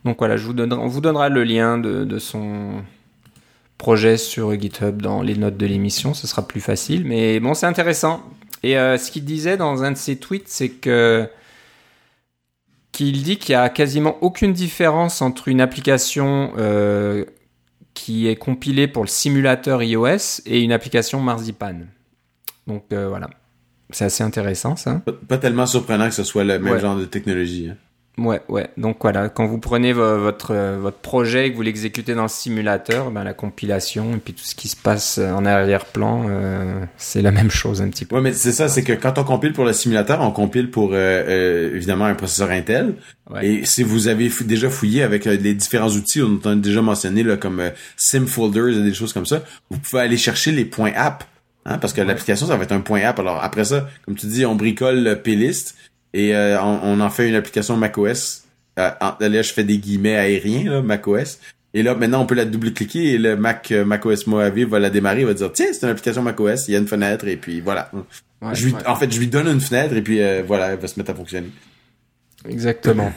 Donc 0.06 0.18
voilà, 0.20 0.38
je 0.38 0.46
vous 0.46 0.54
donnerai, 0.54 0.80
on 0.80 0.88
vous 0.88 1.02
donnera 1.02 1.30
le 1.30 1.44
lien 1.44 1.78
de, 1.78 2.04
de 2.04 2.20
son 2.20 2.82
projet 3.78 4.18
sur 4.18 4.54
GitHub 4.60 5.02
dans 5.02 5.22
les 5.22 5.36
notes 5.36 5.58
de 5.58 5.66
l'émission, 5.66 6.14
ce 6.14 6.28
sera 6.28 6.48
plus 6.48 6.62
facile. 6.62 7.04
Mais 7.06 7.40
bon, 7.40 7.54
c'est 7.54 7.66
intéressant. 7.66 8.24
Et 8.64 8.78
euh, 8.78 8.98
ce 8.98 9.12
qu'il 9.12 9.26
disait 9.26 9.58
dans 9.58 9.84
un 9.84 9.92
de 9.92 9.98
ses 9.98 10.18
tweets, 10.18 10.48
c'est 10.48 10.70
que 10.70 11.28
qu'il 12.92 13.24
dit 13.24 13.38
qu'il 13.38 13.54
y 13.54 13.56
a 13.56 13.70
quasiment 13.70 14.18
aucune 14.22 14.54
différence 14.54 15.22
entre 15.22 15.48
une 15.48 15.62
application 15.62 16.54
euh, 16.58 17.26
qui 17.94 18.28
est 18.28 18.36
compilée 18.36 18.88
pour 18.88 19.04
le 19.04 19.10
simulateur 19.10 19.82
iOS 19.84 20.42
et 20.46 20.62
une 20.62 20.72
application 20.72 21.22
Marzipan. 21.22 21.76
Donc 22.68 22.86
euh, 22.92 23.08
voilà, 23.08 23.30
c'est 23.90 24.06
assez 24.06 24.24
intéressant 24.24 24.76
ça. 24.76 25.02
Pas, 25.28 25.38
tellement 25.38 25.66
surprenant 25.66 26.08
que 26.08 26.16
ce 26.16 26.24
soit 26.24 26.44
le 26.44 26.60
même 26.60 26.80
genre 26.80 26.98
de 26.98 27.06
technologie. 27.06 27.70
Hein. 27.70 27.78
Ouais, 28.18 28.42
ouais. 28.50 28.70
Donc 28.78 28.98
voilà, 29.02 29.30
quand 29.30 29.48
vous 29.48 29.58
prenez 29.58 29.94
votre, 29.94 30.54
votre 30.78 30.98
projet 30.98 31.48
et 31.48 31.52
que 31.52 31.56
vous 31.56 31.62
l'exécutez 31.62 32.14
dans 32.14 32.24
le 32.24 32.28
simulateur, 32.28 33.10
ben, 33.10 33.24
la 33.24 33.34
compilation 33.34 34.16
et 34.16 34.18
puis 34.18 34.34
tout 34.34 34.44
ce 34.44 34.54
qui 34.54 34.68
se 34.68 34.76
passe 34.76 35.18
en 35.18 35.46
arrière-plan, 35.46 36.26
euh, 36.30 36.86
c'est 36.98 37.22
la 37.22 37.32
même 37.32 37.50
chose 37.50 37.82
un 37.82 37.90
petit 37.90 38.06
peu. 38.06 38.16
Ouais, 38.16 38.22
mais 38.22 38.34
c'est 38.34 38.52
ça, 38.52 38.68
c'est 38.68 38.84
que 38.84 38.94
quand 38.94 39.18
on 39.18 39.24
compile 39.24 39.54
pour 39.54 39.64
le 39.64 39.72
simulateur, 39.74 40.20
on 40.22 40.32
compile 40.32 40.70
pour 40.70 40.92
euh, 40.92 40.96
euh, 40.96 41.76
évidemment 41.76 42.06
un 42.06 42.16
processeur 42.16 42.52
Intel. 42.52 42.96
Et 43.42 43.64
si 43.64 43.82
vous 43.82 44.10
avez 44.10 44.30
déjà 44.42 44.70
fouillé 44.70 45.04
avec 45.04 45.24
les 45.24 45.54
différents 45.54 45.90
outils 45.90 46.20
dont 46.20 46.42
on 46.44 46.50
a 46.50 46.56
déjà 46.56 46.82
mentionné, 46.82 47.24
là, 47.24 47.38
comme 47.38 47.62
SimFolders 47.96 48.78
et 48.78 48.84
des 48.84 48.94
choses 48.94 49.14
comme 49.14 49.26
ça, 49.26 49.42
vous 49.70 49.80
pouvez 49.80 50.02
aller 50.02 50.18
chercher 50.18 50.52
les 50.52 50.66
points 50.66 50.92
app. 50.94 51.24
Hein, 51.66 51.78
parce 51.78 51.94
que 51.94 52.02
l'application, 52.02 52.48
ça 52.48 52.58
va 52.58 52.64
être 52.64 52.74
un 52.74 52.82
point 52.82 53.02
app. 53.04 53.20
Alors 53.20 53.42
après 53.42 53.64
ça, 53.64 53.88
comme 54.06 54.16
tu 54.16 54.26
dis, 54.26 54.46
on 54.46 54.56
bricole 54.56 55.02
le 55.02 55.22
playlist 55.22 55.76
et 56.14 56.36
euh, 56.36 56.62
on, 56.62 57.00
en 57.00 57.10
fait 57.10 57.28
une 57.28 57.36
application 57.36 57.78
macOS. 57.78 58.44
Euh, 58.80 58.90
là, 59.20 59.42
je 59.42 59.54
fais 59.54 59.64
des 59.64 59.78
guillemets 59.78 60.16
aériens, 60.16 60.72
là, 60.72 60.82
macOS. 60.82 61.40
Et 61.74 61.84
là, 61.84 61.96
maintenant, 61.96 62.22
on 62.22 62.26
peut 62.26 62.36
la 62.36 62.46
double-cliquer 62.46 63.14
et 63.14 63.18
le 63.18 63.38
Mac 63.38 63.72
euh, 63.72 63.86
macOS 63.86 64.28
Mojave 64.28 64.64
va 64.64 64.80
la 64.80 64.90
démarrer, 64.90 65.22
il 65.22 65.26
va 65.26 65.34
dire 65.34 65.52
tiens, 65.54 65.68
c'est 65.72 65.84
une 65.84 65.90
application 65.90 66.22
macOS, 66.22 66.68
il 66.68 66.74
y 66.74 66.76
a 66.76 66.80
une 66.80 66.88
fenêtre 66.88 67.28
et 67.28 67.38
puis 67.38 67.62
voilà. 67.62 67.90
je 68.52 68.66
lui, 68.66 68.76
En 68.86 68.96
fait, 68.96 69.12
je 69.12 69.20
lui 69.20 69.28
donne 69.28 69.48
une 69.48 69.62
fenêtre 69.62 69.96
et 69.96 70.02
puis 70.02 70.20
voilà, 70.46 70.72
elle 70.72 70.80
va 70.80 70.88
se 70.88 71.00
mettre 71.00 71.12
à 71.12 71.16
fonctionner. 71.16 71.50
Exactement. 72.48 73.14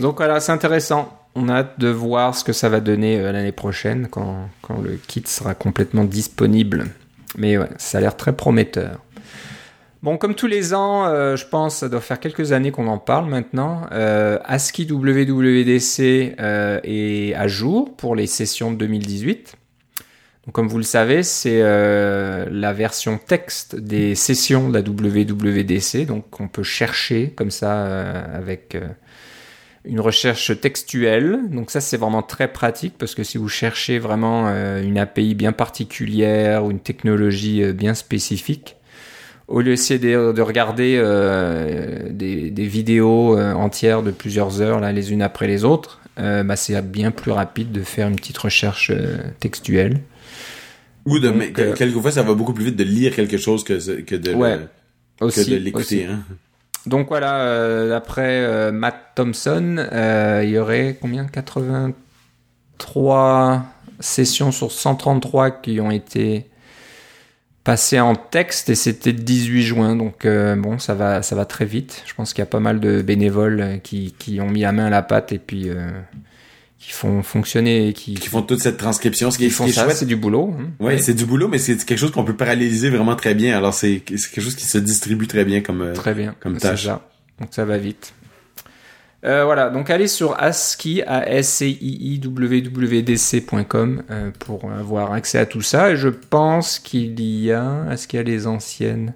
Donc 0.00 0.18
voilà, 0.18 0.40
c'est 0.40 0.52
intéressant. 0.52 1.18
On 1.34 1.48
a 1.48 1.54
hâte 1.54 1.80
de 1.80 1.88
voir 1.88 2.34
ce 2.34 2.44
que 2.44 2.52
ça 2.52 2.68
va 2.68 2.80
donner 2.80 3.20
l'année 3.20 3.52
prochaine 3.52 4.08
quand, 4.10 4.50
quand 4.60 4.82
le 4.82 4.98
kit 5.06 5.22
sera 5.26 5.54
complètement 5.54 6.04
disponible. 6.04 6.86
Mais 7.38 7.56
ouais, 7.56 7.70
ça 7.78 7.98
a 7.98 8.00
l'air 8.02 8.16
très 8.16 8.34
prometteur. 8.36 9.03
Bon, 10.04 10.18
comme 10.18 10.34
tous 10.34 10.48
les 10.48 10.74
ans, 10.74 11.06
euh, 11.06 11.34
je 11.34 11.46
pense, 11.46 11.76
ça 11.76 11.88
doit 11.88 12.02
faire 12.02 12.20
quelques 12.20 12.52
années 12.52 12.70
qu'on 12.70 12.88
en 12.88 12.98
parle 12.98 13.26
maintenant. 13.26 13.86
Euh, 13.92 14.38
ASCII 14.44 14.86
WWDC 14.86 16.34
euh, 16.38 16.78
est 16.84 17.32
à 17.32 17.48
jour 17.48 17.96
pour 17.96 18.14
les 18.14 18.26
sessions 18.26 18.70
de 18.70 18.76
2018. 18.76 19.56
Donc, 20.44 20.54
comme 20.54 20.68
vous 20.68 20.76
le 20.76 20.82
savez, 20.82 21.22
c'est 21.22 21.62
euh, 21.62 22.44
la 22.50 22.74
version 22.74 23.16
texte 23.16 23.76
des 23.76 24.14
sessions 24.14 24.68
de 24.68 24.74
la 24.74 24.82
WWDC. 24.82 26.04
Donc, 26.04 26.38
on 26.38 26.48
peut 26.48 26.62
chercher 26.62 27.30
comme 27.34 27.50
ça 27.50 27.86
avec 28.24 28.76
une 29.86 30.00
recherche 30.00 30.60
textuelle. 30.60 31.48
Donc 31.50 31.70
ça, 31.70 31.80
c'est 31.80 31.96
vraiment 31.96 32.22
très 32.22 32.52
pratique 32.52 32.96
parce 32.98 33.14
que 33.14 33.22
si 33.22 33.38
vous 33.38 33.48
cherchez 33.48 33.98
vraiment 33.98 34.48
une 34.48 34.98
API 34.98 35.34
bien 35.34 35.52
particulière 35.52 36.66
ou 36.66 36.70
une 36.70 36.80
technologie 36.80 37.72
bien 37.72 37.94
spécifique, 37.94 38.76
au 39.48 39.60
lieu 39.60 39.74
de, 39.74 40.32
de 40.32 40.42
regarder 40.42 40.96
euh, 40.98 42.08
des, 42.10 42.50
des, 42.50 42.66
vidéos 42.66 43.38
euh, 43.38 43.52
entières 43.52 44.02
de 44.02 44.10
plusieurs 44.10 44.62
heures 44.62 44.80
là 44.80 44.90
les 44.92 45.12
unes 45.12 45.22
après 45.22 45.46
les 45.46 45.64
autres, 45.64 46.00
euh, 46.18 46.42
bah, 46.42 46.56
c'est 46.56 46.80
bien 46.82 47.10
plus 47.10 47.32
rapide 47.32 47.70
de 47.72 47.82
faire 47.82 48.08
une 48.08 48.16
petite 48.16 48.38
recherche 48.38 48.90
textuelle. 49.40 50.00
Ou 51.04 51.18
de 51.18 51.28
Donc, 51.28 51.74
quelquefois 51.74 52.10
ça 52.10 52.22
va 52.22 52.32
beaucoup 52.32 52.54
plus 52.54 52.64
vite 52.64 52.76
de 52.76 52.84
lire 52.84 53.14
quelque 53.14 53.36
chose 53.36 53.62
que 53.64 54.00
que 54.00 54.14
de 54.14 54.32
ouais, 54.32 54.58
que 55.20 55.50
de 55.50 55.56
l'écouter. 55.56 56.06
Hein. 56.06 56.22
Donc 56.86 57.08
voilà, 57.08 57.86
d'après 57.88 58.72
Matt 58.72 59.12
Thompson, 59.14 59.86
il 60.42 60.48
y 60.48 60.56
aurait 60.58 60.96
combien? 61.00 61.26
83 61.26 63.64
sessions 64.00 64.50
sur 64.52 64.72
133 64.72 65.50
qui 65.50 65.78
ont 65.80 65.90
été 65.90 66.46
passé 67.64 67.98
en 67.98 68.14
texte 68.14 68.68
et 68.68 68.74
c'était 68.74 69.12
le 69.12 69.18
18 69.18 69.62
juin 69.62 69.96
donc 69.96 70.26
euh, 70.26 70.54
bon 70.54 70.78
ça 70.78 70.94
va 70.94 71.22
ça 71.22 71.34
va 71.34 71.46
très 71.46 71.64
vite. 71.64 72.02
Je 72.06 72.14
pense 72.14 72.32
qu'il 72.34 72.42
y 72.42 72.42
a 72.42 72.46
pas 72.46 72.60
mal 72.60 72.78
de 72.78 73.00
bénévoles 73.00 73.60
euh, 73.60 73.76
qui, 73.78 74.14
qui 74.18 74.40
ont 74.40 74.50
mis 74.50 74.60
la 74.60 74.72
main 74.72 74.86
à 74.86 74.90
la 74.90 75.02
pâte 75.02 75.32
et 75.32 75.38
puis 75.38 75.70
euh, 75.70 75.90
qui 76.78 76.92
font 76.92 77.22
fonctionner 77.22 77.94
qui, 77.94 78.14
qui 78.14 78.28
font 78.28 78.42
toute 78.42 78.60
cette 78.60 78.76
transcription 78.76 79.30
ce 79.30 79.38
qui 79.38 79.46
est, 79.46 79.50
font 79.50 79.66
ça 79.66 79.88
c'est 79.90 80.04
du 80.04 80.16
boulot 80.16 80.54
hein. 80.60 80.66
ouais, 80.78 80.98
c'est 80.98 81.14
du 81.14 81.24
boulot 81.24 81.48
mais 81.48 81.58
c'est 81.58 81.82
quelque 81.82 81.98
chose 81.98 82.10
qu'on 82.10 82.24
peut 82.24 82.36
paralléliser 82.36 82.90
vraiment 82.90 83.16
très 83.16 83.34
bien. 83.34 83.56
Alors 83.56 83.72
c'est 83.72 84.00
quelque 84.00 84.42
chose 84.42 84.54
qui 84.54 84.66
se 84.66 84.78
distribue 84.78 85.26
très 85.26 85.46
bien 85.46 85.62
comme 85.62 85.94
très 85.94 86.14
bien. 86.14 86.34
comme 86.40 86.58
tâche. 86.58 86.86
donc 86.86 87.48
ça 87.50 87.64
va 87.64 87.78
vite 87.78 88.12
euh, 89.24 89.44
voilà, 89.44 89.70
donc 89.70 89.88
allez 89.88 90.06
sur 90.06 90.38
ASCII, 90.38 91.02
a 91.02 91.26
s 91.26 91.48
c 91.48 91.70
i 91.70 92.14
i 92.14 92.20
www.dc.com 92.22 94.02
euh, 94.10 94.30
pour 94.38 94.70
avoir 94.70 95.12
accès 95.12 95.38
à 95.38 95.46
tout 95.46 95.62
ça. 95.62 95.92
Et 95.92 95.96
je 95.96 96.10
pense 96.10 96.78
qu'il 96.78 97.18
y 97.20 97.50
a, 97.50 97.86
est-ce 97.90 98.06
qu'il 98.06 98.18
y 98.18 98.20
a 98.20 98.22
les 98.22 98.46
anciennes? 98.46 99.14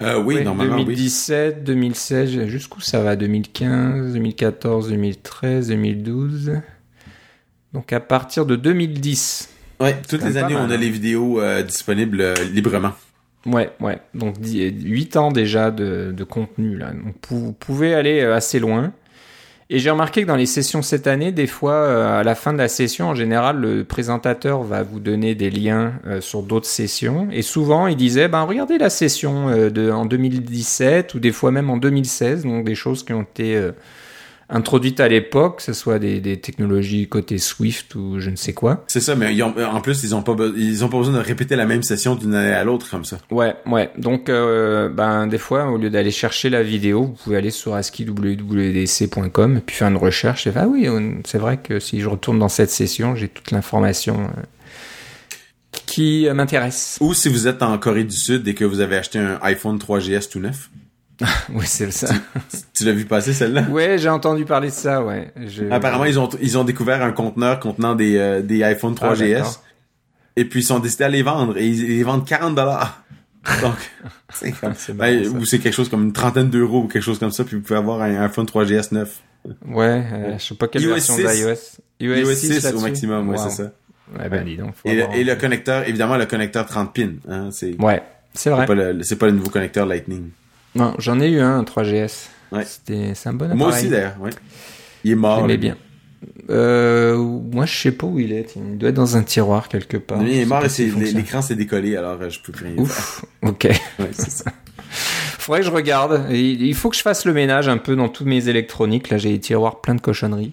Euh, 0.00 0.22
oui, 0.22 0.42
normalement, 0.42 0.76
2017, 0.76 1.62
2016, 1.62 2.46
jusqu'où 2.46 2.80
ça 2.80 3.02
va? 3.02 3.16
2015, 3.16 4.14
2014, 4.14 4.88
2013, 4.88 5.68
2012. 5.68 6.52
Donc 7.74 7.92
à 7.92 8.00
partir 8.00 8.46
de 8.46 8.56
2010. 8.56 9.50
Ouais, 9.80 9.94
toutes 10.08 10.24
les 10.24 10.38
années, 10.38 10.56
on 10.56 10.70
a 10.70 10.76
les 10.76 10.88
vidéos 10.88 11.40
disponibles 11.64 12.32
librement. 12.52 12.92
Ouais, 13.44 13.70
ouais. 13.80 13.98
Donc 14.14 14.36
8 14.42 15.16
ans 15.16 15.30
déjà 15.30 15.70
de, 15.70 16.14
de 16.16 16.24
contenu 16.24 16.78
là. 16.78 16.92
Donc 16.92 17.16
vous 17.28 17.52
pouvez 17.52 17.94
aller 17.94 18.22
assez 18.22 18.58
loin. 18.58 18.92
Et 19.70 19.80
j'ai 19.80 19.90
remarqué 19.90 20.22
que 20.22 20.26
dans 20.26 20.36
les 20.36 20.46
sessions 20.46 20.80
cette 20.80 21.06
année, 21.06 21.30
des 21.30 21.46
fois, 21.46 21.74
euh, 21.74 22.20
à 22.20 22.24
la 22.24 22.34
fin 22.34 22.54
de 22.54 22.58
la 22.58 22.68
session, 22.68 23.08
en 23.08 23.14
général, 23.14 23.58
le 23.58 23.84
présentateur 23.84 24.62
va 24.62 24.82
vous 24.82 24.98
donner 24.98 25.34
des 25.34 25.50
liens 25.50 25.92
euh, 26.06 26.22
sur 26.22 26.42
d'autres 26.42 26.66
sessions. 26.66 27.28
Et 27.32 27.42
souvent, 27.42 27.86
il 27.86 27.96
disait, 27.96 28.28
ben, 28.28 28.44
regardez 28.44 28.78
la 28.78 28.88
session 28.88 29.50
euh, 29.50 29.68
de, 29.68 29.90
en 29.90 30.06
2017 30.06 31.12
ou 31.14 31.18
des 31.18 31.32
fois 31.32 31.50
même 31.50 31.68
en 31.68 31.76
2016, 31.76 32.44
donc 32.44 32.64
des 32.64 32.74
choses 32.74 33.04
qui 33.04 33.12
ont 33.12 33.22
été 33.22 33.60
introduites 34.50 35.00
à 35.00 35.08
l'époque, 35.08 35.58
que 35.58 35.62
ce 35.62 35.72
soit 35.72 35.98
des, 35.98 36.20
des, 36.20 36.38
technologies 36.38 37.06
côté 37.08 37.38
Swift 37.38 37.94
ou 37.94 38.18
je 38.18 38.30
ne 38.30 38.36
sais 38.36 38.54
quoi. 38.54 38.84
C'est 38.86 39.00
ça, 39.00 39.14
mais 39.14 39.40
en 39.42 39.80
plus 39.80 40.02
ils 40.04 40.14
ont 40.14 40.22
pas 40.22 40.34
ils 40.56 40.84
ont 40.84 40.88
pas 40.88 40.98
besoin 40.98 41.14
de 41.14 41.20
répéter 41.20 41.54
la 41.56 41.66
même 41.66 41.82
session 41.82 42.14
d'une 42.14 42.34
année 42.34 42.52
à 42.52 42.64
l'autre 42.64 42.88
comme 42.90 43.04
ça. 43.04 43.18
Ouais, 43.30 43.54
ouais. 43.66 43.90
Donc 43.98 44.28
euh, 44.28 44.88
ben 44.88 45.26
des 45.26 45.38
fois 45.38 45.66
au 45.66 45.76
lieu 45.76 45.90
d'aller 45.90 46.10
chercher 46.10 46.48
la 46.48 46.62
vidéo, 46.62 47.04
vous 47.04 47.16
pouvez 47.24 47.36
aller 47.36 47.50
sur 47.50 47.74
askiwwdc.com 47.74 49.56
et 49.56 49.60
puis 49.60 49.76
faire 49.76 49.88
une 49.88 49.96
recherche 49.96 50.46
et 50.46 50.52
ah 50.56 50.66
oui, 50.66 50.88
c'est 51.24 51.38
vrai 51.38 51.58
que 51.58 51.78
si 51.78 52.00
je 52.00 52.08
retourne 52.08 52.38
dans 52.38 52.48
cette 52.48 52.70
session, 52.70 53.14
j'ai 53.14 53.28
toute 53.28 53.52
l'information 53.52 54.22
euh, 54.22 54.42
qui 55.86 56.26
m'intéresse. 56.34 56.98
Ou 57.00 57.14
si 57.14 57.28
vous 57.28 57.46
êtes 57.46 57.62
en 57.62 57.78
Corée 57.78 58.04
du 58.04 58.16
Sud 58.16 58.48
et 58.48 58.54
que 58.54 58.64
vous 58.64 58.80
avez 58.80 58.96
acheté 58.96 59.18
un 59.18 59.38
iPhone 59.42 59.78
3GS 59.78 60.30
tout 60.30 60.40
neuf. 60.40 60.70
oui, 61.52 61.64
c'est 61.66 61.90
ça. 61.90 62.08
Tu, 62.74 62.84
l'as 62.84 62.92
vu 62.92 63.04
passer 63.04 63.32
celle-là? 63.32 63.62
Ouais, 63.70 63.98
j'ai 63.98 64.08
entendu 64.08 64.44
parler 64.44 64.68
de 64.68 64.74
ça, 64.74 65.02
ouais. 65.02 65.32
Apparemment, 65.70 66.04
ils 66.04 66.18
ont 66.18 66.28
ils 66.40 66.56
ont 66.56 66.64
découvert 66.64 67.02
un 67.02 67.12
conteneur 67.12 67.58
contenant 67.58 67.94
des 67.94 68.16
euh, 68.16 68.40
des 68.40 68.62
iPhone 68.62 68.94
3GS. 68.94 69.42
Ah, 69.44 69.68
et 70.36 70.44
puis 70.44 70.60
ils 70.60 70.64
sont 70.64 70.78
décidés 70.78 71.04
à 71.04 71.08
les 71.08 71.22
vendre 71.22 71.58
et 71.58 71.66
ils, 71.66 71.98
les 71.98 72.04
vendent 72.04 72.26
40 72.26 72.54
dollars. 72.54 73.02
Donc, 73.62 73.76
c'est 74.32 74.52
comme 74.52 74.74
ben, 74.94 75.26
ou 75.28 75.44
c'est 75.44 75.58
quelque 75.58 75.74
chose 75.74 75.88
comme 75.88 76.04
une 76.04 76.12
trentaine 76.12 76.50
d'euros 76.50 76.82
ou 76.82 76.88
quelque 76.88 77.02
chose 77.02 77.18
comme 77.18 77.30
ça, 77.30 77.44
puis 77.44 77.56
vous 77.56 77.62
pouvez 77.62 77.78
avoir 77.78 78.02
un 78.02 78.22
iPhone 78.24 78.46
3GS 78.46 78.92
neuf. 78.92 79.22
Ouais, 79.66 80.04
euh, 80.12 80.38
je 80.38 80.44
sais 80.44 80.54
pas 80.54 80.68
quelle 80.68 80.86
version 80.86 81.16
d'iOS. 81.16 81.80
iOS 82.00 82.34
6, 82.34 82.66
au 82.74 82.80
maximum, 82.80 83.28
ouais, 83.30 83.38
c'est 83.38 83.62
ça. 83.62 83.72
Ouais, 84.18 84.28
ben 84.28 84.44
dis 84.44 84.56
donc. 84.56 84.74
Et, 84.84 84.94
le, 84.94 85.04
et 85.14 85.24
le 85.24 85.34
connecteur, 85.36 85.88
évidemment, 85.88 86.16
le 86.16 86.26
connecteur 86.26 86.66
30 86.66 86.94
pins. 86.94 87.12
Hein, 87.28 87.48
c'est, 87.50 87.80
ouais, 87.80 88.02
c'est 88.34 88.50
vrai. 88.50 88.66
C'est 89.02 89.16
pas, 89.16 89.26
pas 89.26 89.30
le 89.30 89.36
nouveau 89.36 89.50
connecteur 89.50 89.86
Lightning. 89.86 90.30
Non, 90.74 90.94
j'en 90.98 91.20
ai 91.20 91.28
eu 91.30 91.40
un, 91.40 91.58
un 91.58 91.62
3GS. 91.62 92.28
Ouais. 92.52 92.64
C'était, 92.64 93.12
c'est 93.14 93.28
un 93.28 93.32
bon 93.34 93.46
appareil. 93.46 93.58
Moi 93.58 93.68
aussi 93.68 93.88
d'ailleurs, 93.88 94.16
ouais. 94.20 94.30
Il 95.04 95.12
est 95.12 95.16
mort. 95.16 95.40
J'aimais 95.40 95.56
bien. 95.56 95.76
Euh, 96.50 97.16
moi, 97.16 97.66
je 97.66 97.76
sais 97.78 97.92
pas 97.92 98.06
où 98.06 98.18
il 98.18 98.32
est. 98.32 98.54
Il 98.56 98.78
doit 98.78 98.88
être 98.88 98.94
dans 98.96 99.16
un 99.16 99.22
tiroir 99.22 99.68
quelque 99.68 99.96
part. 99.96 100.22
il 100.22 100.38
est 100.38 100.44
mort 100.46 100.64
et 100.64 100.84
l'écran 101.12 101.42
s'est 101.42 101.54
décollé, 101.56 101.96
alors 101.96 102.20
euh, 102.20 102.30
je 102.30 102.40
peux 102.40 102.52
plus 102.52 102.66
rien 102.66 102.76
Ouf, 102.78 103.24
ok. 103.42 103.64
Ouais, 103.98 104.10
c'est 104.12 104.30
ça. 104.30 104.52
Faudrait 105.48 105.60
que 105.60 105.66
je 105.66 105.72
regarde. 105.72 106.26
Il 106.30 106.74
faut 106.74 106.90
que 106.90 106.96
je 106.96 107.00
fasse 107.00 107.24
le 107.24 107.32
ménage 107.32 107.68
un 107.68 107.78
peu 107.78 107.96
dans 107.96 108.10
tous 108.10 108.26
mes 108.26 108.50
électroniques. 108.50 109.08
Là, 109.08 109.16
j'ai 109.16 109.30
des 109.30 109.40
tiroirs 109.40 109.80
pleins 109.80 109.94
de 109.94 110.00
cochonneries. 110.02 110.52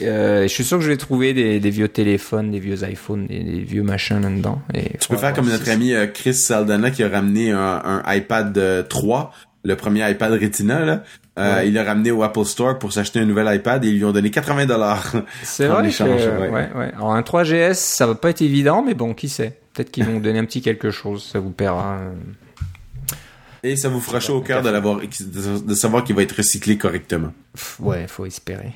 Euh, 0.00 0.44
je 0.44 0.48
suis 0.48 0.64
sûr 0.64 0.78
que 0.78 0.84
je 0.84 0.88
vais 0.88 0.96
trouver 0.96 1.34
des, 1.34 1.60
des 1.60 1.68
vieux 1.68 1.88
téléphones, 1.88 2.50
des 2.50 2.58
vieux 2.58 2.82
iPhones, 2.82 3.26
des, 3.26 3.40
des 3.44 3.60
vieux 3.60 3.82
machins 3.82 4.22
là-dedans. 4.22 4.62
Et 4.72 4.96
tu 4.96 5.08
peux 5.10 5.18
faire 5.18 5.34
comme 5.34 5.50
notre 5.50 5.68
ami 5.70 5.92
euh, 5.92 6.06
Chris 6.06 6.32
Saldana 6.32 6.90
qui 6.90 7.02
a 7.02 7.10
ramené 7.10 7.50
un, 7.50 7.82
un 7.84 8.14
iPad 8.14 8.88
3 8.88 9.34
le 9.64 9.76
premier 9.76 10.10
iPad 10.10 10.32
Retina 10.32 10.80
là. 10.80 11.02
Euh, 11.38 11.62
Il 11.66 11.74
l'a 11.74 11.84
ramené 11.84 12.10
au 12.10 12.22
Apple 12.22 12.46
Store 12.46 12.78
pour 12.78 12.94
s'acheter 12.94 13.18
un 13.20 13.26
nouvel 13.26 13.54
iPad 13.54 13.84
et 13.84 13.88
ils 13.88 13.98
lui 13.98 14.04
ont 14.06 14.12
donné 14.12 14.30
80 14.30 14.64
dollars. 14.64 15.12
C'est 15.42 15.66
vrai. 15.66 15.90
Que, 15.90 16.02
ouais. 16.04 16.48
ouais. 16.48 16.68
ouais, 16.74 16.92
Alors 16.96 17.12
un 17.12 17.20
3GS, 17.20 17.74
ça 17.74 18.06
va 18.06 18.14
pas 18.14 18.30
être 18.30 18.40
évident, 18.40 18.82
mais 18.82 18.94
bon, 18.94 19.12
qui 19.12 19.28
sait. 19.28 19.58
Peut-être 19.74 19.90
qu'ils 19.90 20.04
vont 20.04 20.20
donner 20.20 20.38
un 20.38 20.46
petit 20.46 20.62
quelque 20.62 20.90
chose, 20.90 21.22
ça 21.22 21.38
vous 21.38 21.50
paiera. 21.50 22.00
Et 23.62 23.76
ça 23.76 23.88
vous 23.88 24.00
fera 24.00 24.18
chaud 24.18 24.36
au 24.36 24.40
cœur 24.40 24.62
de 24.62 24.68
l'avoir, 24.68 25.00
de 25.00 25.74
savoir 25.74 26.02
qu'il 26.04 26.16
va 26.16 26.22
être 26.22 26.36
recyclé 26.36 26.78
correctement. 26.78 27.32
Ouais, 27.78 28.06
faut 28.08 28.26
espérer. 28.26 28.72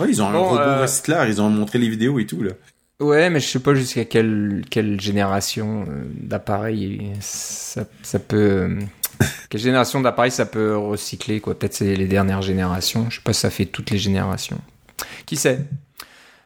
Ouais, 0.00 0.08
ils 0.08 0.22
ont 0.22 0.28
un 0.28 0.36
robot 0.36 0.60
euh... 0.60 0.82
recycleur, 0.82 1.26
ils 1.26 1.42
ont 1.42 1.50
montré 1.50 1.78
les 1.78 1.88
vidéos 1.88 2.18
et 2.18 2.26
tout 2.26 2.42
là. 2.42 2.52
Ouais, 3.00 3.30
mais 3.30 3.38
je 3.38 3.46
sais 3.46 3.60
pas 3.60 3.74
jusqu'à 3.74 4.04
quelle 4.04 4.64
quelle 4.70 5.00
génération 5.00 5.84
euh, 5.88 6.04
d'appareils 6.14 7.12
ça, 7.20 7.84
ça 8.02 8.18
peut 8.18 8.76
quelle 9.50 9.60
génération 9.60 10.00
d'appareils 10.00 10.32
ça 10.32 10.46
peut 10.46 10.76
recycler 10.76 11.40
quoi 11.40 11.56
Peut-être 11.56 11.74
c'est 11.74 11.94
les 11.94 12.06
dernières 12.06 12.42
générations. 12.42 13.08
Je 13.10 13.16
sais 13.16 13.22
pas 13.22 13.32
si 13.32 13.40
ça 13.40 13.50
fait 13.50 13.66
toutes 13.66 13.90
les 13.90 13.98
générations. 13.98 14.60
Qui 15.26 15.36
sait? 15.36 15.60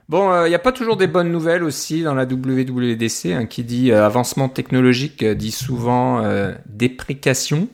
Bon, 0.09 0.31
il 0.31 0.37
euh, 0.37 0.49
n'y 0.49 0.55
a 0.55 0.59
pas 0.59 0.73
toujours 0.73 0.97
des 0.97 1.07
bonnes 1.07 1.31
nouvelles 1.31 1.63
aussi 1.63 2.03
dans 2.03 2.15
la 2.15 2.25
WWDC. 2.25 3.33
Hein, 3.33 3.47
qui 3.47 3.65
dit 3.65 3.93
euh, 3.93 4.05
avancement 4.05 4.49
technologique 4.49 5.23
euh, 5.23 5.35
dit 5.35 5.53
souvent 5.53 6.23
déprécation. 6.67 7.69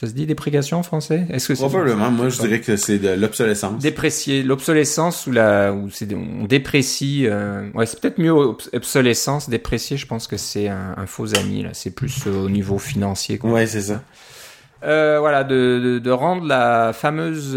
Ça 0.00 0.08
se 0.08 0.14
dit 0.14 0.26
déprécation 0.26 0.78
en 0.78 0.82
français? 0.82 1.26
Est-ce 1.30 1.52
que 1.52 1.58
Probablement. 1.58 2.10
Moi, 2.10 2.28
je 2.28 2.40
dirais 2.40 2.60
que 2.60 2.76
c'est 2.76 2.98
de 2.98 3.10
l'obsolescence. 3.10 3.80
Déprécier 3.80 4.42
l'obsolescence 4.42 5.28
ou 5.28 5.32
la 5.32 5.72
ou 5.72 5.90
c'est 5.90 6.12
on 6.12 6.44
déprécie. 6.44 7.28
ouais, 7.74 7.86
c'est 7.86 8.00
peut-être 8.00 8.18
mieux 8.18 8.32
obsolescence. 8.32 9.48
Déprécier, 9.48 9.96
je 9.96 10.06
pense 10.06 10.26
que 10.26 10.36
c'est 10.36 10.66
un, 10.66 10.94
un, 10.96 11.06
faux 11.06 11.36
ami 11.36 11.62
là. 11.62 11.70
C'est 11.72 11.94
plus 11.94 12.26
au 12.26 12.48
niveau 12.48 12.78
financier. 12.78 13.38
Quoi. 13.38 13.50
Ouais, 13.50 13.66
c'est 13.66 13.82
ça. 13.82 14.02
Voilà, 14.82 15.44
de, 15.44 15.80
de, 15.80 15.98
de, 16.00 16.10
rendre 16.10 16.46
la 16.46 16.92
fameuse 16.92 17.56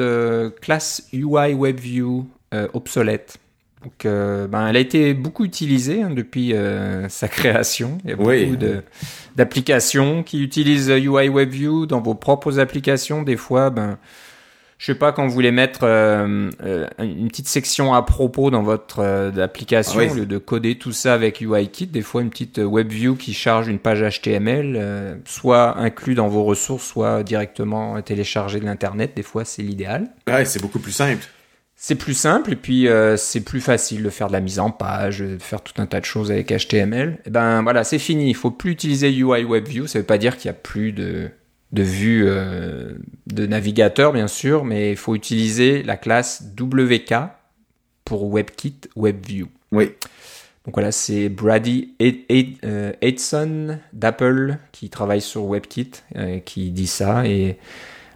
classe 0.62 1.08
UI 1.14 1.56
WebView 1.56 2.28
obsolète. 2.74 3.40
Donc, 3.86 4.06
euh, 4.06 4.48
ben, 4.48 4.68
elle 4.68 4.76
a 4.76 4.80
été 4.80 5.14
beaucoup 5.14 5.46
utilisée 5.46 6.02
hein, 6.02 6.10
depuis 6.10 6.54
sa 7.08 7.28
création. 7.28 8.00
Il 8.04 8.10
y 8.10 8.14
a 8.14 8.16
beaucoup 8.18 8.58
d'applications 9.36 10.24
qui 10.24 10.42
utilisent 10.42 10.90
UI 10.90 11.30
WebView 11.30 11.86
dans 11.86 12.02
vos 12.02 12.16
propres 12.16 12.60
applications. 12.60 13.24
Des 13.24 13.38
fois, 13.38 13.70
ben, 13.70 13.98
je 14.78 14.88
sais 14.88 14.96
pas, 14.96 15.14
quand 15.14 15.26
vous 15.26 15.34
voulez 15.34 15.52
mettre 15.52 15.82
euh, 15.84 16.52
euh, 16.64 16.88
une 17.00 17.30
petite 17.30 17.48
section 17.48 17.94
à 17.94 18.02
propos 18.02 18.52
dans 18.52 18.62
votre 18.62 19.00
euh, 19.00 19.32
application, 19.38 20.02
au 20.02 20.14
lieu 20.14 20.26
de 20.26 20.38
coder 20.38 20.78
tout 20.78 20.92
ça 20.92 21.14
avec 21.14 21.40
UIKit, 21.40 21.88
des 21.88 22.02
fois 22.02 22.22
une 22.22 22.30
petite 22.30 22.60
WebView 22.60 23.16
qui 23.16 23.34
charge 23.34 23.70
une 23.70 23.80
page 23.80 24.04
HTML, 24.04 25.20
soit 25.26 25.78
inclus 25.78 26.16
dans 26.16 26.28
vos 26.28 26.44
ressources, 26.44 26.86
soit 26.86 27.24
directement 27.24 28.02
téléchargé 28.02 28.60
de 28.60 28.66
l'internet. 28.66 29.14
Des 29.16 29.24
fois, 29.24 29.46
c'est 29.46 29.62
l'idéal. 29.62 30.10
Ouais, 30.28 30.44
c'est 30.44 30.62
beaucoup 30.62 30.80
plus 30.80 30.92
simple. 30.92 31.26
C'est 31.76 31.96
plus 31.96 32.14
simple 32.14 32.54
et 32.54 32.56
puis 32.56 32.88
c'est 33.18 33.42
plus 33.42 33.62
facile 33.62 34.04
de 34.04 34.10
faire 34.10 34.28
de 34.28 34.34
la 34.34 34.40
mise 34.40 34.60
en 34.60 34.72
page, 34.72 35.20
de 35.20 35.38
faire 35.40 35.62
tout 35.62 35.80
un 35.82 35.86
tas 35.86 36.00
de 36.00 36.06
choses 36.06 36.32
avec 36.32 36.52
HTML. 36.52 37.10
Et 37.10 37.22
eh 37.26 37.30
ben 37.30 37.62
voilà, 37.64 37.84
c'est 37.84 38.00
fini. 38.00 38.30
Il 38.30 38.36
faut 38.36 38.50
plus 38.50 38.72
utiliser 38.72 39.12
UI 39.12 39.44
WebView. 39.44 39.86
Ça 39.86 40.00
veut 40.00 40.06
pas 40.06 40.18
dire 40.18 40.38
qu'il 40.38 40.48
y 40.48 40.50
a 40.50 40.54
plus 40.54 40.94
de 40.94 41.30
de 41.76 41.84
vue 41.84 42.24
euh, 42.26 42.94
de 43.28 43.46
navigateur, 43.46 44.14
bien 44.14 44.28
sûr, 44.28 44.64
mais 44.64 44.92
il 44.92 44.98
faut 44.98 45.14
utiliser 45.14 45.84
la 45.84 45.98
classe 45.98 46.44
WK 46.60 47.14
pour 48.06 48.34
WebKit 48.34 48.82
WebView. 48.96 49.48
Oui. 49.72 49.92
Donc 50.66 50.76
voilà, 50.76 50.92
c'est 50.92 51.30
Brady 51.30 51.94
Edson 52.00 53.68
euh, 53.70 53.76
d'Apple 53.94 54.58
qui 54.72 54.90
travaille 54.90 55.22
sur 55.22 55.46
WebKit 55.46 55.92
euh, 56.16 56.40
qui 56.40 56.72
dit 56.72 56.88
ça 56.88 57.28
et 57.28 57.60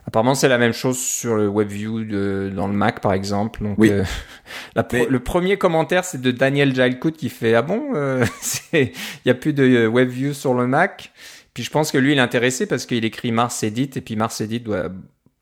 apparemment 0.07 0.35
c'est 0.35 0.47
la 0.47 0.57
même 0.57 0.73
chose 0.73 0.99
sur 0.99 1.35
le 1.35 1.47
WebView 1.47 2.03
de, 2.03 2.51
dans 2.55 2.67
le 2.67 2.73
Mac 2.73 3.01
par 3.01 3.13
exemple. 3.13 3.63
Donc 3.63 3.75
oui. 3.77 3.91
le 4.75 5.17
premier 5.17 5.57
commentaire 5.57 6.05
c'est 6.05 6.21
de 6.21 6.31
Daniel 6.31 6.73
Gilcoot 6.73 7.11
qui 7.11 7.29
fait 7.29 7.53
ah 7.55 7.61
bon 7.61 7.93
il 8.73 8.91
y 9.25 9.29
a 9.29 9.33
plus 9.35 9.53
de 9.53 9.87
WebView 9.87 10.33
sur 10.33 10.53
le 10.53 10.67
Mac. 10.67 11.11
Puis 11.53 11.63
je 11.63 11.71
pense 11.71 11.91
que 11.91 11.97
lui, 11.97 12.13
il 12.13 12.17
est 12.17 12.21
intéressé 12.21 12.67
parce 12.67 12.85
qu'il 12.85 13.03
écrit 13.05 13.31
Mars 13.31 13.63
Edit 13.63 13.89
et 13.95 14.01
puis 14.01 14.15
Mars 14.15 14.39
Edit 14.39 14.61
doit 14.61 14.89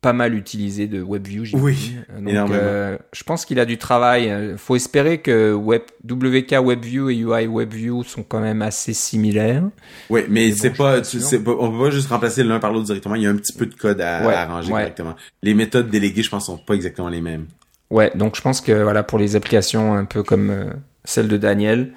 pas 0.02 0.14
mal 0.14 0.36
utiliser 0.36 0.88
de 0.88 1.02
WebView. 1.02 1.46
Oui, 1.54 1.96
Donc, 2.20 2.52
euh, 2.52 2.98
je 3.14 3.24
pense 3.24 3.46
qu'il 3.46 3.60
a 3.60 3.66
du 3.66 3.78
travail. 3.78 4.56
Faut 4.58 4.76
espérer 4.76 5.20
que 5.20 5.54
Web, 5.54 5.82
WK 6.08 6.52
WebView 6.64 7.10
et 7.10 7.16
UI 7.16 7.48
WebView 7.48 8.04
sont 8.04 8.24
quand 8.24 8.40
même 8.40 8.62
assez 8.62 8.94
similaires. 8.94 9.64
Oui, 10.10 10.22
mais 10.30 10.52
c'est 10.52 10.72
pas, 10.72 11.04
c'est 11.04 11.44
pas, 11.44 11.52
on 11.52 11.72
peut 11.72 11.86
pas 11.86 11.92
juste 11.92 12.10
remplacer 12.10 12.44
l'un 12.44 12.60
par 12.60 12.72
l'autre 12.72 12.86
directement. 12.86 13.16
Il 13.16 13.24
y 13.24 13.28
a 13.28 13.30
un 13.30 13.36
petit 13.36 13.54
peu 13.54 13.66
de 13.66 13.74
code 13.74 14.00
à, 14.02 14.42
arranger 14.42 14.70
correctement. 14.70 15.16
Les 15.42 15.54
méthodes 15.54 15.90
déléguées, 15.90 16.24
je 16.24 16.30
pense, 16.30 16.46
sont 16.46 16.58
pas 16.58 16.76
exactement 16.76 17.10
les 17.10 17.22
mêmes. 17.22 17.48
Ouais, 17.90 18.12
donc 18.16 18.36
je 18.36 18.42
pense 18.42 18.62
que 18.62 18.84
voilà 18.84 19.04
pour 19.04 19.18
les 19.18 19.36
applications 19.36 19.94
un 19.94 20.06
peu 20.06 20.22
comme 20.22 20.50
euh, 20.50 20.66
celle 21.06 21.28
de 21.28 21.38
Daniel, 21.38 21.94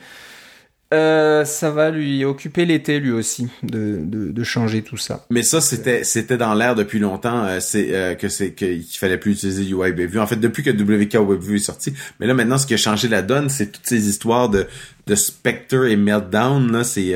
euh, 0.93 1.45
ça 1.45 1.71
va 1.71 1.91
lui 1.91 2.25
occuper 2.25 2.65
l'été 2.65 2.99
lui 2.99 3.13
aussi 3.13 3.47
de, 3.63 4.01
de, 4.03 4.33
de, 4.33 4.43
changer 4.43 4.83
tout 4.83 4.97
ça. 4.97 5.25
Mais 5.31 5.45
ça 5.45 5.61
c'était 5.61 6.03
c'était 6.03 6.37
dans 6.37 6.53
l'air 6.53 6.75
depuis 6.75 6.99
longtemps 6.99 7.45
euh, 7.45 7.61
c'est 7.61 7.95
euh, 7.95 8.17
que 8.17 8.29
c'est 8.29 8.55
qu'il 8.55 8.83
fallait 8.99 9.17
plus 9.17 9.35
utiliser 9.35 9.63
UI 9.63 9.93
WebView. 9.93 10.19
En 10.21 10.27
fait 10.27 10.35
depuis 10.35 10.65
que 10.65 10.71
WK 10.71 11.15
WebView 11.25 11.55
est 11.55 11.59
sorti, 11.59 11.95
mais 12.19 12.27
là 12.27 12.35
maintenant 12.35 12.59
ce 12.59 12.67
qui 12.67 12.75
a 12.75 12.77
changé 12.77 13.07
la 13.07 13.23
donne 13.23 13.51
c'est 13.51 13.71
toutes 13.71 13.87
ces 13.87 14.09
histoires 14.09 14.49
de 14.49 14.67
de 15.07 15.15
Spectre 15.15 15.87
et 15.87 15.95
Meltdown 15.95 16.73
là 16.73 16.83
c'est 16.83 17.15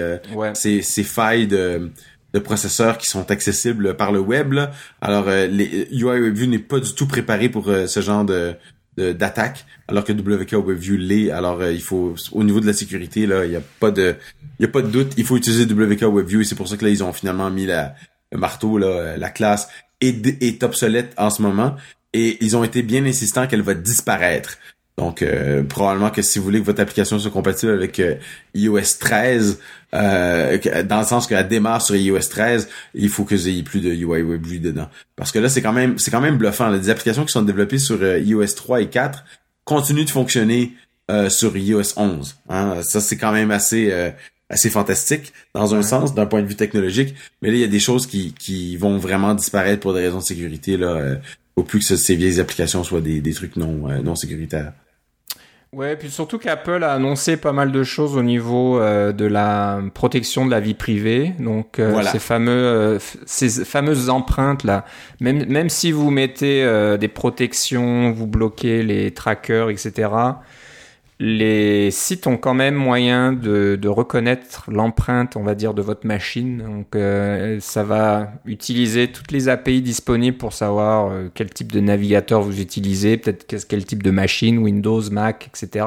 c'est 0.55 0.81
ces 0.81 1.03
failles 1.03 1.49
de 1.49 1.91
de 2.33 2.39
processeurs 2.39 2.99
qui 2.99 3.11
sont 3.11 3.29
accessibles 3.33 3.97
par 3.97 4.13
le 4.13 4.21
web 4.21 4.53
là. 4.53 4.71
Alors 5.01 5.27
les 5.29 5.89
UI 5.91 6.21
WebView 6.21 6.47
n'est 6.47 6.59
pas 6.61 6.79
du 6.79 6.95
tout 6.95 7.09
préparé 7.09 7.49
pour 7.49 7.67
ce 7.67 8.01
genre 8.01 8.25
de 8.25 8.55
d'attaque, 8.97 9.65
alors 9.89 10.05
que 10.05 10.13
WK 10.13 10.53
WebView 10.53 10.97
l'est. 10.97 11.31
Alors 11.31 11.65
il 11.65 11.83
faut 11.83 12.15
au 12.33 12.45
niveau 12.45 12.61
de 12.61 12.67
la 12.67 12.73
sécurité 12.73 13.27
là, 13.27 13.45
il 13.45 13.53
y 13.53 13.57
a 13.57 13.63
pas 13.81 13.91
de 13.91 14.15
il 14.59 14.63
y 14.63 14.67
a 14.67 14.69
pas 14.69 14.83
de 14.83 14.89
doute, 14.89 15.15
il 15.17 15.25
faut 15.25 15.37
utiliser 15.37 15.65
WK 15.65 16.03
WebView 16.03 16.41
et 16.41 16.45
c'est 16.45 16.55
pour 16.55 16.69
ça 16.69 16.77
que 16.77 16.85
là 16.85 16.91
ils 16.91 17.03
ont 17.03 17.13
finalement 17.13 17.51
mis 17.51 17.67
la 17.67 17.95
le 18.31 18.39
marteau 18.39 18.79
là, 18.79 19.17
la 19.17 19.31
classe 19.31 19.69
est, 20.01 20.43
est 20.43 20.63
obsolète 20.63 21.13
en 21.17 21.31
ce 21.31 21.43
moment 21.43 21.77
et 22.13 22.39
ils 22.41 22.57
ont 22.57 22.65
été 22.65 22.83
bien 22.83 23.05
insistants 23.05 23.47
qu'elle 23.47 23.63
va 23.63 23.75
disparaître. 23.75 24.59
Donc, 24.97 25.23
euh, 25.23 25.65
probablement 25.65 26.11
que 26.11 26.23
si 26.23 26.39
vous 26.39 26.45
voulez 26.45 26.61
que 26.61 26.67
votre 26.67 26.81
application 26.81 27.19
soit 27.19 27.31
compatible 27.33 27.73
avec 27.73 27.99
euh, 27.99 28.15
iOS 28.55 28.99
13, 29.01 29.59
euh, 29.93 30.59
dans 30.85 31.01
le 31.01 31.07
sens 31.07 31.27
qu'elle 31.27 31.49
démarre 31.49 31.83
sur 31.83 31.97
iOS 31.97 32.29
13, 32.31 32.69
il 32.95 33.09
faut 33.09 33.25
que 33.25 33.35
vous 33.35 33.49
ayez 33.49 33.65
plus 33.65 33.81
de 33.81 33.91
UI 33.91 34.23
WebView 34.23 34.61
dedans. 34.61 34.89
Parce 35.17 35.33
que 35.33 35.41
là, 35.41 35.49
c'est 35.49 35.63
quand 35.63 35.73
même 35.73 35.99
c'est 35.99 36.13
quand 36.13 36.21
même 36.21 36.39
bluffant. 36.39 36.69
Là. 36.69 36.79
Des 36.79 36.91
applications 36.91 37.25
qui 37.25 37.33
sont 37.33 37.43
développées 37.43 37.79
sur 37.79 38.05
iOS 38.05 38.55
3 38.55 38.83
et 38.83 38.89
4 38.89 39.25
continuent 39.65 40.05
de 40.05 40.11
fonctionner 40.11 40.75
sur 41.29 41.57
iOS 41.57 41.97
11. 41.97 42.37
Hein. 42.49 42.83
Ça, 42.83 43.01
c'est 43.01 43.17
quand 43.17 43.33
même 43.33 43.51
assez 43.51 43.93
assez 44.49 44.71
fantastique 44.71 45.33
dans 45.55 45.75
un 45.75 45.83
sens, 45.83 46.15
d'un 46.15 46.27
point 46.27 46.43
de 46.43 46.47
vue 46.47 46.55
technologique. 46.55 47.15
Mais 47.43 47.49
là, 47.49 47.55
il 47.55 47.61
y 47.61 47.65
a 47.65 47.69
des 47.69 47.81
choses 47.81 48.07
qui, 48.07 48.33
qui 48.33 48.77
vont 48.77 48.99
vraiment 48.99 49.35
disparaître 49.35 49.81
pour 49.81 49.95
des 49.95 50.01
raisons 50.01 50.19
de 50.19 50.25
sécurité. 50.25 50.77
Là, 50.77 51.17
au 51.57 51.63
plus 51.63 51.87
que 51.87 51.97
ces 51.97 52.15
vieilles 52.15 52.41
applications 52.41 52.85
soient 52.85 53.01
des, 53.01 53.21
des 53.21 53.33
trucs 53.33 53.57
non, 53.57 53.89
non 54.03 54.15
sécuritaires. 54.15 54.73
Ouais, 55.75 55.97
puis 55.97 56.09
surtout 56.09 56.39
qu'Apple 56.39 56.85
a 56.85 56.93
annoncé 56.93 57.37
pas 57.37 57.53
mal 57.53 57.73
de 57.73 57.83
choses 57.83 58.17
au 58.17 58.23
niveau 58.23 58.79
euh, 58.79 59.13
de 59.13 59.25
la 59.25 59.81
protection 59.93 60.47
de 60.47 60.51
la 60.51 60.61
vie 60.61 60.75
privée. 60.75 61.33
Donc 61.41 61.79
euh, 61.79 62.01
ces 62.03 62.21
fameux 62.21 62.53
euh, 62.53 62.99
ces 63.27 63.65
fameuses 63.65 64.09
empreintes 64.09 64.63
là, 64.63 64.85
même 65.21 65.47
même 65.47 65.69
si 65.69 65.91
vous 65.91 66.11
mettez 66.11 66.65
des 66.99 67.09
protections, 67.09 68.13
vous 68.13 68.27
bloquez 68.27 68.83
les 68.83 69.13
trackers, 69.13 69.71
etc 69.71 70.09
les 71.21 71.93
sites 71.93 72.27
ont 72.27 72.37
quand 72.37 72.55
même 72.55 72.75
moyen 72.75 73.33
de, 73.33 73.79
reconnaître 73.87 74.65
l'empreinte, 74.69 75.37
on 75.37 75.45
va 75.45 75.55
dire, 75.55 75.73
de 75.73 75.83
votre 75.83 76.07
machine. 76.07 76.59
Donc, 76.59 76.97
euh, 76.97 77.59
ça 77.61 77.85
va 77.85 78.33
utiliser 78.47 79.09
toutes 79.09 79.31
les 79.31 79.49
API 79.49 79.81
disponibles 79.81 80.37
pour 80.37 80.53
savoir 80.53 81.11
euh, 81.11 81.29
quel 81.33 81.51
type 81.51 81.71
de 81.71 81.81
navigateur 81.81 82.43
vous 82.43 82.61
utilisez, 82.61 83.17
peut-être 83.17 83.67
quel 83.69 83.85
type 83.85 84.03
de 84.03 84.11
machine, 84.11 84.59
Windows, 84.59 85.03
Mac, 85.13 85.49
etc. 85.49 85.87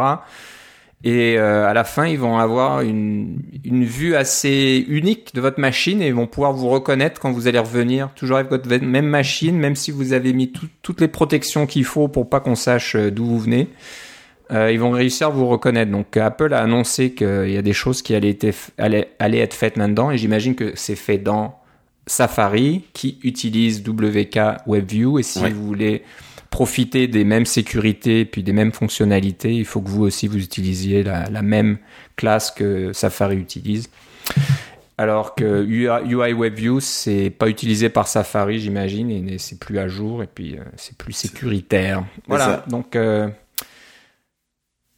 Et 1.03 1.37
euh, 1.37 1.67
à 1.67 1.73
la 1.73 1.83
fin, 1.83 2.07
ils 2.07 2.17
vont 2.17 2.37
avoir 2.37 2.81
une, 2.81 3.37
vue 3.63 4.15
assez 4.15 4.85
unique 4.87 5.35
de 5.35 5.41
votre 5.41 5.59
machine 5.59 6.01
et 6.01 6.07
ils 6.07 6.13
vont 6.13 6.25
pouvoir 6.25 6.53
vous 6.53 6.69
reconnaître 6.69 7.19
quand 7.19 7.31
vous 7.31 7.47
allez 7.47 7.59
revenir, 7.59 8.09
toujours 8.15 8.37
avec 8.37 8.49
votre 8.49 8.67
même 8.69 9.07
machine, 9.07 9.57
même 9.57 9.75
si 9.75 9.91
vous 9.91 10.13
avez 10.13 10.31
mis 10.31 10.53
toutes 10.81 11.01
les 11.01 11.07
protections 11.09 11.67
qu'il 11.67 11.85
faut 11.85 12.07
pour 12.07 12.29
pas 12.29 12.39
qu'on 12.39 12.55
sache 12.55 12.95
d'où 12.95 13.25
vous 13.25 13.39
venez. 13.39 13.67
Euh, 14.51 14.71
ils 14.71 14.79
vont 14.79 14.91
réussir 14.91 15.27
à 15.27 15.29
vous 15.29 15.47
reconnaître. 15.47 15.91
Donc 15.91 16.15
Apple 16.15 16.53
a 16.53 16.61
annoncé 16.61 17.13
qu'il 17.13 17.49
y 17.49 17.57
a 17.57 17.61
des 17.61 17.73
choses 17.73 18.01
qui 18.01 18.15
allaient, 18.15 18.37
être 19.19 19.53
faites 19.53 19.77
maintenant, 19.77 20.11
et 20.11 20.17
j'imagine 20.17 20.55
que 20.55 20.71
c'est 20.75 20.95
fait 20.95 21.17
dans 21.17 21.59
Safari, 22.05 22.83
qui 22.93 23.19
utilise 23.23 23.83
WK 23.85 24.39
WebView, 24.65 25.19
et 25.19 25.23
si 25.23 25.39
vous 25.49 25.65
voulez 25.65 26.03
profiter 26.49 27.07
des 27.07 27.25
mêmes 27.25 27.45
sécurités 27.45 28.23
puis 28.23 28.41
des 28.41 28.53
mêmes 28.53 28.71
fonctionnalités, 28.71 29.53
il 29.53 29.65
faut 29.65 29.81
que 29.81 29.89
vous 29.89 30.03
aussi 30.03 30.27
vous 30.27 30.41
utilisiez 30.41 31.03
la, 31.03 31.41
même 31.41 31.77
classe 32.15 32.51
que 32.51 32.93
Safari 32.93 33.35
utilise. 33.35 33.89
Alors 34.97 35.35
que 35.35 35.63
UI 35.63 36.33
WebView, 36.33 36.79
c'est 36.79 37.29
pas 37.29 37.49
utilisé 37.49 37.89
par 37.89 38.07
Safari, 38.07 38.59
j'imagine, 38.59 39.11
et 39.11 39.37
c'est 39.37 39.59
plus 39.59 39.77
à 39.77 39.87
jour, 39.87 40.23
et 40.23 40.27
puis 40.27 40.55
euh, 40.55 40.63
c'est 40.77 40.97
plus 40.97 41.13
sécuritaire. 41.13 42.03
Voilà, 42.27 42.63
donc 42.67 42.95
euh, 42.95 43.27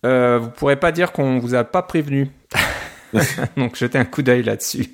euh, 0.05 0.39
vous 0.41 0.49
pourrez 0.49 0.77
pas 0.77 0.91
dire 0.91 1.11
qu'on 1.11 1.39
vous 1.39 1.55
a 1.55 1.63
pas 1.63 1.81
prévenu. 1.81 2.29
Donc 3.57 3.75
jetez 3.75 3.97
un 3.97 4.05
coup 4.05 4.21
d'œil 4.21 4.43
là-dessus. 4.43 4.87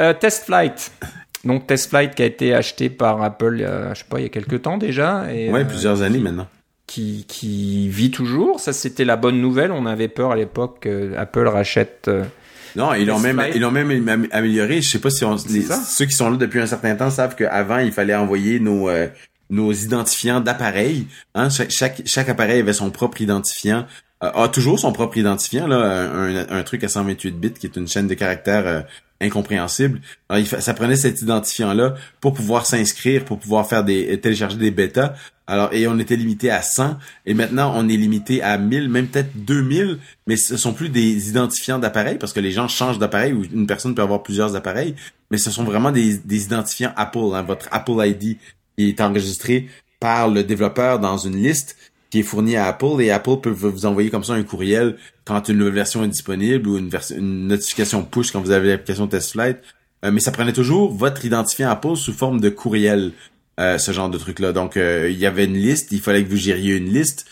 Euh, 0.00 0.12
Test 0.12 0.44
Flight. 0.44 0.92
Donc 1.44 1.66
Test 1.66 1.90
Flight 1.90 2.14
qui 2.14 2.22
a 2.22 2.26
été 2.26 2.54
acheté 2.54 2.90
par 2.90 3.22
Apple, 3.22 3.60
euh, 3.60 3.94
je 3.94 4.00
sais 4.00 4.06
pas, 4.08 4.20
il 4.20 4.24
y 4.24 4.26
a 4.26 4.30
quelques 4.30 4.62
temps 4.62 4.76
déjà. 4.76 5.32
Et, 5.32 5.50
ouais, 5.50 5.64
plusieurs 5.64 6.02
années 6.02 6.18
maintenant. 6.18 6.48
Qui, 6.86 7.24
qui 7.26 7.88
vit 7.88 8.10
toujours. 8.10 8.60
Ça, 8.60 8.72
c'était 8.72 9.04
la 9.04 9.16
bonne 9.16 9.40
nouvelle. 9.40 9.72
On 9.72 9.86
avait 9.86 10.08
peur 10.08 10.32
à 10.32 10.36
l'époque 10.36 10.80
que 10.82 11.16
Apple 11.16 11.48
rachète. 11.48 12.08
non, 12.76 12.94
ils 12.94 13.06
l'ont 13.06 13.18
même, 13.18 13.42
ils 13.54 13.60
l'ont 13.60 13.72
même 13.72 14.28
amélioré. 14.30 14.82
Je 14.82 14.88
sais 14.88 15.00
pas 15.00 15.10
si 15.10 15.24
on, 15.24 15.36
ceux 15.36 16.04
qui 16.04 16.14
sont 16.14 16.30
là 16.30 16.36
depuis 16.36 16.60
un 16.60 16.66
certain 16.66 16.94
temps 16.94 17.10
savent 17.10 17.34
qu'avant, 17.34 17.78
il 17.78 17.90
fallait 17.90 18.14
envoyer 18.14 18.60
nos, 18.60 18.88
nos 19.50 19.72
identifiants 19.72 20.40
d'appareils. 20.40 21.06
Hein, 21.34 21.48
chaque, 21.50 22.02
chaque, 22.04 22.28
appareil 22.28 22.60
avait 22.60 22.72
son 22.72 22.90
propre 22.90 23.20
identifiant. 23.20 23.86
Euh, 24.22 24.30
a 24.32 24.48
toujours 24.48 24.78
son 24.78 24.92
propre 24.92 25.18
identifiant, 25.18 25.66
là, 25.66 26.46
un, 26.48 26.62
truc 26.62 26.82
à 26.84 26.88
128 26.88 27.30
bits 27.32 27.52
qui 27.52 27.66
est 27.66 27.76
une 27.76 27.86
chaîne 27.86 28.06
de 28.06 28.14
caractères 28.14 28.66
euh, 28.66 28.80
incompréhensible. 29.20 30.00
Alors, 30.28 30.40
il 30.40 30.62
ça 30.62 30.74
prenait 30.74 30.96
cet 30.96 31.20
identifiant-là 31.22 31.94
pour 32.20 32.34
pouvoir 32.34 32.66
s'inscrire, 32.66 33.24
pour 33.24 33.38
pouvoir 33.38 33.68
faire 33.68 33.84
des 33.84 34.18
télécharger 34.20 34.56
des 34.56 34.70
bêtas. 34.70 35.14
Alors, 35.48 35.72
et 35.72 35.86
on 35.86 35.98
était 35.98 36.16
limité 36.16 36.50
à 36.50 36.60
100, 36.60 36.96
et 37.24 37.32
maintenant 37.32 37.72
on 37.76 37.88
est 37.88 37.96
limité 37.96 38.42
à 38.42 38.58
1000, 38.58 38.88
même 38.88 39.06
peut-être 39.06 39.30
2000, 39.36 39.98
mais 40.26 40.36
ce 40.36 40.56
sont 40.56 40.72
plus 40.72 40.88
des 40.88 41.28
identifiants 41.28 41.78
d'appareils, 41.78 42.18
parce 42.18 42.32
que 42.32 42.40
les 42.40 42.50
gens 42.50 42.66
changent 42.66 42.98
d'appareil, 42.98 43.32
ou 43.32 43.44
une 43.44 43.66
personne 43.68 43.94
peut 43.94 44.02
avoir 44.02 44.24
plusieurs 44.24 44.56
appareils, 44.56 44.96
mais 45.30 45.38
ce 45.38 45.52
sont 45.52 45.62
vraiment 45.62 45.92
des, 45.92 46.18
des 46.18 46.44
identifiants 46.44 46.92
Apple, 46.96 47.32
hein, 47.32 47.42
votre 47.42 47.68
Apple 47.70 47.94
ID 48.04 48.38
qui 48.76 48.88
est 48.88 49.00
enregistré 49.00 49.68
par 50.00 50.28
le 50.28 50.44
développeur 50.44 50.98
dans 50.98 51.16
une 51.16 51.36
liste 51.36 51.76
qui 52.10 52.20
est 52.20 52.22
fournie 52.22 52.56
à 52.56 52.66
Apple 52.66 53.00
et 53.00 53.10
Apple 53.10 53.38
peut 53.42 53.50
vous 53.50 53.86
envoyer 53.86 54.10
comme 54.10 54.24
ça 54.24 54.34
un 54.34 54.42
courriel 54.42 54.96
quand 55.24 55.48
une 55.48 55.58
nouvelle 55.58 55.74
version 55.74 56.04
est 56.04 56.08
disponible 56.08 56.68
ou 56.68 56.78
une, 56.78 56.90
notification 57.48 58.04
push 58.04 58.30
quand 58.30 58.40
vous 58.40 58.52
avez 58.52 58.68
l'application 58.68 59.08
TestFlight. 59.08 59.58
Euh, 60.04 60.12
mais 60.12 60.20
ça 60.20 60.30
prenait 60.30 60.52
toujours 60.52 60.92
votre 60.92 61.24
identifiant 61.24 61.70
Apple 61.70 61.96
sous 61.96 62.12
forme 62.12 62.40
de 62.40 62.48
courriel, 62.48 63.12
euh, 63.58 63.78
ce 63.78 63.90
genre 63.92 64.08
de 64.08 64.18
truc-là. 64.18 64.52
Donc, 64.52 64.76
euh, 64.76 65.08
il 65.10 65.18
y 65.18 65.26
avait 65.26 65.46
une 65.46 65.56
liste, 65.56 65.90
il 65.90 66.00
fallait 66.00 66.22
que 66.22 66.28
vous 66.28 66.36
gériez 66.36 66.76
une 66.76 66.92
liste 66.92 67.26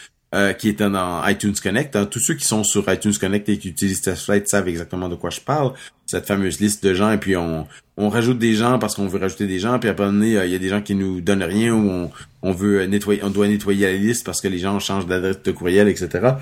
qui 0.58 0.68
était 0.68 0.90
dans 0.90 1.26
iTunes 1.26 1.54
Connect. 1.62 1.96
Hein, 1.96 2.06
tous 2.06 2.18
ceux 2.18 2.34
qui 2.34 2.44
sont 2.44 2.64
sur 2.64 2.90
iTunes 2.92 3.14
Connect 3.18 3.48
et 3.48 3.58
qui 3.58 3.68
utilisent 3.68 4.00
TestFlight 4.00 4.48
savent 4.48 4.68
exactement 4.68 5.08
de 5.08 5.14
quoi 5.14 5.30
je 5.30 5.40
parle. 5.40 5.72
Cette 6.06 6.26
fameuse 6.26 6.60
liste 6.60 6.84
de 6.84 6.92
gens 6.92 7.10
et 7.12 7.18
puis 7.18 7.36
on, 7.36 7.66
on 7.96 8.08
rajoute 8.08 8.38
des 8.38 8.54
gens 8.54 8.78
parce 8.78 8.94
qu'on 8.94 9.06
veut 9.06 9.18
rajouter 9.18 9.46
des 9.46 9.58
gens, 9.58 9.78
puis 9.78 9.88
à 9.88 9.92
un 9.92 9.96
moment 9.96 10.12
donné, 10.12 10.36
euh, 10.36 10.46
il 10.46 10.52
y 10.52 10.56
a 10.56 10.58
des 10.58 10.68
gens 10.68 10.82
qui 10.82 10.94
nous 10.94 11.20
donnent 11.20 11.44
rien 11.44 11.72
ou 11.72 11.88
on, 11.88 12.10
on 12.42 12.52
veut 12.52 12.84
nettoyer, 12.86 13.22
on 13.22 13.30
doit 13.30 13.46
nettoyer 13.46 13.86
la 13.86 13.92
liste 13.92 14.26
parce 14.26 14.40
que 14.40 14.48
les 14.48 14.58
gens 14.58 14.78
changent 14.80 15.06
d'adresse 15.06 15.42
de 15.42 15.52
courriel, 15.52 15.88
etc. 15.88 16.34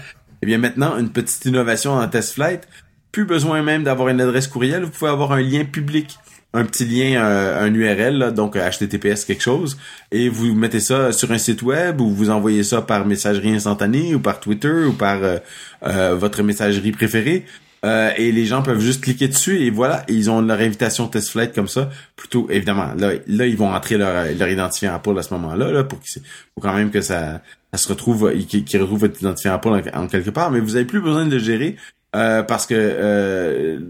Eh 0.43 0.47
bien 0.47 0.59
maintenant, 0.59 0.97
une 0.99 1.11
petite 1.11 1.45
innovation 1.45 1.93
en 1.93 2.09
test 2.09 2.35
flight, 2.35 2.67
plus 3.13 3.27
besoin 3.27 3.63
même 3.63 3.85
d'avoir 3.85 4.09
une 4.09 4.21
adresse 4.21 4.49
courriel, 4.49 4.85
vous 4.85 4.91
pouvez 4.91 5.11
avoir 5.11 5.33
un 5.33 5.43
lien 5.43 5.65
public 5.65 6.19
un 6.55 6.65
petit 6.65 6.85
lien, 6.85 7.23
euh, 7.23 7.65
un 7.65 7.73
URL, 7.75 8.33
donc 8.35 8.57
HTTPS 8.57 9.25
quelque 9.25 9.43
chose, 9.43 9.79
et 10.11 10.29
vous 10.29 10.55
mettez 10.55 10.81
ça 10.81 11.13
sur 11.13 11.31
un 11.33 11.39
site 11.39 11.63
web 11.63 12.01
ou 12.01 12.11
vous 12.11 12.31
envoyez 12.31 12.63
ça 12.63 12.83
par 12.83 13.07
messagerie 13.07 13.55
instantanée 13.55 14.15
ou 14.15 14.21
par 14.21 14.41
Twitter 14.41 14.85
ou 14.85 14.93
par 14.93 15.19
euh, 15.23 16.15
votre 16.15 16.43
messagerie 16.43 16.93
préférée. 16.93 17.47
Euh, 17.85 18.13
et 18.17 18.31
les 18.31 18.47
gens 18.47 18.63
peuvent 18.63 18.79
juste 18.79 19.03
cliquer 19.03 19.27
dessus 19.27 19.61
et 19.63 19.71
voilà, 19.71 20.05
ils 20.07 20.31
ont 20.31 20.41
leur 20.41 20.61
invitation 20.61 21.09
test 21.09 21.31
flight 21.31 21.53
comme 21.53 21.67
ça. 21.67 21.91
Plutôt, 22.15 22.49
évidemment, 22.49 22.95
là, 22.97 23.15
là 23.27 23.47
ils 23.47 23.57
vont 23.57 23.73
entrer 23.73 23.97
leur, 23.97 24.27
leur 24.39 24.49
identifiant 24.49 24.95
Apple 24.95 25.19
à 25.19 25.23
ce 25.23 25.35
moment-là, 25.35 25.73
là, 25.73 25.83
pour, 25.83 25.99
qu'il 25.99 26.23
pour 26.55 26.63
quand 26.63 26.75
même 26.75 26.93
que 26.93 27.01
ça, 27.01 27.43
se 27.75 27.89
retrouve, 27.89 28.33
qu'ils 28.47 28.81
retrouvent 28.81 29.01
votre 29.01 29.21
identifiant 29.21 29.55
Apple 29.55 29.83
en, 29.95 30.07
quelque 30.07 30.31
part. 30.31 30.53
Mais 30.53 30.61
vous 30.61 30.77
avez 30.77 30.85
plus 30.85 31.01
besoin 31.01 31.27
de 31.27 31.33
le 31.33 31.43
gérer 31.43 31.77
euh, 32.15 32.43
parce 32.43 32.67
que 32.67 32.75
euh, 32.77 33.81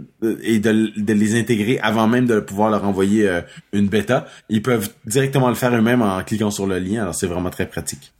et 0.45 0.61
de, 0.61 0.93
de, 0.97 1.13
les 1.13 1.39
intégrer 1.39 1.81
avant 1.81 2.07
même 2.07 2.27
de 2.27 2.39
pouvoir 2.39 2.71
leur 2.71 2.85
envoyer 2.85 3.29
euh, 3.29 3.41
une 3.73 3.89
bêta. 3.89 4.27
Ils 4.49 4.63
peuvent 4.63 4.91
directement 5.07 5.49
le 5.49 5.57
faire 5.57 5.75
eux-mêmes 5.75 6.03
en 6.03 6.23
cliquant 6.23 6.53
sur 6.53 6.69
le 6.69 6.79
lien. 6.79 7.03
Alors 7.03 7.17
c'est 7.17 7.27
vraiment 7.27 7.51
très 7.51 7.67
pratique. 7.67 8.13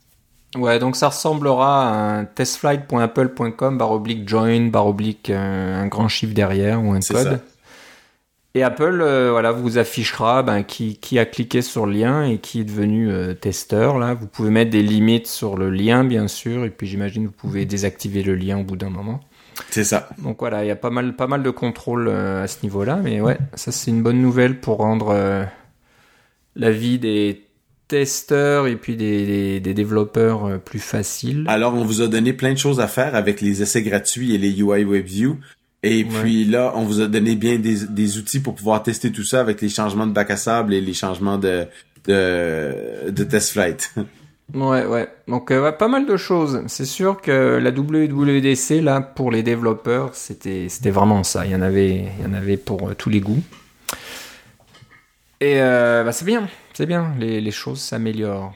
Ouais, 0.57 0.77
donc 0.77 0.97
ça 0.97 1.07
ressemblera 1.07 1.89
à 1.89 2.17
un 2.17 2.25
testflight.apple.com 2.25 3.77
barre 3.77 3.91
oblique 3.91 4.27
join 4.27 4.67
barre 4.67 4.87
oblique 4.87 5.29
euh, 5.29 5.81
un, 5.81 5.87
grand 5.87 6.09
chiffre 6.09 6.33
derrière 6.33 6.83
ou 6.83 6.91
un 6.91 6.99
code. 6.99 7.39
Et 8.55 8.61
Apple, 8.61 8.97
voilà, 9.31 9.51
vous 9.51 9.79
affichera 9.79 10.43
ben, 10.43 10.61
qui, 10.61 10.97
qui, 10.97 11.17
a 11.17 11.25
cliqué 11.25 11.63
sur 11.63 11.87
le 11.87 11.93
lien 11.93 12.23
et 12.23 12.37
qui 12.37 12.59
est 12.59 12.63
devenu 12.65 13.11
testeur. 13.41 13.97
Là, 13.97 14.13
vous 14.13 14.27
pouvez 14.27 14.51
mettre 14.51 14.69
des 14.69 14.83
limites 14.83 15.25
sur 15.25 15.57
le 15.57 15.71
lien, 15.71 16.03
bien 16.03 16.27
sûr, 16.27 16.63
et 16.63 16.69
puis 16.69 16.85
j'imagine 16.85 17.25
vous 17.25 17.31
pouvez 17.31 17.65
désactiver 17.65 18.21
le 18.21 18.35
lien 18.35 18.59
au 18.59 18.63
bout 18.63 18.75
d'un 18.75 18.91
moment. 18.91 19.21
C'est 19.69 19.83
ça. 19.83 20.09
Donc 20.19 20.37
voilà, 20.39 20.63
il 20.63 20.67
y 20.67 20.71
a 20.71 20.75
pas 20.75 20.89
mal, 20.89 21.15
pas 21.15 21.27
mal 21.27 21.43
de 21.43 21.49
contrôle 21.49 22.09
à 22.09 22.47
ce 22.47 22.57
niveau-là, 22.63 22.97
mais 23.03 23.21
ouais, 23.21 23.37
ça 23.55 23.71
c'est 23.71 23.91
une 23.91 24.03
bonne 24.03 24.21
nouvelle 24.21 24.59
pour 24.59 24.77
rendre 24.77 25.47
la 26.55 26.71
vie 26.71 26.99
des 26.99 27.43
testeurs 27.87 28.67
et 28.67 28.75
puis 28.75 28.95
des, 28.95 29.59
des, 29.59 29.73
développeurs 29.73 30.45
euh, 30.45 30.57
plus 30.57 30.79
faciles. 30.79 31.45
Alors, 31.47 31.75
on 31.75 31.83
vous 31.83 32.01
a 32.01 32.07
donné 32.07 32.33
plein 32.33 32.53
de 32.53 32.57
choses 32.57 32.79
à 32.79 32.87
faire 32.87 33.15
avec 33.15 33.41
les 33.41 33.61
essais 33.61 33.83
gratuits 33.83 34.33
et 34.33 34.37
les 34.37 34.59
UI 34.59 34.83
WebView. 34.83 35.37
Et 35.83 36.05
puis 36.05 36.45
là, 36.45 36.71
on 36.75 36.83
vous 36.85 37.01
a 37.01 37.07
donné 37.07 37.35
bien 37.35 37.59
des, 37.59 37.85
des, 37.85 38.17
outils 38.17 38.39
pour 38.39 38.55
pouvoir 38.55 38.81
tester 38.83 39.11
tout 39.11 39.25
ça 39.25 39.41
avec 39.41 39.61
les 39.61 39.67
changements 39.67 40.07
de 40.07 40.13
bac 40.13 40.31
à 40.31 40.37
sable 40.37 40.73
et 40.73 40.79
les 40.79 40.93
changements 40.93 41.37
de, 41.37 41.67
de, 42.07 43.11
de 43.11 43.23
test 43.25 43.51
flight. 43.51 43.93
Ouais, 44.51 44.85
ouais. 44.85 45.07
Donc 45.27 45.51
euh, 45.51 45.71
pas 45.71 45.87
mal 45.87 46.05
de 46.05 46.17
choses. 46.17 46.61
C'est 46.67 46.85
sûr 46.85 47.21
que 47.21 47.57
la 47.61 47.71
WWDC 47.71 48.81
là 48.81 49.01
pour 49.01 49.31
les 49.31 49.41
développeurs, 49.41 50.13
c'était 50.15 50.67
vraiment 50.91 51.23
ça. 51.23 51.45
Il 51.45 51.51
y 51.51 51.55
en 51.55 51.61
avait 51.61 52.05
il 52.19 52.23
y 52.23 52.27
en 52.27 52.33
avait 52.33 52.57
pour 52.57 52.89
euh, 52.89 52.93
tous 52.95 53.09
les 53.09 53.19
goûts. 53.19 53.41
Et 55.41 55.61
euh, 55.61 56.03
bah, 56.03 56.11
c'est 56.11 56.25
bien, 56.25 56.47
c'est 56.73 56.85
bien. 56.85 57.13
Les, 57.19 57.41
les 57.41 57.51
choses 57.51 57.79
s'améliorent. 57.81 58.53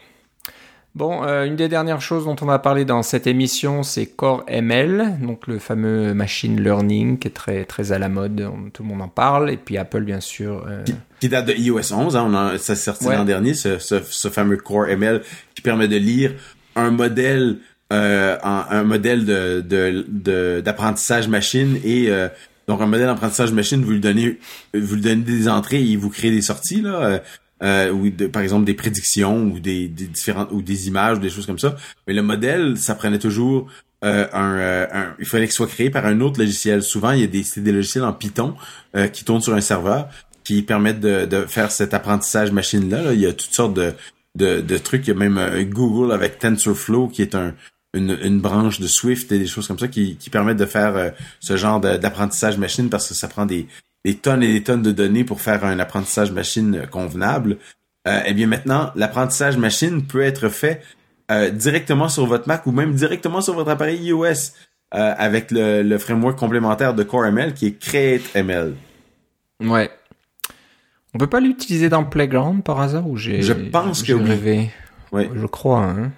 Bon, 0.98 1.24
euh, 1.24 1.45
une 1.45 1.56
des 1.56 1.68
dernières 1.68 2.02
choses 2.02 2.26
dont 2.26 2.36
on 2.41 2.48
va 2.48 2.58
parler 2.58 2.84
dans 2.84 3.04
cette 3.04 3.28
émission, 3.28 3.84
c'est 3.84 4.08
Core 4.08 4.43
ML, 4.48 5.20
donc 5.22 5.45
le 5.45 5.60
fameux 5.60 6.16
machine 6.16 6.60
learning 6.60 7.20
qui 7.20 7.28
est 7.28 7.32
très 7.36 7.66
très 7.66 7.91
à 7.91 8.00
la 8.00 8.10
mode, 8.10 8.43
tout 8.74 8.82
le 8.82 8.89
monde 8.89 9.04
en 9.04 9.08
parle, 9.08 9.52
et 9.52 9.58
puis 9.58 9.78
Apple 9.78 10.02
bien 10.02 10.22
sûr. 10.22 10.66
Euh... 10.68 10.84
Qui, 10.86 10.95
qui, 11.20 11.30
date 11.30 11.45
de 11.45 11.54
iOS 11.54 11.93
11, 11.93 12.16
hein, 12.16 12.26
on 12.28 12.34
a, 12.34 12.58
ça 12.58 12.74
s'est 12.74 12.86
sorti 12.86 13.06
ouais. 13.06 13.16
l'an 13.16 13.26
dernier, 13.26 13.54
ce, 13.54 13.78
ce, 13.78 14.02
ce, 14.02 14.30
fameux 14.30 14.58
Core 14.58 14.88
ML 14.88 15.22
qui 15.54 15.62
permet 15.62 15.88
de 15.88 15.98
lire 15.98 16.34
un 16.76 16.89
modèle, 16.89 17.58
euh, 17.93 18.36
un, 18.41 18.66
un, 18.68 18.84
modèle 18.84 19.24
de 19.24 20.62
d'apprentissage 20.62 21.26
de, 21.26 21.28
de, 21.28 21.32
machine 21.32 21.78
et 21.84 22.08
euh, 22.10 22.28
donc 22.68 22.82
un 22.82 22.88
modèle 22.88 23.06
d'apprentissage 23.06 23.52
machine, 23.52 23.84
vous 23.84 23.91
lui 23.91 24.00
donnez 24.00 24.39
vous 24.74 24.95
lui 24.95 25.02
donnez 25.02 25.22
des 25.22 25.48
entrées 25.48 25.78
et 25.78 25.84
il 25.84 26.00
vous 26.00 26.10
crée 26.10 26.32
des 26.32 26.41
sorties 26.41 26.82
là. 26.82 27.22
Euh, 27.64 27.91
ou 27.91 28.12
de, 28.12 28.28
par 28.28 28.43
exemple 28.43 28.66
des 28.66 28.76
prédictions 28.76 29.41
ou 29.45 29.60
des, 29.60 29.88
des, 29.88 30.05
différentes 30.05 30.49
ou 30.51 30.62
des 30.62 30.88
images 30.88 31.18
ou 31.18 31.22
des 31.22 31.32
choses 31.32 31.47
comme 31.47 31.58
ça. 31.58 31.76
Mais 32.05 32.14
le 32.14 32.22
modèle, 32.22 32.78
ça 32.78 32.93
prenait 32.93 33.18
toujours 33.18 33.68
euh, 34.03 34.28
un, 34.32 34.58
euh, 34.58 34.88
un, 34.91 35.16
il 35.18 35.26
fallait 35.26 35.47
qu'il 35.47 35.55
soit 35.55 35.68
créé 35.68 35.89
par 35.89 36.05
un 36.05 36.20
autre 36.22 36.39
logiciel. 36.39 36.84
Souvent, 36.84 37.12
il 37.12 37.22
y 37.22 37.24
a 37.24 37.28
des, 37.28 37.43
des 37.58 37.72
logiciels 37.72 38.03
en 38.03 38.14
Python 38.14 38.55
euh, 38.95 39.08
qui 39.08 39.24
tournent 39.24 39.41
sur 39.41 39.55
un 39.55 39.62
serveur 39.62 40.08
qui 40.43 40.62
permettent 40.62 40.99
de, 40.99 41.26
de 41.26 41.45
faire 41.45 41.72
cet 41.72 41.93
apprentissage 41.93 42.51
machine 42.51 42.89
là, 42.89 43.12
Il 43.12 43.20
y 43.20 43.26
a 43.26 43.34
toutes 43.34 43.53
sortes 43.53 43.74
de, 43.74 43.93
de, 44.36 44.62
de 44.62 44.78
trucs. 44.78 45.08
Il 45.08 45.10
y 45.10 45.14
a 45.14 45.18
même 45.18 45.38
euh, 45.38 45.64
Google 45.64 46.14
avec 46.14 46.39
TensorFlow 46.39 47.08
qui 47.08 47.22
est 47.22 47.36
un 47.36 47.53
une, 47.93 48.18
une, 48.22 48.39
branche 48.39 48.80
de 48.80 48.88
Swift 48.88 49.32
et 49.32 49.39
des 49.39 49.47
choses 49.47 49.68
comme 49.68 49.80
ça 49.80 49.88
qui, 49.88 50.18
qui 50.18 50.30
permettent 50.30 50.58
de 50.58 50.66
faire 50.66 50.95
euh, 50.95 51.10
ce 51.39 51.58
genre 51.58 51.80
d'apprentissage 51.80 52.58
machine 52.58 52.89
parce 52.89 53.08
que 53.08 53.14
ça 53.14 53.28
prend 53.28 53.45
des, 53.45 53.68
des 54.06 54.16
tonnes 54.16 54.43
et 54.43 54.54
des 54.54 54.64
tonnes 54.64 54.82
de 54.82 54.91
données 54.91 55.24
pour 55.24 55.41
faire 55.41 55.66
un 55.66 55.80
apprentissage 55.80 56.32
machine 56.32 56.88
convenable. 56.89 57.58
Euh, 58.08 58.22
eh 58.26 58.34
bien 58.34 58.48
maintenant, 58.48 58.91
l'apprentissage 58.95 59.58
machine 59.58 60.06
peut 60.06 60.22
être 60.22 60.50
fait 60.50 60.82
euh, 61.30 61.50
directement 61.50 62.08
sur 62.08 62.26
votre 62.26 62.48
Mac 62.48 62.66
ou 62.66 62.72
même 62.72 62.93
directement 62.93 63.41
sur 63.41 63.54
votre 63.54 63.70
appareil 63.70 64.00
iOS 64.00 64.54
euh, 64.93 65.14
avec 65.18 65.52
le, 65.52 65.82
le, 65.82 65.98
framework 65.98 66.39
complémentaire 66.39 66.93
de 66.93 67.04
Core 67.04 67.26
ML 67.26 67.54
qui 67.54 67.68
est 67.68 67.80
CreateML. 67.80 68.76
Ouais. 69.62 69.91
On 71.14 71.18
peut 71.18 71.28
pas 71.28 71.41
l'utiliser 71.41 71.89
dans 71.89 72.06
Playground 72.06 72.64
par 72.64 72.80
hasard 72.80 73.08
ou 73.10 73.18
j'ai 73.18 73.41
Je 73.41 73.54
pense 73.54 74.04
que 74.04 74.14
oui. 74.14 74.24
Rêvé. 74.24 74.72
Oui. 75.12 75.28
Je 75.36 75.45
crois. 75.45 75.84
Hein. 75.84 76.12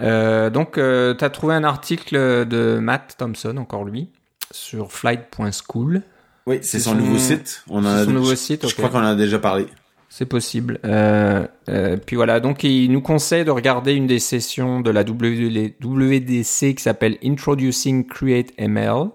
Euh, 0.00 0.50
donc, 0.50 0.78
euh, 0.78 1.14
tu 1.14 1.24
as 1.24 1.30
trouvé 1.30 1.54
un 1.54 1.64
article 1.64 2.46
de 2.46 2.78
Matt 2.80 3.16
Thompson, 3.18 3.56
encore 3.56 3.84
lui, 3.84 4.10
sur 4.50 4.92
flight.school. 4.92 6.02
Oui, 6.46 6.58
c'est 6.62 6.80
son, 6.80 6.90
son, 6.90 6.96
nouveau 6.96 7.18
site. 7.18 7.62
On 7.68 7.84
a, 7.84 8.04
son 8.04 8.10
nouveau 8.10 8.34
site. 8.34 8.62
Je, 8.62 8.66
okay. 8.66 8.76
crois 8.76 8.88
qu'on 8.88 9.06
en 9.06 9.10
a 9.10 9.14
déjà 9.14 9.38
parlé. 9.38 9.66
C'est 10.14 10.26
possible. 10.26 10.78
Euh, 10.84 11.46
euh, 11.70 11.96
puis 11.96 12.16
voilà, 12.16 12.38
donc 12.38 12.64
il 12.64 12.92
nous 12.92 13.00
conseille 13.00 13.46
de 13.46 13.50
regarder 13.50 13.94
une 13.94 14.06
des 14.06 14.18
sessions 14.18 14.80
de 14.80 14.90
la 14.90 15.04
WDC 15.04 16.74
qui 16.74 16.82
s'appelle 16.82 17.16
Introducing 17.24 18.06
Create 18.06 18.52
ML. 18.58 19.06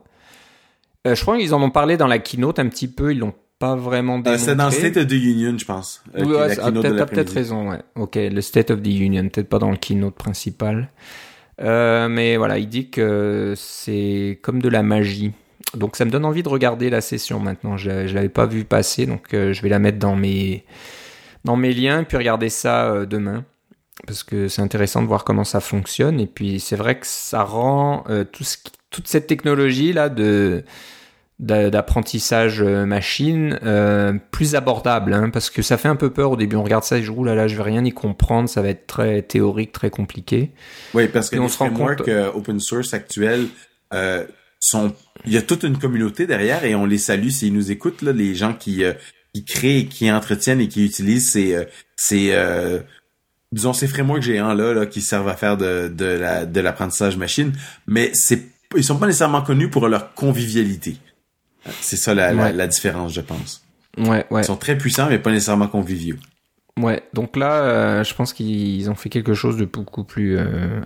Euh, 1.05 1.13
je 1.13 1.21
crois 1.21 1.37
qu'ils 1.37 1.53
en 1.53 1.61
ont 1.61 1.69
parlé 1.69 1.97
dans 1.97 2.07
la 2.07 2.17
keynote 2.17 2.57
un 2.57 2.67
petit 2.67 2.87
peu, 2.87 3.11
ils 3.11 3.19
l'ont 3.19 3.35
pas 3.59 3.75
vraiment 3.75 4.17
démontré. 4.17 4.43
c'est 4.43 4.55
dans 4.55 4.71
State 4.71 4.97
of 4.97 5.05
the 5.05 5.11
Union, 5.11 5.55
je 5.55 5.65
pense. 5.65 6.01
Oui, 6.17 6.23
ouais, 6.23 6.55
t'as 6.55 6.71
peut-être 6.71 7.31
peut 7.31 7.31
raison, 7.31 7.69
ouais. 7.69 7.81
Ok, 7.93 8.15
le 8.15 8.41
State 8.41 8.71
of 8.71 8.81
the 8.81 8.87
Union, 8.87 9.29
peut-être 9.29 9.49
pas 9.49 9.59
dans 9.59 9.69
le 9.69 9.77
keynote 9.77 10.15
principal. 10.15 10.89
mais 11.59 12.37
voilà, 12.37 12.57
il 12.57 12.69
dit 12.69 12.89
que 12.89 13.53
c'est 13.55 14.39
comme 14.41 14.63
de 14.63 14.69
la 14.69 14.81
magie. 14.81 15.31
Donc 15.75 15.95
ça 15.95 16.05
me 16.05 16.11
donne 16.11 16.25
envie 16.25 16.43
de 16.43 16.49
regarder 16.49 16.89
la 16.89 17.01
session 17.01 17.39
maintenant. 17.39 17.77
Je, 17.77 18.07
je 18.07 18.15
l'avais 18.15 18.29
pas 18.29 18.45
vu 18.45 18.63
passer, 18.63 19.05
donc 19.05 19.33
euh, 19.33 19.53
je 19.53 19.61
vais 19.61 19.69
la 19.69 19.79
mettre 19.79 19.99
dans 19.99 20.15
mes 20.15 20.63
dans 21.43 21.55
mes 21.55 21.73
liens 21.73 22.03
puis 22.03 22.17
regarder 22.17 22.49
ça 22.49 22.89
euh, 22.91 23.05
demain. 23.05 23.45
Parce 24.05 24.23
que 24.23 24.47
c'est 24.47 24.61
intéressant 24.61 25.01
de 25.01 25.07
voir 25.07 25.23
comment 25.23 25.43
ça 25.43 25.59
fonctionne. 25.59 26.19
Et 26.19 26.27
puis 26.27 26.59
c'est 26.59 26.75
vrai 26.75 26.99
que 26.99 27.07
ça 27.07 27.43
rend 27.43 28.03
euh, 28.09 28.23
tout 28.23 28.43
ce 28.43 28.57
qui, 28.57 28.71
toute 28.89 29.07
cette 29.07 29.27
technologie 29.27 29.93
là 29.93 30.09
de 30.09 30.63
d'apprentissage 31.39 32.63
machine 32.63 33.59
plus 34.31 34.55
abordable 34.55 35.13
hein, 35.13 35.29
parce 35.29 35.51
que 35.51 35.61
ça 35.61 35.77
fait 35.77 35.87
un 35.87 35.95
peu 35.95 36.09
peur 36.09 36.31
au 36.31 36.35
début. 36.35 36.55
On 36.55 36.63
regarde 36.63 36.83
ça 36.83 36.97
et 36.97 37.03
je 37.03 37.11
roule 37.11 37.27
là 37.27 37.35
là 37.35 37.47
je 37.47 37.55
vais 37.55 37.61
rien 37.61 37.85
y 37.85 37.91
comprendre. 37.91 38.49
Ça 38.49 38.63
va 38.63 38.69
être 38.69 38.87
très 38.87 39.21
théorique 39.21 39.71
très 39.71 39.91
compliqué. 39.91 40.51
Oui 40.95 41.07
parce 41.07 41.29
que 41.29 41.35
et 41.35 41.39
les 41.39 41.45
on 41.45 41.47
se 41.47 41.59
rend 41.59 41.69
compte 41.69 42.01
open 42.33 42.59
source 42.59 42.95
actuels 42.95 43.49
euh, 43.93 44.25
sont 44.59 44.93
il 45.25 45.33
y 45.33 45.37
a 45.37 45.41
toute 45.41 45.63
une 45.63 45.77
communauté 45.77 46.27
derrière 46.27 46.63
et 46.63 46.75
on 46.75 46.85
les 46.85 46.97
salue 46.97 47.29
s'ils 47.29 47.53
nous 47.53 47.71
écoutent 47.71 48.01
là 48.01 48.11
les 48.11 48.35
gens 48.35 48.53
qui 48.53 48.83
euh, 48.83 48.93
qui 49.33 49.45
créent 49.45 49.85
qui 49.85 50.11
entretiennent 50.11 50.61
et 50.61 50.67
qui 50.67 50.85
utilisent 50.85 51.31
ces 51.31 51.55
euh, 51.55 51.65
ces 51.95 52.29
euh, 52.31 52.79
disons 53.51 53.73
ces 53.73 53.87
frameworks 53.87 54.23
géants 54.23 54.53
là, 54.53 54.73
là 54.73 54.85
qui 54.85 55.01
servent 55.01 55.27
à 55.29 55.35
faire 55.35 55.57
de 55.57 55.91
de 55.93 56.05
la 56.05 56.45
de 56.45 56.59
l'apprentissage 56.59 57.17
machine. 57.17 57.53
Mais 57.87 58.11
c'est 58.13 58.43
ils 58.75 58.83
sont 58.83 58.97
pas 58.97 59.07
nécessairement 59.07 59.41
connus 59.41 59.69
pour 59.69 59.87
leur 59.87 60.13
convivialité. 60.13 60.97
C'est 61.81 61.97
ça 61.97 62.13
la, 62.13 62.29
ouais. 62.29 62.35
la, 62.35 62.51
la 62.51 62.67
différence 62.67 63.13
je 63.13 63.21
pense. 63.21 63.63
Ouais 63.97 64.25
ouais. 64.29 64.41
Ils 64.41 64.45
sont 64.45 64.57
très 64.57 64.77
puissants 64.77 65.07
mais 65.09 65.19
pas 65.19 65.31
nécessairement 65.31 65.67
conviviaux. 65.67 66.17
Ouais 66.79 67.03
donc 67.13 67.35
là 67.35 67.61
euh, 67.61 68.03
je 68.03 68.13
pense 68.13 68.33
qu'ils 68.33 68.89
ont 68.89 68.95
fait 68.95 69.09
quelque 69.09 69.33
chose 69.33 69.57
de 69.57 69.65
beaucoup 69.65 70.03
plus 70.03 70.37
euh, 70.37 70.81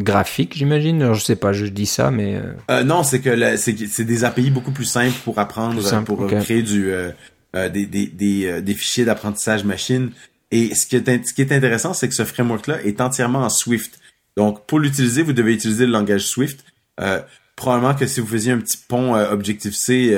graphique, 0.00 0.54
j'imagine. 0.56 1.12
Je 1.14 1.20
sais 1.20 1.36
pas, 1.36 1.52
je 1.52 1.66
dis 1.66 1.86
ça, 1.86 2.10
mais 2.10 2.36
euh... 2.36 2.52
Euh, 2.70 2.84
non, 2.84 3.02
c'est 3.02 3.20
que 3.20 3.56
c'est 3.56 4.04
des 4.04 4.24
API 4.24 4.50
beaucoup 4.50 4.72
plus 4.72 4.84
simples 4.84 5.16
pour 5.24 5.38
apprendre, 5.38 5.82
simple, 5.82 6.06
pour 6.06 6.20
okay. 6.20 6.38
créer 6.38 6.62
du 6.62 6.92
euh, 6.92 7.10
des, 7.54 7.86
des, 7.86 8.06
des, 8.06 8.60
des, 8.62 8.74
fichiers 8.74 9.04
d'apprentissage 9.04 9.64
machine. 9.64 10.10
Et 10.50 10.74
ce 10.74 10.86
qui 10.86 10.96
est 10.96 11.26
ce 11.26 11.32
qui 11.32 11.42
est 11.42 11.52
intéressant, 11.52 11.94
c'est 11.94 12.08
que 12.08 12.14
ce 12.14 12.24
framework-là 12.24 12.82
est 12.84 13.00
entièrement 13.00 13.40
en 13.40 13.50
Swift. 13.50 13.98
Donc, 14.36 14.66
pour 14.66 14.78
l'utiliser, 14.78 15.22
vous 15.22 15.32
devez 15.32 15.54
utiliser 15.54 15.86
le 15.86 15.92
langage 15.92 16.22
Swift. 16.22 16.64
probablement 17.56 17.94
que 17.94 18.06
si 18.06 18.20
vous 18.20 18.26
faisiez 18.26 18.52
un 18.52 18.58
petit 18.58 18.76
pont 18.76 19.14
Objective-C 19.14 20.14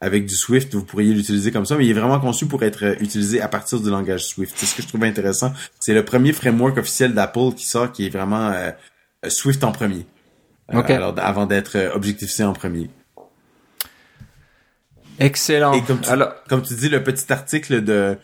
avec 0.00 0.26
du 0.26 0.34
Swift, 0.34 0.74
vous 0.74 0.84
pourriez 0.84 1.12
l'utiliser 1.12 1.52
comme 1.52 1.66
ça, 1.66 1.76
mais 1.76 1.84
il 1.84 1.90
est 1.90 2.00
vraiment 2.00 2.20
conçu 2.20 2.46
pour 2.46 2.62
être 2.62 2.96
utilisé 3.02 3.40
à 3.42 3.48
partir 3.48 3.80
du 3.80 3.90
langage 3.90 4.26
Swift. 4.26 4.54
C'est 4.56 4.66
ce 4.66 4.74
que 4.74 4.82
je 4.82 4.88
trouve 4.88 5.04
intéressant. 5.04 5.52
C'est 5.78 5.92
le 5.92 6.04
premier 6.04 6.32
framework 6.32 6.78
officiel 6.78 7.12
d'Apple 7.12 7.52
qui 7.54 7.66
sort, 7.66 7.92
qui 7.92 8.06
est 8.06 8.08
vraiment 8.08 8.48
euh, 8.50 8.70
Swift 9.28 9.62
en 9.64 9.72
premier. 9.72 10.06
Okay. 10.72 10.94
Euh, 10.94 10.96
alors, 10.96 11.14
avant 11.18 11.46
d'être 11.46 11.92
Objective-C 11.94 12.44
en 12.44 12.52
premier. 12.52 12.90
Excellent. 15.18 15.72
Et 15.74 15.82
comme 15.82 16.00
tu, 16.00 16.08
alors... 16.08 16.32
comme 16.48 16.62
tu 16.62 16.74
dis, 16.74 16.88
le 16.88 17.02
petit 17.02 17.30
article 17.32 17.82
de, 17.82 18.16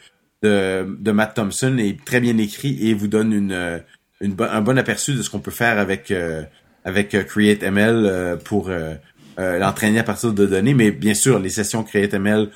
de, 0.42 0.96
de 0.98 1.12
Matt 1.12 1.34
Thompson 1.34 1.76
est 1.78 2.02
très 2.04 2.20
bien 2.20 2.38
écrit 2.38 2.88
et 2.88 2.94
vous 2.94 3.08
donne 3.08 3.32
une, 3.32 3.82
une 4.20 4.36
un 4.40 4.60
bon 4.62 4.78
aperçu 4.78 5.14
de 5.14 5.22
ce 5.22 5.28
qu'on 5.28 5.40
peut 5.40 5.50
faire 5.50 5.78
avec, 5.78 6.10
euh, 6.10 6.42
avec 6.84 7.10
CreateML 7.10 8.06
euh, 8.06 8.36
pour 8.36 8.70
euh, 8.70 8.94
l'entraîner 9.36 9.98
à 9.98 10.04
partir 10.04 10.32
de 10.32 10.46
données. 10.46 10.74
Mais 10.74 10.90
bien 10.90 11.14
sûr, 11.14 11.38
les 11.38 11.50
sessions 11.50 11.82
CreateML 11.84 12.48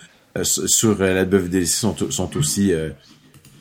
sur 0.44 0.98
la 1.00 1.26
sont, 1.66 1.96
sont 2.10 2.36
aussi 2.36 2.72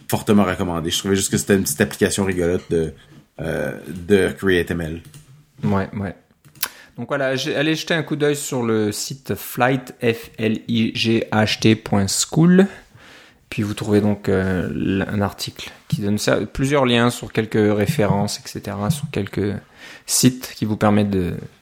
fortement 0.09 0.43
recommandées. 0.43 0.89
Je 0.89 0.97
trouvais 0.99 1.15
juste 1.15 1.31
que 1.31 1.37
c'était 1.37 1.55
une 1.55 1.63
petite 1.63 1.81
application 1.81 2.25
rigolote 2.25 2.63
de, 2.69 2.77
euh, 2.77 2.91
de 3.39 4.31
CreateML. 4.31 5.01
Ouais, 5.63 5.89
ouais. 5.93 6.15
Donc 6.97 7.07
voilà, 7.07 7.33
allez 7.55 7.75
jeter 7.75 7.93
un 7.93 8.03
coup 8.03 8.17
d'œil 8.17 8.35
sur 8.35 8.61
le 8.61 8.91
site 8.91 9.33
flight, 9.33 9.93
f 10.01 10.31
l 10.37 10.59
i 10.67 10.91
g 10.93 11.25
h 11.31 11.59
t.school. 11.59 12.67
Puis 13.49 13.63
vous 13.63 13.73
trouvez 13.73 14.01
donc 14.01 14.27
euh, 14.27 15.03
un 15.07 15.21
article 15.21 15.71
qui 15.87 16.01
donne 16.01 16.17
ça, 16.17 16.41
plusieurs 16.41 16.85
liens 16.85 17.09
sur 17.09 17.31
quelques 17.31 17.53
références, 17.75 18.39
etc., 18.39 18.75
sur 18.89 19.09
quelques 19.11 19.55
sites 20.05 20.53
qui 20.55 20.65
vous 20.65 20.75
permettent 20.75 21.15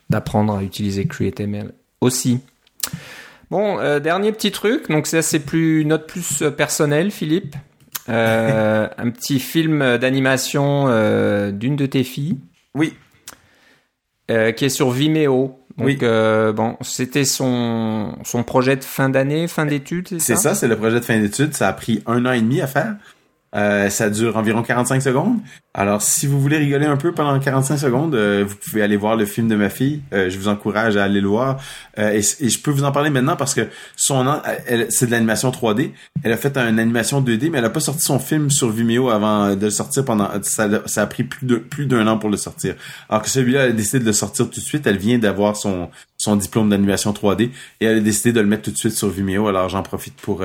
d'apprendre 0.09 0.57
à 0.57 0.63
utiliser 0.63 1.05
CreateML 1.05 1.71
aussi. 2.01 2.39
Bon, 3.51 3.79
euh, 3.79 3.99
dernier 3.99 4.31
petit 4.31 4.51
truc, 4.51 4.89
donc 4.89 5.05
ça 5.07 5.21
c'est 5.21 5.39
plus 5.39 5.85
note 5.85 6.07
plus 6.07 6.43
personnelle, 6.57 7.11
Philippe. 7.11 7.55
Euh, 8.09 8.87
un 8.97 9.09
petit 9.09 9.39
film 9.39 9.97
d'animation 9.97 10.85
euh, 10.87 11.51
d'une 11.51 11.75
de 11.75 11.85
tes 11.85 12.03
filles. 12.03 12.37
Oui. 12.73 12.93
Euh, 14.31 14.51
qui 14.51 14.65
est 14.65 14.69
sur 14.69 14.91
Vimeo. 14.91 15.59
Donc, 15.77 15.87
oui. 15.87 15.97
Bon, 15.97 16.75
c'était 16.81 17.25
son, 17.25 18.17
son 18.23 18.43
projet 18.43 18.75
de 18.75 18.83
fin 18.83 19.09
d'année, 19.09 19.47
fin 19.47 19.65
d'études, 19.65 20.07
c'est 20.07 20.19
ça? 20.19 20.35
C'est 20.35 20.41
ça, 20.41 20.55
c'est 20.55 20.67
le 20.67 20.75
projet 20.75 20.99
de 20.99 21.05
fin 21.05 21.19
d'études. 21.19 21.53
Ça 21.53 21.67
a 21.67 21.73
pris 21.73 22.01
un 22.07 22.25
an 22.25 22.31
et 22.31 22.41
demi 22.41 22.61
à 22.61 22.67
faire. 22.67 22.95
Euh, 23.57 23.89
ça 23.89 24.09
dure 24.09 24.37
environ 24.37 24.61
45 24.61 25.01
secondes. 25.01 25.39
Alors, 25.73 26.01
si 26.01 26.27
vous 26.27 26.39
voulez 26.39 26.57
rigoler 26.57 26.85
un 26.85 26.97
peu 26.97 27.11
pendant 27.11 27.39
45 27.39 27.77
secondes, 27.77 28.13
euh, 28.13 28.45
vous 28.47 28.55
pouvez 28.55 28.83
aller 28.83 28.97
voir 28.97 29.15
le 29.15 29.25
film 29.25 29.47
de 29.47 29.55
ma 29.55 29.69
fille. 29.69 30.01
Euh, 30.13 30.29
je 30.29 30.37
vous 30.37 30.47
encourage 30.47 30.95
à 30.95 31.03
aller 31.03 31.21
le 31.21 31.27
voir. 31.27 31.59
Et, 31.97 32.19
et, 32.19 32.49
je 32.49 32.59
peux 32.59 32.69
vous 32.69 32.83
en 32.83 32.91
parler 32.91 33.09
maintenant 33.09 33.35
parce 33.35 33.55
que 33.55 33.67
son 33.95 34.39
c'est 34.89 35.07
de 35.07 35.11
l'animation 35.11 35.49
3D. 35.49 35.91
Elle 36.23 36.31
a 36.31 36.37
fait 36.37 36.55
une 36.57 36.79
animation 36.79 37.21
2D, 37.21 37.49
mais 37.49 37.57
elle 37.57 37.65
a 37.65 37.71
pas 37.71 37.79
sorti 37.79 38.01
son 38.01 38.19
film 38.19 38.51
sur 38.51 38.69
Vimeo 38.69 39.09
avant 39.09 39.55
de 39.55 39.65
le 39.65 39.71
sortir 39.71 40.05
pendant. 40.05 40.29
Ça, 40.43 40.69
a 40.95 41.07
pris 41.07 41.23
plus 41.23 41.47
de 41.47 41.55
plus 41.55 41.87
d'un 41.87 42.05
an 42.07 42.19
pour 42.19 42.29
le 42.29 42.37
sortir. 42.37 42.75
Alors 43.09 43.23
que 43.23 43.29
celui-là, 43.29 43.63
elle 43.63 43.71
a 43.71 43.73
décidé 43.73 43.99
de 43.99 44.05
le 44.05 44.13
sortir 44.13 44.49
tout 44.49 44.59
de 44.59 44.65
suite. 44.65 44.85
Elle 44.85 44.97
vient 44.97 45.17
d'avoir 45.17 45.55
son 45.55 45.89
son 46.17 46.35
diplôme 46.35 46.69
d'animation 46.69 47.11
3D 47.11 47.49
et 47.79 47.85
elle 47.85 47.97
a 47.97 48.01
décidé 48.01 48.33
de 48.33 48.41
le 48.41 48.47
mettre 48.47 48.63
tout 48.63 48.71
de 48.71 48.77
suite 48.77 48.93
sur 48.93 49.09
Vimeo. 49.09 49.47
Alors, 49.47 49.69
j'en 49.69 49.81
profite 49.81 50.15
pour 50.15 50.43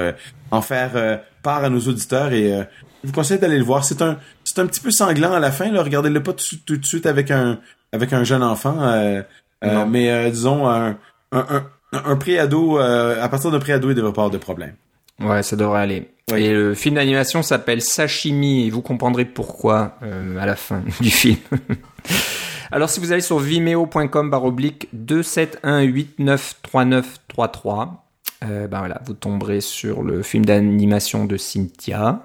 en 0.51 0.63
faire 0.63 1.21
part 1.43 1.65
à 1.65 1.71
nos 1.71 1.81
auditeurs 1.81 2.33
et 2.33 2.67
je 3.03 3.09
vous 3.09 3.13
conseille 3.13 3.39
d'aller 3.39 3.59
le 3.59 3.65
voir. 3.65 3.85
C'est 3.85 4.03
un, 4.03 4.19
c'est 4.45 4.59
un 4.59 4.67
petit 4.67 4.81
peu 4.81 4.91
sanglant 4.91 5.33
à 5.33 5.41
la 5.41 5.51
fin. 5.51 5.71
Là. 5.73 5.83
Regardez-le 5.83 6.23
pas 6.23 6.33
tout, 6.33 6.57
tout, 6.65 6.77
de 6.77 6.87
suite 6.87 7.07
avec 7.07 7.31
un, 7.31 7.59
avec 7.93 8.13
un 8.13 8.25
jeune 8.25 8.43
enfant. 8.43 8.77
Euh, 8.81 9.23
euh, 9.65 9.87
mais 9.87 10.11
euh, 10.11 10.31
disons 10.31 10.69
un, 10.69 10.99
un, 11.33 11.65
un, 11.93 11.93
un 11.93 12.17
préado. 12.17 12.79
à 12.79 13.29
partir 13.29 13.51
d'un 13.51 13.59
préado, 13.59 13.91
il 13.91 13.95
devrait 13.95 14.13
pas 14.13 14.23
avoir 14.23 14.31
de 14.31 14.39
problème. 14.39 14.75
Ouais, 15.21 15.43
ça 15.43 15.57
devrait 15.57 15.83
aller. 15.83 16.11
Et 16.35 16.53
le 16.53 16.75
film 16.75 16.95
d'animation 16.95 17.43
s'appelle 17.43 17.83
Sashimi 17.83 18.67
et 18.67 18.71
vous 18.71 18.83
comprendrez 18.83 19.25
pourquoi 19.25 19.99
à 20.39 20.47
la 20.47 20.57
fin 20.57 20.83
du 21.01 21.11
film. 21.11 21.39
Alors 22.73 22.89
si 22.89 23.01
vous 23.01 23.13
allez 23.13 23.21
sur 23.21 23.39
vimeo.com 23.39 24.31
baroblique 24.31 24.89
271893933, 24.97 27.89
euh, 28.43 28.67
ben 28.67 28.79
voilà, 28.81 29.01
vous 29.05 29.15
tomberez 29.15 29.61
sur 29.61 30.03
le 30.03 30.23
film 30.23 30.45
d'animation 30.45 31.25
de 31.25 31.37
Cynthia. 31.37 32.25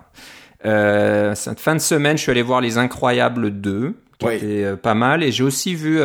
Euh, 0.65 1.36
cette 1.36 1.59
fin 1.59 1.76
de 1.76 1.82
semaine, 1.82 2.18
je 2.18 2.24
suis 2.24 2.32
allé 2.32 2.41
voir 2.41 2.61
Les 2.61 2.78
Incroyables 2.78 3.51
2, 3.51 3.95
qui 4.20 4.28
était 4.28 4.63
euh, 4.63 4.76
pas 4.76 4.95
mal. 4.95 5.24
Et 5.24 5.32
j'ai 5.32 5.43
aussi 5.43 5.76
vu, 5.76 6.01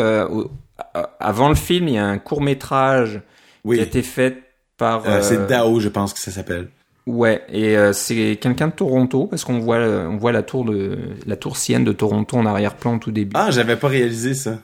avant 1.20 1.48
le 1.48 1.54
film, 1.54 1.88
il 1.88 1.94
y 1.94 1.98
a 1.98 2.06
un 2.06 2.18
court 2.18 2.42
métrage 2.42 3.20
qui 3.64 3.78
a 3.78 3.82
été 3.82 4.02
fait 4.02 4.42
par... 4.76 5.02
c'est 5.22 5.46
Dao, 5.46 5.80
je 5.80 5.88
pense 5.88 6.12
que 6.12 6.20
ça 6.20 6.30
s'appelle. 6.30 6.68
Ouais, 7.04 7.42
et 7.48 7.76
c'est 7.92 8.38
quelqu'un 8.40 8.68
de 8.68 8.72
Toronto 8.72 9.26
parce 9.26 9.44
qu'on 9.44 9.58
voit 9.58 9.78
on 9.78 10.18
voit 10.18 10.30
la 10.30 10.44
tour 10.44 10.64
de 10.64 10.98
la 11.26 11.34
tour 11.34 11.56
Sienne 11.56 11.82
de 11.82 11.90
Toronto 11.90 12.36
en 12.36 12.46
arrière-plan 12.46 12.94
au 12.94 12.98
tout 12.98 13.10
début. 13.10 13.32
Ah, 13.34 13.50
j'avais 13.50 13.74
pas 13.74 13.88
réalisé 13.88 14.34
ça. 14.34 14.58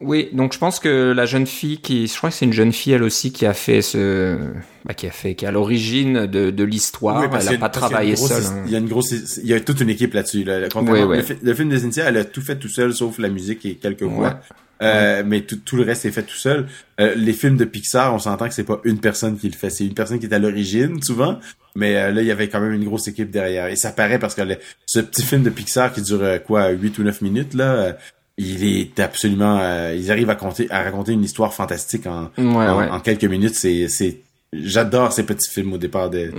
Oui, 0.00 0.28
donc 0.32 0.52
je 0.52 0.58
pense 0.58 0.80
que 0.80 1.12
la 1.12 1.26
jeune 1.26 1.46
fille 1.46 1.78
qui, 1.78 2.06
je 2.06 2.16
crois 2.16 2.30
que 2.30 2.36
c'est 2.36 2.44
une 2.44 2.52
jeune 2.52 2.72
fille 2.72 2.92
elle 2.92 3.02
aussi 3.02 3.32
qui 3.32 3.46
a 3.46 3.54
fait 3.54 3.82
ce, 3.82 4.36
bah, 4.84 4.94
qui 4.94 5.06
a 5.06 5.10
fait, 5.10 5.34
qui 5.34 5.44
est 5.44 5.48
à 5.48 5.52
l'origine 5.52 6.26
de, 6.26 6.50
de 6.50 6.64
l'histoire. 6.64 7.22
elle 7.22 7.44
n'a 7.44 7.58
pas 7.58 7.68
travaillé 7.68 8.16
seule. 8.16 8.44
Hein. 8.44 8.64
Il 8.66 8.72
y 8.72 8.74
a 8.74 8.78
une 8.78 8.88
grosse, 8.88 9.12
il 9.38 9.46
y 9.46 9.54
a 9.54 9.60
toute 9.60 9.80
une 9.80 9.90
équipe 9.90 10.14
là-dessus. 10.14 10.44
Là. 10.44 10.60
Le, 10.60 11.54
film 11.54 11.68
de 11.68 11.78
Cynthia, 11.78 12.08
elle 12.08 12.16
a 12.16 12.24
tout 12.24 12.42
fait 12.42 12.56
tout 12.56 12.68
seul, 12.68 12.92
sauf 12.92 13.18
la 13.18 13.28
musique 13.28 13.64
et 13.64 13.76
quelques 13.76 14.02
voix. 14.02 14.40
Euh, 14.82 15.22
mais 15.24 15.42
tout, 15.42 15.56
tout, 15.64 15.76
le 15.76 15.84
reste 15.84 16.04
est 16.06 16.10
fait 16.10 16.24
tout 16.24 16.36
seul. 16.36 16.66
Euh, 16.98 17.14
les 17.14 17.32
films 17.32 17.56
de 17.56 17.64
Pixar, 17.64 18.12
on 18.12 18.18
s'entend 18.18 18.48
que 18.48 18.54
c'est 18.54 18.64
pas 18.64 18.80
une 18.82 18.98
personne 18.98 19.38
qui 19.38 19.48
le 19.48 19.54
fait, 19.54 19.70
c'est 19.70 19.86
une 19.86 19.94
personne 19.94 20.18
qui 20.18 20.26
est 20.26 20.34
à 20.34 20.40
l'origine 20.40 21.00
souvent. 21.02 21.38
Mais 21.76 21.96
euh, 21.96 22.10
là, 22.10 22.20
il 22.20 22.26
y 22.26 22.32
avait 22.32 22.48
quand 22.48 22.60
même 22.60 22.72
une 22.72 22.84
grosse 22.84 23.06
équipe 23.06 23.30
derrière. 23.30 23.68
Et 23.68 23.76
ça 23.76 23.92
paraît 23.92 24.18
parce 24.18 24.34
que 24.34 24.42
ce 24.86 24.98
petit 24.98 25.22
film 25.22 25.44
de 25.44 25.50
Pixar 25.50 25.92
qui 25.92 26.02
dure 26.02 26.42
quoi, 26.44 26.70
8 26.70 26.98
ou 26.98 27.04
9 27.04 27.20
minutes 27.20 27.54
là, 27.54 27.96
il 28.38 28.64
est 28.64 29.00
absolument 29.00 29.58
euh, 29.60 29.94
ils 29.96 30.10
arrivent 30.10 30.30
à 30.30 30.34
compter 30.34 30.70
à 30.70 30.82
raconter 30.82 31.12
une 31.12 31.24
histoire 31.24 31.52
fantastique 31.52 32.06
en 32.06 32.30
en, 32.38 33.00
quelques 33.00 33.24
minutes. 33.24 33.54
C'est 33.54 33.88
c'est 33.88 34.20
j'adore 34.54 35.12
ces 35.12 35.24
petits 35.24 35.50
films 35.50 35.74
au 35.74 35.78
départ 35.78 36.10
des 36.10 36.30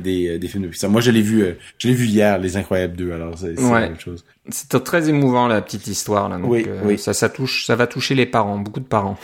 des, 0.00 0.38
des, 0.38 0.48
films 0.48 0.64
de 0.64 0.68
Pixar 0.68 0.88
moi 0.88 1.02
je 1.02 1.10
l'ai 1.10 1.20
vu 1.20 1.42
euh, 1.42 1.52
je 1.76 1.88
l'ai 1.88 1.94
vu 1.94 2.06
hier 2.06 2.38
les 2.38 2.56
incroyables 2.56 2.96
2 2.96 3.12
alors 3.12 3.38
c'est 3.38 3.54
la 3.54 3.80
même 3.80 4.00
chose. 4.00 4.24
C'est 4.50 4.82
très 4.82 5.10
émouvant 5.10 5.48
la 5.48 5.60
petite 5.60 5.86
histoire 5.86 6.30
là 6.30 6.38
donc 6.38 6.50
oui, 6.50 6.64
euh, 6.66 6.80
oui. 6.84 6.98
ça 6.98 7.12
ça 7.12 7.28
touche 7.28 7.66
ça 7.66 7.76
va 7.76 7.86
toucher 7.86 8.14
les 8.14 8.26
parents 8.26 8.58
beaucoup 8.58 8.80
de 8.80 8.86
parents. 8.86 9.18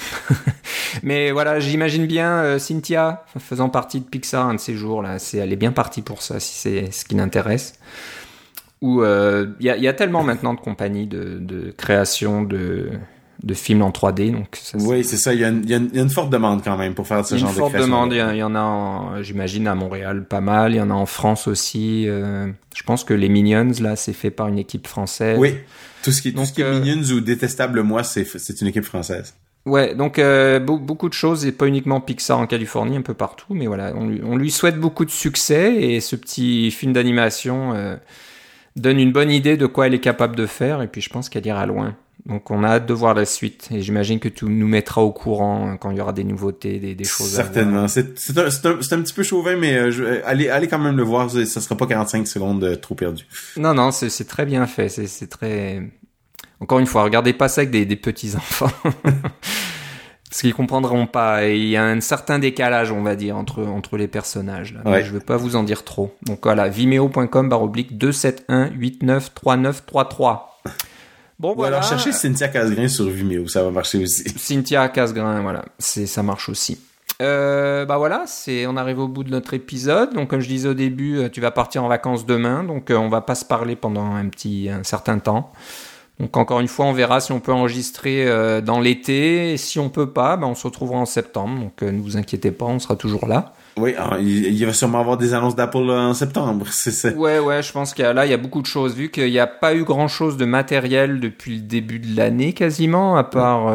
Mais 1.02 1.30
voilà 1.30 1.58
j'imagine 1.60 2.06
bien 2.06 2.58
Cynthia 2.58 3.24
faisant 3.38 3.68
partie 3.68 4.00
de 4.00 4.04
Pixar 4.04 4.46
un 4.46 4.54
de 4.54 4.60
ces 4.60 4.74
jours 4.74 5.02
là 5.02 5.18
c'est 5.18 5.38
elle 5.38 5.52
est 5.52 5.56
bien 5.56 5.72
partie 5.72 6.02
pour 6.02 6.22
ça 6.22 6.40
si 6.40 6.58
c'est 6.58 6.90
ce 6.90 7.04
qui 7.04 7.14
l'intéresse 7.14 7.78
où 8.84 9.00
il 9.00 9.06
euh, 9.06 9.46
y, 9.60 9.70
a, 9.70 9.78
y, 9.78 9.88
a, 9.88 9.94
tellement 9.94 10.22
maintenant 10.22 10.52
de 10.52 10.60
compagnies 10.60 11.06
de, 11.06 11.38
de 11.40 11.70
création 11.70 12.42
de, 12.42 12.90
de 13.42 13.54
films 13.54 13.80
en 13.80 13.88
3D. 13.88 14.30
Donc 14.30 14.60
oui, 14.74 15.04
c'est 15.04 15.16
ça. 15.16 15.32
Il 15.32 15.40
y, 15.40 15.44
a 15.44 15.48
une, 15.48 15.66
y, 15.66 15.72
a 15.72 15.78
une 15.78 16.10
forte 16.10 16.28
demande 16.28 16.62
quand 16.62 16.76
même 16.76 16.92
pour 16.92 17.06
faire 17.06 17.24
ce 17.24 17.38
genre 17.38 17.48
de 17.48 17.54
création. 17.54 17.66
Une 17.66 17.72
forte 17.72 17.82
demande. 17.82 18.12
Il 18.12 18.36
y, 18.36 18.42
en 18.42 18.54
a, 18.54 19.22
j'imagine, 19.22 19.66
à 19.68 19.74
Montréal 19.74 20.26
pas 20.26 20.42
mal. 20.42 20.72
Il 20.72 20.76
y 20.76 20.80
en 20.82 20.90
a 20.90 20.94
en 20.94 21.06
France 21.06 21.48
aussi. 21.48 22.04
Euh, 22.06 22.46
je 22.76 22.82
pense 22.82 23.04
que 23.04 23.14
les 23.14 23.30
Minions, 23.30 23.72
là, 23.80 23.96
c'est 23.96 24.12
fait 24.12 24.30
par 24.30 24.48
une 24.48 24.58
équipe 24.58 24.86
française. 24.86 25.38
Oui. 25.38 25.54
Tout 26.02 26.12
ce 26.12 26.20
qui, 26.20 26.34
tout 26.34 26.44
ce 26.44 26.52
qui 26.52 26.60
est 26.60 26.64
euh, 26.64 26.78
Minions 26.78 27.10
ou 27.14 27.20
Détestable 27.20 27.82
Moi, 27.82 28.04
c'est, 28.04 28.26
une 28.60 28.66
équipe 28.66 28.84
française. 28.84 29.34
Ouais, 29.64 29.94
donc 29.94 30.18
euh, 30.18 30.60
beaucoup 30.60 31.08
de 31.08 31.14
choses, 31.14 31.46
et 31.46 31.52
pas 31.52 31.66
uniquement 31.66 32.02
Pixar 32.02 32.38
en 32.38 32.46
Californie, 32.46 32.98
un 32.98 33.02
peu 33.02 33.14
partout, 33.14 33.54
mais 33.54 33.66
voilà, 33.66 33.94
on 33.96 34.08
lui, 34.08 34.20
on 34.22 34.36
lui 34.36 34.50
souhaite 34.50 34.78
beaucoup 34.78 35.06
de 35.06 35.10
succès, 35.10 35.74
et 35.74 36.00
ce 36.00 36.16
petit 36.16 36.70
film 36.70 36.92
d'animation 36.92 37.72
donne 38.76 38.98
une 38.98 39.12
bonne 39.12 39.30
idée 39.30 39.56
de 39.56 39.66
quoi 39.66 39.86
elle 39.86 39.94
est 39.94 40.00
capable 40.00 40.36
de 40.36 40.46
faire, 40.46 40.82
et 40.82 40.88
puis 40.88 41.00
je 41.00 41.10
pense 41.10 41.28
qu'elle 41.28 41.46
ira 41.46 41.66
loin. 41.66 41.96
Donc 42.26 42.50
on 42.50 42.64
a 42.64 42.68
hâte 42.68 42.86
de 42.86 42.94
voir 42.94 43.12
la 43.14 43.26
suite, 43.26 43.68
et 43.70 43.82
j'imagine 43.82 44.18
que 44.18 44.28
tu 44.28 44.46
nous 44.46 44.66
mettras 44.66 45.02
au 45.02 45.12
courant 45.12 45.68
hein, 45.68 45.76
quand 45.76 45.90
il 45.90 45.98
y 45.98 46.00
aura 46.00 46.14
des 46.14 46.24
nouveautés, 46.24 46.78
des, 46.78 46.94
des 46.94 47.04
choses. 47.04 47.28
Certainement. 47.28 47.86
C'est 47.86 48.38
un, 48.38 48.44
un, 48.44 48.46
un, 48.46 49.02
petit 49.02 49.12
peu 49.12 49.22
chauvin, 49.22 49.56
mais 49.56 49.76
euh, 49.76 49.90
je, 49.90 50.24
allez, 50.24 50.48
allez 50.48 50.66
quand 50.66 50.78
même 50.78 50.96
le 50.96 51.02
voir, 51.02 51.30
ça 51.30 51.44
sera 51.44 51.76
pas 51.76 51.86
45 51.86 52.26
secondes 52.26 52.64
euh, 52.64 52.76
trop 52.76 52.94
perdu. 52.94 53.26
Non, 53.56 53.74
non, 53.74 53.90
c'est 53.90 54.26
très 54.26 54.46
bien 54.46 54.66
fait, 54.66 54.88
c'est 54.88 55.26
très... 55.28 55.82
Encore 56.60 56.78
une 56.78 56.86
fois, 56.86 57.02
regardez 57.02 57.34
pas 57.34 57.48
ça 57.48 57.62
avec 57.62 57.70
des, 57.70 57.84
des 57.84 57.96
petits 57.96 58.36
enfants. 58.36 58.70
Parce 60.34 60.42
qu'ils 60.42 60.52
comprendront 60.52 61.06
pas. 61.06 61.46
Et 61.46 61.56
il 61.56 61.68
y 61.68 61.76
a 61.76 61.84
un 61.84 62.00
certain 62.00 62.40
décalage, 62.40 62.90
on 62.90 63.04
va 63.04 63.14
dire, 63.14 63.36
entre, 63.36 63.62
entre 63.62 63.96
les 63.96 64.08
personnages. 64.08 64.74
Là. 64.74 64.80
Ouais. 64.90 65.04
Je 65.04 65.12
veux 65.12 65.20
pas 65.20 65.36
vous 65.36 65.54
en 65.54 65.62
dire 65.62 65.84
trop. 65.84 66.12
Donc 66.22 66.40
voilà, 66.42 66.68
vimeo.com 66.68 67.48
baroblique 67.48 67.96
271893933. 67.96 70.40
Bon, 71.38 71.52
Ou 71.52 71.54
voilà. 71.54 71.76
alors 71.76 71.88
cherchez 71.88 72.10
Cynthia 72.10 72.48
Casgrain 72.48 72.88
sur 72.88 73.08
Vimeo, 73.08 73.46
ça 73.46 73.62
va 73.62 73.70
marcher 73.70 74.02
aussi. 74.02 74.28
Cynthia 74.36 74.88
Casgrain, 74.88 75.40
voilà, 75.40 75.66
c'est 75.78 76.08
ça 76.08 76.24
marche 76.24 76.48
aussi. 76.48 76.80
Euh, 77.22 77.84
bah 77.84 77.98
voilà, 77.98 78.24
c'est 78.26 78.66
on 78.66 78.76
arrive 78.76 78.98
au 78.98 79.06
bout 79.06 79.22
de 79.22 79.30
notre 79.30 79.54
épisode. 79.54 80.14
Donc 80.14 80.30
comme 80.30 80.40
je 80.40 80.48
disais 80.48 80.68
au 80.68 80.74
début, 80.74 81.18
euh, 81.18 81.28
tu 81.28 81.40
vas 81.40 81.52
partir 81.52 81.84
en 81.84 81.88
vacances 81.88 82.26
demain, 82.26 82.64
donc 82.64 82.90
euh, 82.90 82.96
on 82.96 83.08
va 83.08 83.20
pas 83.20 83.36
se 83.36 83.44
parler 83.44 83.76
pendant 83.76 84.16
un 84.16 84.28
petit 84.28 84.68
un 84.68 84.82
certain 84.82 85.20
temps. 85.20 85.52
Donc 86.20 86.36
encore 86.36 86.60
une 86.60 86.68
fois, 86.68 86.86
on 86.86 86.92
verra 86.92 87.18
si 87.18 87.32
on 87.32 87.40
peut 87.40 87.52
enregistrer 87.52 88.24
euh, 88.26 88.60
dans 88.60 88.78
l'été. 88.78 89.56
Si 89.56 89.80
on 89.80 89.88
peut 89.88 90.10
pas, 90.10 90.36
ben, 90.36 90.46
on 90.46 90.54
se 90.54 90.66
retrouvera 90.66 90.98
en 90.98 91.06
septembre. 91.06 91.60
Donc 91.60 91.82
euh, 91.82 91.90
ne 91.90 92.00
vous 92.00 92.16
inquiétez 92.16 92.52
pas, 92.52 92.66
on 92.66 92.78
sera 92.78 92.94
toujours 92.94 93.26
là. 93.26 93.52
Oui, 93.76 93.96
il 94.20 94.64
va 94.64 94.72
sûrement 94.72 95.00
avoir 95.00 95.16
des 95.16 95.34
annonces 95.34 95.56
d'Apple 95.56 95.90
euh, 95.90 96.10
en 96.10 96.14
septembre. 96.14 96.66
C'est 96.70 97.16
Ouais, 97.16 97.40
ouais, 97.40 97.60
je 97.62 97.72
pense 97.72 97.92
qu'il 97.92 98.04
y 98.04 98.08
a 98.08 98.12
là, 98.12 98.26
il 98.26 98.30
y 98.30 98.34
a 98.34 98.36
beaucoup 98.36 98.62
de 98.62 98.66
choses. 98.66 98.94
Vu 98.94 99.10
qu'il 99.10 99.30
n'y 99.30 99.40
a 99.40 99.48
pas 99.48 99.74
eu 99.74 99.82
grand 99.82 100.06
chose 100.06 100.36
de 100.36 100.44
matériel 100.44 101.18
depuis 101.18 101.56
le 101.56 101.62
début 101.62 101.98
de 101.98 102.16
l'année 102.16 102.52
quasiment, 102.52 103.16
à 103.16 103.24
part. 103.24 103.74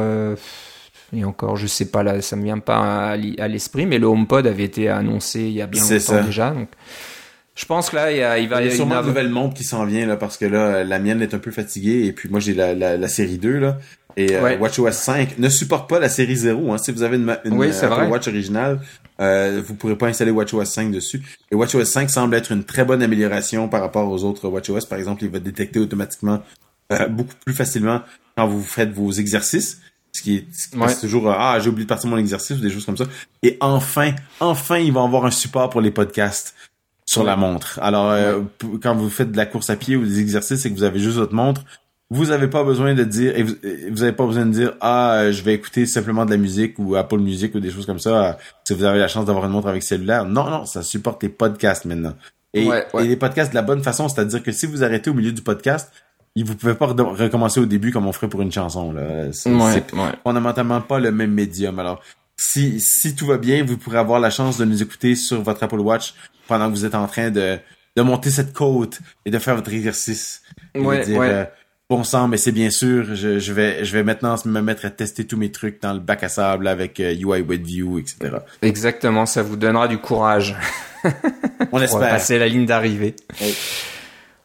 et 1.11 1.25
encore, 1.25 1.57
je 1.57 1.67
sais 1.67 1.91
pas 1.91 2.03
là, 2.03 2.21
ça 2.21 2.37
me 2.37 2.43
vient 2.43 2.59
pas 2.59 3.09
à 3.09 3.47
l'esprit, 3.49 3.85
mais 3.85 3.97
le 3.97 4.07
HomePod 4.07 4.47
avait 4.47 4.63
été 4.63 4.87
annoncé 4.87 5.41
il 5.41 5.51
y 5.51 5.61
a 5.61 5.67
bien 5.67 5.81
longtemps 5.81 6.23
déjà. 6.23 6.51
Donc 6.51 6.69
je 7.59 7.65
pense 7.65 7.89
que 7.89 7.97
là, 7.97 8.09
il, 8.09 8.19
y 8.19 8.23
a, 8.23 8.39
il 8.39 8.47
va 8.47 8.61
y 8.61 8.63
avoir 8.63 8.73
sûrement 8.73 9.01
une 9.01 9.07
nouvelle 9.07 9.27
montre 9.27 9.53
qui 9.53 9.65
s'en 9.65 9.83
vient 9.83 10.05
là 10.05 10.15
parce 10.15 10.37
que 10.37 10.45
là, 10.45 10.85
la 10.85 10.97
mienne 10.97 11.21
est 11.21 11.33
un 11.33 11.39
peu 11.39 11.51
fatiguée 11.51 12.05
et 12.05 12.13
puis 12.13 12.29
moi 12.29 12.39
j'ai 12.39 12.53
la, 12.53 12.73
la, 12.73 13.07
série 13.09 13.37
2 13.37 13.57
là 13.57 13.77
et 14.15 14.33
euh, 14.33 14.57
WatchOS 14.57 14.93
5 14.93 15.37
ne 15.37 15.49
supporte 15.49 15.89
pas 15.89 15.99
la 15.99 16.07
série 16.07 16.37
0. 16.37 16.71
Hein. 16.71 16.77
Si 16.77 16.93
vous 16.93 17.03
avez 17.03 17.17
une, 17.17 17.37
une 17.43 17.61
euh, 17.61 18.07
Watch 18.07 18.29
originale, 18.29 18.79
euh, 19.19 19.61
vous 19.65 19.75
pourrez 19.75 19.97
pas 19.97 20.07
installer 20.07 20.31
WatchOS 20.31 20.63
5 20.63 20.89
dessus. 20.89 21.21
Et 21.51 21.55
WatchOS 21.55 21.83
5 21.83 22.09
semble 22.09 22.35
être 22.35 22.53
une 22.53 22.63
très 22.63 22.85
bonne 22.85 23.03
amélioration 23.03 23.67
par 23.67 23.81
rapport 23.81 24.09
aux 24.09 24.23
autres 24.23 24.47
WatchOS. 24.47 24.87
Par 24.89 24.97
exemple, 24.97 25.25
il 25.25 25.29
va 25.29 25.39
détecter 25.39 25.79
automatiquement 25.79 26.41
euh, 26.93 27.07
beaucoup 27.09 27.35
plus 27.45 27.53
facilement 27.53 28.03
quand 28.37 28.47
vous 28.47 28.63
faites 28.63 28.93
vos 28.93 29.11
exercices. 29.11 29.81
Ce 30.13 30.21
qui 30.21 30.37
est, 30.37 30.47
c'est 30.51 31.01
toujours 31.01 31.29
ah 31.29 31.59
j'ai 31.59 31.69
oublié 31.69 31.83
de 31.83 31.89
partir 31.89 32.09
mon 32.09 32.17
exercice 32.17 32.57
ou 32.57 32.61
des 32.61 32.69
choses 32.69 32.85
comme 32.85 32.97
ça. 32.97 33.05
Et 33.43 33.57
enfin, 33.59 34.13
enfin, 34.39 34.77
il 34.77 34.93
va 34.93 35.03
avoir 35.03 35.25
un 35.25 35.31
support 35.31 35.69
pour 35.69 35.81
les 35.81 35.91
podcasts 35.91 36.55
sur 37.09 37.23
la 37.23 37.35
montre. 37.35 37.79
Alors, 37.81 38.11
euh, 38.11 38.41
quand 38.83 38.95
vous 38.95 39.09
faites 39.09 39.31
de 39.31 39.37
la 39.37 39.47
course 39.47 39.71
à 39.71 39.75
pied 39.75 39.95
ou 39.95 40.05
des 40.05 40.19
exercices 40.19 40.63
et 40.65 40.69
que 40.69 40.75
vous 40.75 40.83
avez 40.83 40.99
juste 40.99 41.17
votre 41.17 41.33
montre, 41.33 41.63
vous 42.11 42.27
n'avez 42.27 42.47
pas 42.47 42.63
besoin 42.63 42.93
de 42.93 43.03
dire, 43.03 43.35
et 43.35 43.41
vous 43.43 43.55
n'avez 43.99 44.11
pas 44.11 44.27
besoin 44.27 44.45
de 44.45 44.51
dire, 44.51 44.73
ah, 44.79 45.13
euh, 45.15 45.31
je 45.31 45.41
vais 45.41 45.55
écouter 45.55 45.87
simplement 45.87 46.25
de 46.25 46.31
la 46.31 46.37
musique 46.37 46.77
ou 46.77 46.95
Apple 46.95 47.17
Music 47.17 47.55
ou 47.55 47.59
des 47.59 47.71
choses 47.71 47.87
comme 47.87 47.97
ça, 47.97 48.25
euh, 48.25 48.33
si 48.63 48.75
vous 48.75 48.83
avez 48.83 48.99
la 48.99 49.07
chance 49.07 49.25
d'avoir 49.25 49.45
une 49.45 49.51
montre 49.51 49.67
avec 49.67 49.81
cellulaire. 49.81 50.25
Non, 50.25 50.49
non, 50.51 50.65
ça 50.65 50.83
supporte 50.83 51.23
les 51.23 51.29
podcasts 51.29 51.85
maintenant. 51.85 52.13
Et, 52.53 52.67
et 52.67 53.03
les 53.07 53.15
podcasts 53.15 53.51
de 53.51 53.55
la 53.55 53.63
bonne 53.63 53.81
façon, 53.81 54.07
c'est-à-dire 54.07 54.43
que 54.43 54.51
si 54.51 54.67
vous 54.67 54.83
arrêtez 54.83 55.09
au 55.09 55.13
milieu 55.15 55.31
du 55.31 55.41
podcast, 55.41 55.91
vous 56.43 56.55
pouvez 56.55 56.75
pas 56.75 56.87
recommencer 56.87 57.59
au 57.59 57.65
début 57.65 57.91
comme 57.91 58.07
on 58.07 58.11
ferait 58.11 58.29
pour 58.29 58.41
une 58.41 58.51
chanson. 58.51 58.91
Là. 58.91 59.31
C'est, 59.31 59.51
fondamentalement 60.23 60.81
pas 60.81 60.99
le 60.99 61.11
même 61.11 61.31
médium. 61.31 61.79
Alors, 61.79 62.01
si, 62.39 62.79
si 62.79 63.15
tout 63.15 63.25
va 63.25 63.37
bien, 63.37 63.65
vous 63.65 63.77
pourrez 63.77 63.97
avoir 63.97 64.19
la 64.19 64.29
chance 64.29 64.57
de 64.57 64.63
nous 64.63 64.81
écouter 64.81 65.15
sur 65.15 65.41
votre 65.41 65.61
Apple 65.61 65.79
Watch 65.79 66.13
pendant 66.47 66.67
que 66.69 66.71
vous 66.71 66.85
êtes 66.85 66.95
en 66.95 67.05
train 67.05 67.29
de 67.29 67.59
de 67.95 68.01
monter 68.01 68.29
cette 68.29 68.53
côte 68.53 68.99
et 69.25 69.31
de 69.31 69.39
faire 69.39 69.55
votre 69.55 69.73
exercice. 69.73 70.41
ouais, 70.75 71.03
dire, 71.03 71.19
ouais. 71.19 71.29
Euh, 71.29 71.45
bon 71.89 72.05
sang, 72.05 72.29
mais 72.29 72.37
c'est 72.37 72.53
bien 72.53 72.69
sûr, 72.69 73.13
je, 73.13 73.39
je, 73.39 73.53
vais, 73.53 73.83
je 73.83 73.91
vais 73.91 74.03
maintenant 74.03 74.35
me 74.45 74.61
mettre 74.61 74.85
à 74.85 74.89
tester 74.89 75.25
tous 75.25 75.35
mes 75.35 75.51
trucs 75.51 75.81
dans 75.81 75.91
le 75.91 75.99
bac 75.99 76.23
à 76.23 76.29
sable 76.29 76.67
avec 76.67 76.99
euh, 77.01 77.11
UI 77.13 77.41
WebView, 77.41 77.99
etc. 77.99 78.37
Exactement, 78.61 79.25
ça 79.25 79.41
vous 79.43 79.57
donnera 79.57 79.89
du 79.89 79.97
courage. 79.97 80.55
On 81.73 81.81
espère. 81.81 82.09
passer 82.09 82.39
la 82.39 82.47
ligne 82.47 82.65
d'arrivée. 82.65 83.15
Oui. 83.41 83.57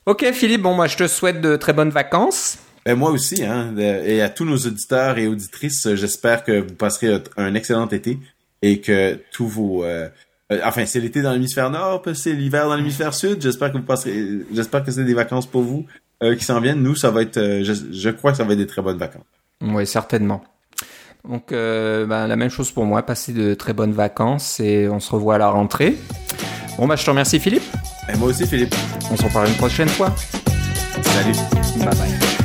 Ok 0.06 0.32
Philippe, 0.32 0.62
bon 0.62 0.74
moi 0.74 0.86
je 0.86 0.96
te 0.96 1.06
souhaite 1.06 1.40
de 1.40 1.56
très 1.56 1.72
bonnes 1.72 1.90
vacances. 1.90 2.58
Ben, 2.84 2.96
moi 2.96 3.10
aussi, 3.10 3.44
hein, 3.44 3.74
et 3.78 4.20
à 4.20 4.28
tous 4.28 4.44
nos 4.44 4.56
auditeurs 4.56 5.16
et 5.16 5.26
auditrices, 5.26 5.94
j'espère 5.94 6.44
que 6.44 6.60
vous 6.60 6.74
passerez 6.74 7.22
un 7.36 7.54
excellent 7.54 7.88
été 7.88 8.18
et 8.60 8.80
que 8.80 9.18
tous 9.32 9.46
vos... 9.46 9.84
Euh, 9.84 10.08
enfin, 10.64 10.84
c'est 10.84 11.00
l'été 11.00 11.22
dans 11.22 11.32
l'hémisphère 11.32 11.70
nord, 11.70 12.02
c'est 12.14 12.32
l'hiver 12.32 12.68
dans 12.68 12.76
l'hémisphère 12.76 13.14
sud. 13.14 13.40
J'espère 13.40 13.72
que 13.72 13.78
vous 13.78 13.84
passerez... 13.84 14.40
J'espère 14.52 14.84
que 14.84 14.90
c'est 14.90 15.04
des 15.04 15.14
vacances 15.14 15.46
pour 15.46 15.62
vous 15.62 15.86
euh, 16.22 16.36
qui 16.36 16.44
s'en 16.44 16.60
viennent. 16.60 16.82
Nous, 16.82 16.94
ça 16.94 17.10
va 17.10 17.22
être... 17.22 17.38
Euh, 17.38 17.64
je, 17.64 17.72
je, 17.90 18.10
crois 18.10 18.32
que 18.32 18.36
ça 18.36 18.44
va 18.44 18.52
être 18.52 18.58
des 18.58 18.66
très 18.66 18.82
bonnes 18.82 18.98
vacances. 18.98 19.24
Oui, 19.62 19.86
certainement. 19.86 20.44
Donc, 21.28 21.52
euh, 21.52 22.06
ben, 22.06 22.26
la 22.26 22.36
même 22.36 22.50
chose 22.50 22.70
pour 22.70 22.84
moi. 22.84 23.02
Passer 23.02 23.32
de 23.32 23.54
très 23.54 23.72
bonnes 23.72 23.92
vacances 23.92 24.60
et 24.60 24.88
on 24.88 25.00
se 25.00 25.10
revoit 25.10 25.36
à 25.36 25.38
la 25.38 25.48
rentrée. 25.48 25.96
Bon, 26.78 26.86
bah, 26.86 26.96
je 26.96 27.04
te 27.04 27.10
remercie, 27.10 27.40
Philippe. 27.40 27.64
Et 28.12 28.16
moi 28.16 28.28
aussi, 28.28 28.46
Philippe. 28.46 28.74
On 29.10 29.16
se 29.16 29.24
reparle 29.24 29.48
une 29.48 29.56
prochaine 29.56 29.88
fois. 29.88 30.14
Salut. 31.02 31.34
Bye 31.78 31.96
bye. 31.96 32.43